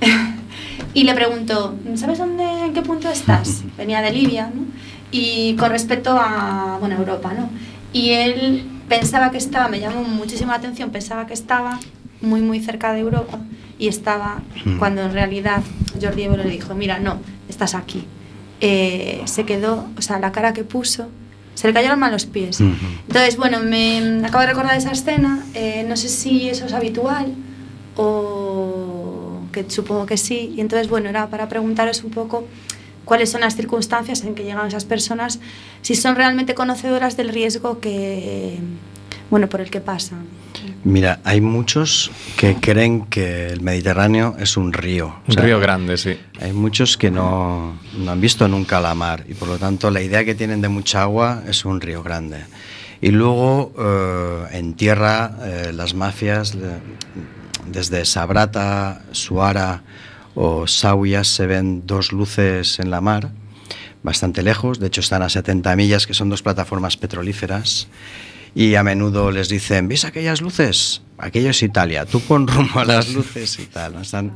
y 0.94 1.04
le 1.04 1.14
preguntó, 1.14 1.74
¿sabes 1.94 2.18
dónde, 2.18 2.44
en 2.44 2.72
qué 2.72 2.82
punto 2.82 3.10
estás? 3.10 3.62
Venía 3.76 4.02
de 4.02 4.12
Libia, 4.12 4.50
¿no? 4.54 4.62
Y 5.10 5.56
con 5.56 5.70
respecto 5.70 6.16
a, 6.18 6.76
bueno, 6.80 6.96
Europa, 6.96 7.32
¿no? 7.32 7.50
Y 7.92 8.10
él 8.10 8.64
pensaba 8.88 9.30
que 9.30 9.38
estaba, 9.38 9.68
me 9.68 9.80
llamó 9.80 10.02
muchísimo 10.02 10.52
la 10.52 10.58
atención, 10.58 10.90
pensaba 10.90 11.26
que 11.26 11.34
estaba 11.34 11.80
muy, 12.20 12.40
muy 12.40 12.60
cerca 12.60 12.92
de 12.92 13.00
Europa 13.00 13.38
y 13.78 13.88
estaba, 13.88 14.42
cuando 14.78 15.02
en 15.02 15.12
realidad 15.12 15.62
Jordi 16.00 16.24
Evo 16.24 16.36
le 16.36 16.44
dijo, 16.44 16.74
mira, 16.74 16.98
no, 16.98 17.18
estás 17.48 17.74
aquí. 17.74 18.04
Eh, 18.60 19.22
se 19.24 19.44
quedó, 19.44 19.88
o 19.96 20.02
sea, 20.02 20.18
la 20.18 20.32
cara 20.32 20.52
que 20.52 20.64
puso 20.64 21.08
se 21.54 21.66
le 21.66 21.74
cayeron 21.74 21.98
mal 21.98 22.10
los 22.10 22.24
pies. 22.24 22.60
Entonces, 22.60 23.36
bueno, 23.36 23.60
me 23.60 24.24
acabo 24.24 24.40
de 24.40 24.46
recordar 24.46 24.78
esa 24.78 24.92
escena, 24.92 25.44
eh, 25.52 25.84
no 25.86 25.94
sé 25.94 26.08
si 26.08 26.48
eso 26.48 26.64
es 26.64 26.72
habitual 26.72 27.34
o 27.96 28.89
que 29.52 29.64
supongo 29.68 30.06
que 30.06 30.16
sí, 30.16 30.52
y 30.56 30.60
entonces, 30.60 30.88
bueno, 30.88 31.08
era 31.08 31.28
para 31.28 31.48
preguntaros 31.48 32.04
un 32.04 32.10
poco 32.10 32.46
cuáles 33.04 33.30
son 33.30 33.40
las 33.40 33.56
circunstancias 33.56 34.22
en 34.24 34.34
que 34.34 34.44
llegan 34.44 34.68
esas 34.68 34.84
personas, 34.84 35.40
si 35.82 35.94
son 35.94 36.16
realmente 36.16 36.54
conocedoras 36.54 37.16
del 37.16 37.30
riesgo 37.30 37.80
que, 37.80 38.58
bueno, 39.30 39.48
por 39.48 39.60
el 39.60 39.70
que 39.70 39.80
pasan. 39.80 40.26
Mira, 40.84 41.20
hay 41.24 41.40
muchos 41.40 42.10
que 42.36 42.56
creen 42.56 43.06
que 43.06 43.48
el 43.48 43.60
Mediterráneo 43.60 44.34
es 44.38 44.56
un 44.56 44.72
río. 44.72 45.14
Un 45.28 45.36
río 45.36 45.60
grande, 45.60 45.96
sí. 45.96 46.16
Hay 46.40 46.52
muchos 46.52 46.96
que 46.96 47.10
no, 47.10 47.78
no, 47.98 48.10
han 48.10 48.20
visto 48.20 48.48
nunca 48.48 48.80
la 48.80 48.94
mar 48.94 49.24
y 49.28 49.34
por 49.34 49.48
lo 49.48 49.58
tanto 49.58 49.90
la 49.90 50.00
idea 50.00 50.24
que 50.24 50.34
tienen 50.34 50.60
de 50.60 50.68
mucha 50.68 51.02
agua 51.02 51.42
es 51.46 51.64
un 51.64 51.80
río 51.80 52.02
grande. 52.02 52.44
Y 53.02 53.10
luego 53.10 53.72
eh, 53.78 54.58
en 54.58 54.74
tierra 54.74 55.32
eh, 55.42 55.72
las 55.74 55.94
mafias, 55.94 56.56
desde 57.66 58.04
Sabrata, 58.04 59.02
Suara 59.12 59.82
o 60.34 60.66
Sauya 60.66 61.24
se 61.24 61.46
ven 61.46 61.86
dos 61.86 62.12
luces 62.12 62.78
en 62.78 62.90
la 62.90 63.00
mar, 63.00 63.30
bastante 64.02 64.42
lejos, 64.42 64.78
de 64.78 64.86
hecho 64.86 65.00
están 65.00 65.22
a 65.22 65.28
70 65.28 65.74
millas, 65.76 66.06
que 66.06 66.14
son 66.14 66.28
dos 66.30 66.42
plataformas 66.42 66.96
petrolíferas 66.96 67.88
y 68.54 68.74
a 68.74 68.82
menudo 68.82 69.30
les 69.30 69.48
dicen, 69.48 69.88
¿ves 69.88 70.04
aquellas 70.04 70.40
luces? 70.40 71.02
Aquello 71.18 71.50
es 71.50 71.62
Italia, 71.62 72.06
tú 72.06 72.20
pon 72.20 72.48
rumbo 72.48 72.80
a 72.80 72.84
las 72.84 73.10
luces 73.10 73.58
y 73.58 73.66
tal. 73.66 74.00
Están, 74.00 74.32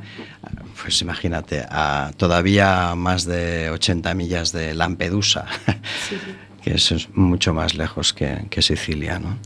pues 0.81 1.01
imagínate, 1.01 1.65
a 1.69 2.13
todavía 2.17 2.95
más 2.95 3.25
de 3.25 3.71
80 3.71 4.15
millas 4.15 4.53
de 4.53 4.75
Lampedusa, 4.75 5.47
que 6.63 6.75
eso 6.75 6.95
es 6.95 7.09
mucho 7.15 7.55
más 7.55 7.75
lejos 7.75 8.13
que, 8.13 8.47
que 8.51 8.63
Sicilia, 8.63 9.19
¿no? 9.19 9.39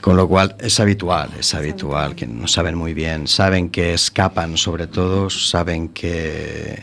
Con 0.00 0.16
lo 0.16 0.26
cual 0.28 0.56
es 0.58 0.80
habitual, 0.80 1.30
es 1.38 1.54
habitual, 1.54 2.14
que 2.14 2.26
no 2.26 2.48
saben 2.48 2.74
muy 2.74 2.94
bien, 2.94 3.28
saben 3.28 3.68
que 3.68 3.92
escapan 3.92 4.56
sobre 4.56 4.86
todo, 4.86 5.28
saben 5.28 5.90
que, 5.90 6.82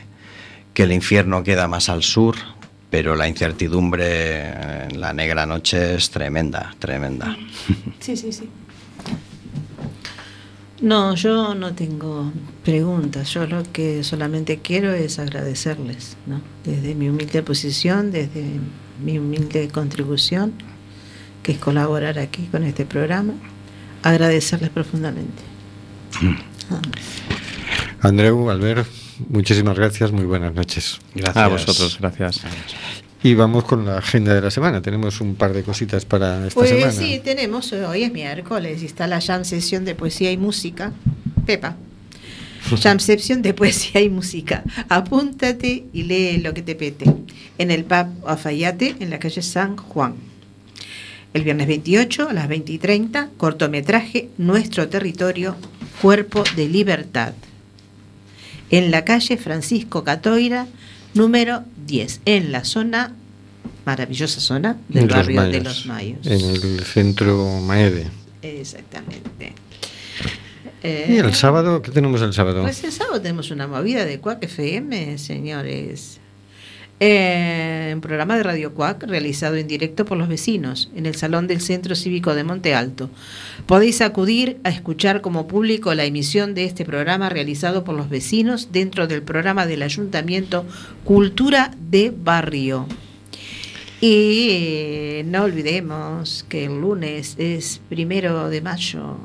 que 0.73 0.83
el 0.83 0.91
infierno 0.91 1.43
queda 1.43 1.67
más 1.67 1.89
al 1.89 2.03
sur, 2.03 2.35
pero 2.91 3.15
la 3.15 3.27
incertidumbre 3.27 4.85
en 4.85 5.01
la 5.01 5.13
negra 5.13 5.47
noche 5.47 5.95
es 5.95 6.09
tremenda, 6.11 6.75
tremenda. 6.79 7.35
Sí, 7.99 8.15
sí, 8.15 8.31
sí. 8.31 8.47
No, 10.79 11.15
yo 11.15 11.55
no 11.55 11.73
tengo 11.73 12.31
preguntas, 12.63 13.33
yo 13.33 13.47
lo 13.47 13.63
que 13.63 14.03
solamente 14.03 14.59
quiero 14.59 14.93
es 14.93 15.17
agradecerles, 15.17 16.17
¿no? 16.27 16.39
Desde 16.63 16.93
mi 16.93 17.09
humilde 17.09 17.41
posición, 17.41 18.11
desde 18.11 18.45
mi 19.03 19.17
humilde 19.17 19.69
contribución 19.69 20.53
que 21.47 21.53
es 21.53 21.59
colaborar 21.59 22.19
aquí 22.19 22.43
con 22.51 22.65
este 22.65 22.85
programa, 22.85 23.31
agradecerles 24.03 24.69
profundamente. 24.69 25.43
Andreu, 28.01 28.49
Albert, 28.49 28.85
muchísimas 29.29 29.77
gracias, 29.77 30.11
muy 30.11 30.25
buenas 30.25 30.53
noches. 30.53 30.99
Gracias. 31.15 31.37
A 31.37 31.47
vosotros, 31.47 31.97
gracias. 32.01 32.41
Y 33.23 33.33
vamos 33.33 33.63
con 33.63 33.85
la 33.85 33.99
agenda 33.99 34.33
de 34.33 34.41
la 34.41 34.51
semana. 34.51 34.81
Tenemos 34.81 35.21
un 35.21 35.35
par 35.35 35.53
de 35.53 35.63
cositas 35.63 36.03
para 36.03 36.47
esta 36.47 36.53
pues 36.53 36.69
semana. 36.69 36.91
sí, 36.91 37.21
tenemos, 37.23 37.71
hoy 37.71 38.03
es 38.03 38.11
miércoles 38.11 38.83
y 38.83 38.85
está 38.85 39.07
la 39.07 39.21
jam 39.21 39.45
sesión 39.45 39.85
de 39.85 39.95
poesía 39.95 40.33
y 40.33 40.37
música. 40.37 40.91
Pepa. 41.45 41.77
Jam 42.83 42.99
sesión 42.99 43.41
de 43.41 43.53
poesía 43.53 44.01
y 44.01 44.09
música. 44.09 44.65
Apúntate 44.89 45.85
y 45.93 46.03
lee 46.03 46.39
lo 46.39 46.53
que 46.53 46.61
te 46.61 46.75
pete. 46.75 47.05
En 47.57 47.71
el 47.71 47.85
pub 47.85 48.07
Afayate, 48.27 48.97
en 48.99 49.11
la 49.11 49.19
calle 49.19 49.41
San 49.41 49.77
Juan. 49.77 50.26
El 51.37 51.43
viernes 51.43 51.67
28 51.67 52.29
a 52.29 52.33
las 52.33 52.47
20 52.47 52.71
y 52.71 52.77
30, 52.79 53.29
cortometraje 53.37 54.29
Nuestro 54.39 54.89
Territorio, 54.89 55.55
Cuerpo 56.01 56.43
de 56.55 56.67
Libertad. 56.67 57.33
En 58.71 58.89
la 58.89 59.05
calle 59.05 59.37
Francisco 59.37 60.03
Catoira, 60.03 60.65
número 61.13 61.63
10, 61.85 62.21
en 62.25 62.51
la 62.51 62.65
zona, 62.65 63.13
maravillosa 63.85 64.39
zona 64.39 64.77
del 64.89 65.09
barrio 65.09 65.43
de 65.43 65.61
Los 65.61 65.85
Mayos. 65.85 66.25
En 66.25 66.41
el 66.41 66.83
centro 66.83 67.47
Maede. 67.61 68.07
Exactamente. 68.41 69.53
¿Y 70.81 71.17
el 71.17 71.35
sábado? 71.35 71.83
¿Qué 71.83 71.91
tenemos 71.91 72.19
el 72.23 72.33
sábado? 72.33 72.63
Pues 72.63 72.83
el 72.83 72.91
sábado 72.91 73.21
tenemos 73.21 73.51
una 73.51 73.67
movida 73.67 74.05
de 74.05 74.19
Cuac 74.19 74.43
FM, 74.43 75.19
señores. 75.19 76.19
Eh, 76.99 77.91
un 77.93 78.01
programa 78.01 78.37
de 78.37 78.43
Radio 78.43 78.73
Cuac 78.73 79.03
realizado 79.03 79.55
en 79.55 79.67
directo 79.67 80.03
por 80.03 80.17
los 80.17 80.27
vecinos 80.27 80.89
en 80.95 81.05
el 81.05 81.15
Salón 81.15 81.45
del 81.45 81.61
Centro 81.61 81.95
Cívico 81.95 82.33
de 82.33 82.43
Monte 82.43 82.73
Alto. 82.73 83.11
Podéis 83.67 84.01
acudir 84.01 84.57
a 84.63 84.69
escuchar 84.69 85.21
como 85.21 85.47
público 85.47 85.93
la 85.93 86.05
emisión 86.05 86.55
de 86.55 86.65
este 86.65 86.85
programa 86.85 87.29
realizado 87.29 87.83
por 87.83 87.93
los 87.93 88.09
vecinos 88.09 88.69
dentro 88.71 89.05
del 89.05 89.21
programa 89.21 89.67
del 89.67 89.83
Ayuntamiento 89.83 90.65
Cultura 91.03 91.71
de 91.79 92.11
Barrio. 92.15 92.87
Y 94.01 94.47
eh, 94.51 95.23
no 95.27 95.43
olvidemos 95.43 96.45
que 96.49 96.65
el 96.65 96.81
lunes 96.81 97.35
es 97.37 97.79
primero 97.89 98.49
de 98.49 98.61
mayo 98.61 99.17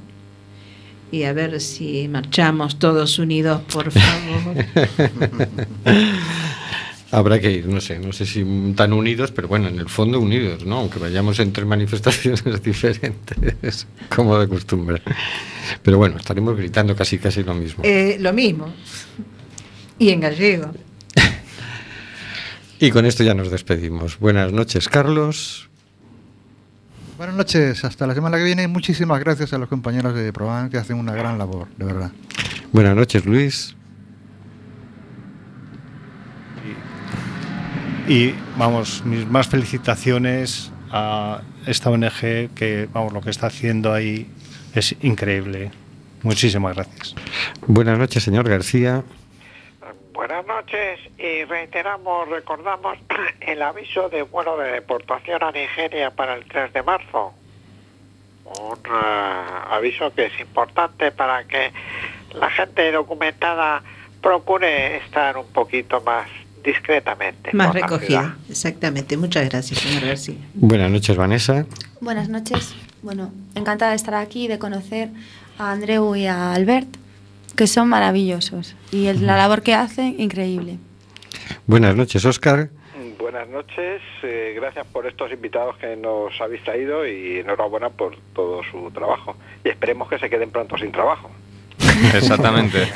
y 1.10 1.24
a 1.24 1.32
ver 1.32 1.60
si 1.60 2.08
marchamos 2.08 2.78
todos 2.78 3.18
unidos, 3.18 3.62
por 3.70 3.90
favor. 3.92 4.64
Habrá 7.12 7.38
que 7.38 7.50
ir, 7.50 7.66
no 7.66 7.78
sé, 7.82 7.98
no 7.98 8.10
sé 8.10 8.24
si 8.24 8.42
tan 8.74 8.94
unidos, 8.94 9.32
pero 9.32 9.46
bueno, 9.46 9.68
en 9.68 9.78
el 9.78 9.90
fondo 9.90 10.18
unidos, 10.18 10.64
¿no? 10.64 10.78
Aunque 10.78 10.98
vayamos 10.98 11.38
entre 11.40 11.66
manifestaciones 11.66 12.42
diferentes, 12.62 13.86
como 14.08 14.38
de 14.38 14.48
costumbre. 14.48 15.02
Pero 15.82 15.98
bueno, 15.98 16.16
estaremos 16.16 16.56
gritando 16.56 16.96
casi 16.96 17.18
casi 17.18 17.42
lo 17.42 17.52
mismo. 17.52 17.84
Eh, 17.84 18.16
lo 18.18 18.32
mismo. 18.32 18.72
Y 19.98 20.08
en 20.08 20.20
gallego. 20.20 20.72
y 22.80 22.90
con 22.90 23.04
esto 23.04 23.22
ya 23.22 23.34
nos 23.34 23.50
despedimos. 23.50 24.18
Buenas 24.18 24.50
noches, 24.50 24.88
Carlos. 24.88 25.68
Buenas 27.18 27.36
noches, 27.36 27.84
hasta 27.84 28.06
la 28.06 28.14
semana 28.14 28.38
que 28.38 28.44
viene. 28.44 28.68
Muchísimas 28.68 29.20
gracias 29.20 29.52
a 29.52 29.58
los 29.58 29.68
compañeros 29.68 30.14
de 30.14 30.32
Provan 30.32 30.70
que 30.70 30.78
hacen 30.78 30.96
una 30.96 31.12
gran 31.12 31.36
labor, 31.36 31.68
de 31.76 31.84
verdad. 31.84 32.10
Buenas 32.72 32.96
noches, 32.96 33.26
Luis. 33.26 33.76
Y 38.08 38.34
vamos, 38.56 39.04
mis 39.04 39.26
más 39.26 39.48
felicitaciones 39.48 40.72
a 40.90 41.40
esta 41.66 41.90
ONG 41.90 42.52
que, 42.54 42.88
vamos, 42.92 43.12
lo 43.12 43.20
que 43.20 43.30
está 43.30 43.46
haciendo 43.46 43.92
ahí 43.92 44.26
es 44.74 44.96
increíble. 45.02 45.70
Muchísimas 46.22 46.74
gracias. 46.74 47.14
Buenas 47.66 47.98
noches, 47.98 48.22
señor 48.22 48.48
García. 48.48 49.04
Buenas 50.12 50.44
noches 50.46 51.00
y 51.16 51.44
reiteramos, 51.44 52.28
recordamos 52.28 52.98
el 53.40 53.62
aviso 53.62 54.08
de 54.08 54.22
vuelo 54.22 54.56
de 54.56 54.72
deportación 54.72 55.42
a 55.42 55.52
Nigeria 55.52 56.10
para 56.10 56.34
el 56.34 56.44
3 56.44 56.72
de 56.72 56.82
marzo. 56.82 57.32
Un 58.44 58.78
uh, 58.78 59.70
aviso 59.70 60.12
que 60.12 60.26
es 60.26 60.40
importante 60.40 61.12
para 61.12 61.44
que 61.44 61.72
la 62.34 62.50
gente 62.50 62.90
documentada 62.90 63.82
procure 64.20 64.96
estar 64.98 65.36
un 65.36 65.46
poquito 65.52 66.00
más 66.00 66.28
discretamente. 66.62 67.50
Más 67.52 67.74
recogida, 67.74 68.36
exactamente. 68.48 69.16
Muchas 69.16 69.48
gracias, 69.48 69.80
señor 69.80 70.04
García. 70.06 70.36
Buenas 70.54 70.90
noches, 70.90 71.16
Vanessa. 71.16 71.66
Buenas 72.00 72.28
noches. 72.28 72.74
Bueno, 73.02 73.32
encantada 73.54 73.90
de 73.90 73.96
estar 73.96 74.14
aquí 74.14 74.44
y 74.44 74.48
de 74.48 74.58
conocer 74.58 75.10
a 75.58 75.72
Andreu 75.72 76.14
y 76.16 76.26
a 76.26 76.52
Albert, 76.52 76.88
que 77.56 77.66
son 77.66 77.88
maravillosos. 77.88 78.76
Y 78.90 79.06
el, 79.06 79.26
la 79.26 79.36
labor 79.36 79.62
que 79.62 79.74
hacen, 79.74 80.20
increíble. 80.20 80.78
Buenas 81.66 81.96
noches, 81.96 82.24
Oscar. 82.24 82.70
Buenas 83.18 83.48
noches, 83.48 84.02
eh, 84.22 84.52
gracias 84.54 84.86
por 84.88 85.06
estos 85.06 85.32
invitados 85.32 85.76
que 85.78 85.96
nos 85.96 86.38
habéis 86.40 86.62
traído 86.64 87.06
y 87.06 87.38
enhorabuena 87.38 87.88
por 87.88 88.16
todo 88.34 88.62
su 88.70 88.90
trabajo. 88.90 89.36
Y 89.64 89.68
esperemos 89.70 90.08
que 90.08 90.18
se 90.18 90.28
queden 90.28 90.50
pronto 90.50 90.76
sin 90.76 90.92
trabajo. 90.92 91.30
Exactamente. 92.14 92.88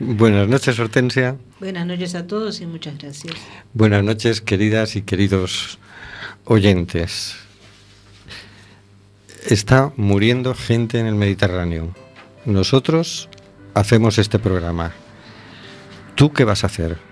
Buenas 0.00 0.48
noches, 0.48 0.78
Hortensia. 0.78 1.36
Buenas 1.60 1.86
noches 1.86 2.14
a 2.14 2.26
todos 2.26 2.60
y 2.60 2.66
muchas 2.66 2.98
gracias. 2.98 3.34
Buenas 3.72 4.02
noches, 4.02 4.40
queridas 4.40 4.96
y 4.96 5.02
queridos 5.02 5.78
oyentes. 6.44 7.36
Está 9.46 9.92
muriendo 9.96 10.54
gente 10.54 10.98
en 10.98 11.06
el 11.06 11.14
Mediterráneo. 11.14 11.94
Nosotros 12.44 13.28
hacemos 13.74 14.18
este 14.18 14.38
programa. 14.38 14.92
¿Tú 16.14 16.32
qué 16.32 16.44
vas 16.44 16.64
a 16.64 16.66
hacer? 16.66 17.11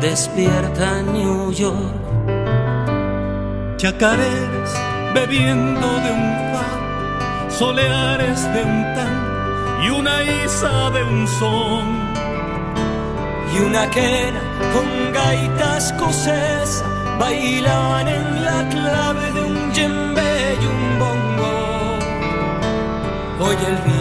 despierta 0.00 1.02
New 1.02 1.52
York. 1.52 1.94
Chacareras 3.76 4.72
bebiendo 5.14 5.86
de 6.04 6.10
un 6.10 6.52
far, 6.52 7.50
soleares 7.50 8.42
de 8.54 8.62
un 8.62 8.82
tan 8.94 9.14
y 9.84 9.90
una 9.90 10.22
isa 10.44 10.90
de 10.90 11.02
un 11.04 11.28
son. 11.28 12.00
y 13.52 13.58
una 13.58 13.90
quena 13.90 14.40
con 14.72 15.12
gaitas 15.12 15.90
escocesa 15.90 16.84
bailan 17.18 18.08
en 18.08 18.44
la 18.44 18.68
clave 18.68 19.32
de 19.32 19.40
un 19.42 19.72
yembe 19.72 20.56
y 20.62 20.66
un 20.74 20.98
bongo. 21.00 21.54
Hoy 23.40 23.56
el 23.70 23.99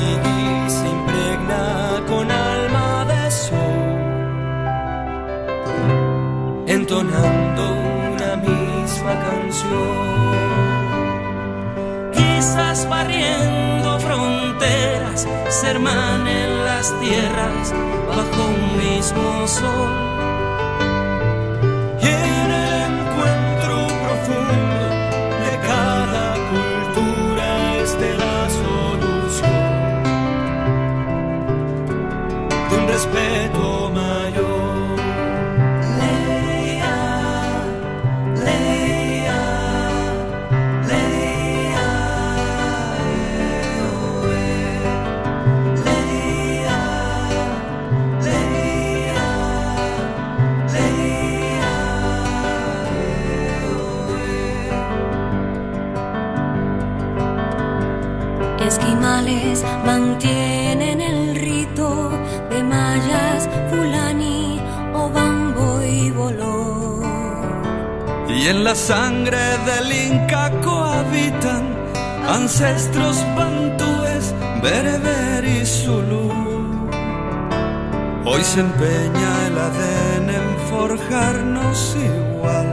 Quizás 12.14 12.88
barriendo 12.90 14.00
fronteras, 14.00 15.28
se 15.50 15.68
hermanen 15.68 16.66
las 16.66 16.94
tierras 17.00 17.74
bajo 18.08 18.48
un 18.48 18.78
mismo 18.78 19.48
sol. 19.48 20.09
En 68.50 68.64
la 68.64 68.74
sangre 68.74 69.38
del 69.68 69.92
Inca 69.92 70.50
cohabitan 70.64 71.64
ancestros 72.28 73.24
bantúes, 73.36 74.34
bereber 74.64 75.46
y 75.46 75.64
zulú. 75.64 76.32
Hoy 78.26 78.44
se 78.44 78.62
empeña 78.62 79.32
el 79.48 79.56
ADN 79.68 80.30
en 80.42 80.50
forjarnos 80.72 81.96
igual. 82.12 82.72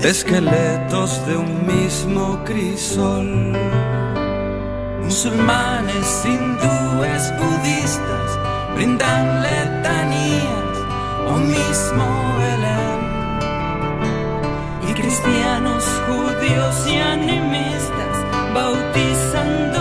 Esqueletos 0.00 1.26
de 1.26 1.36
un 1.36 1.66
mismo 1.66 2.42
crisol. 2.44 3.52
Musulmanes, 5.04 6.24
hindúes, 6.24 7.22
budistas 7.40 8.28
brindan 8.74 9.42
letanías 9.42 10.69
o 11.32 11.36
mismo 11.38 12.06
Belén. 12.38 13.00
Y 14.88 14.90
cristianos, 14.94 15.84
judíos 16.06 16.76
y 16.86 16.96
animistas 16.96 18.14
bautizan 18.54 19.72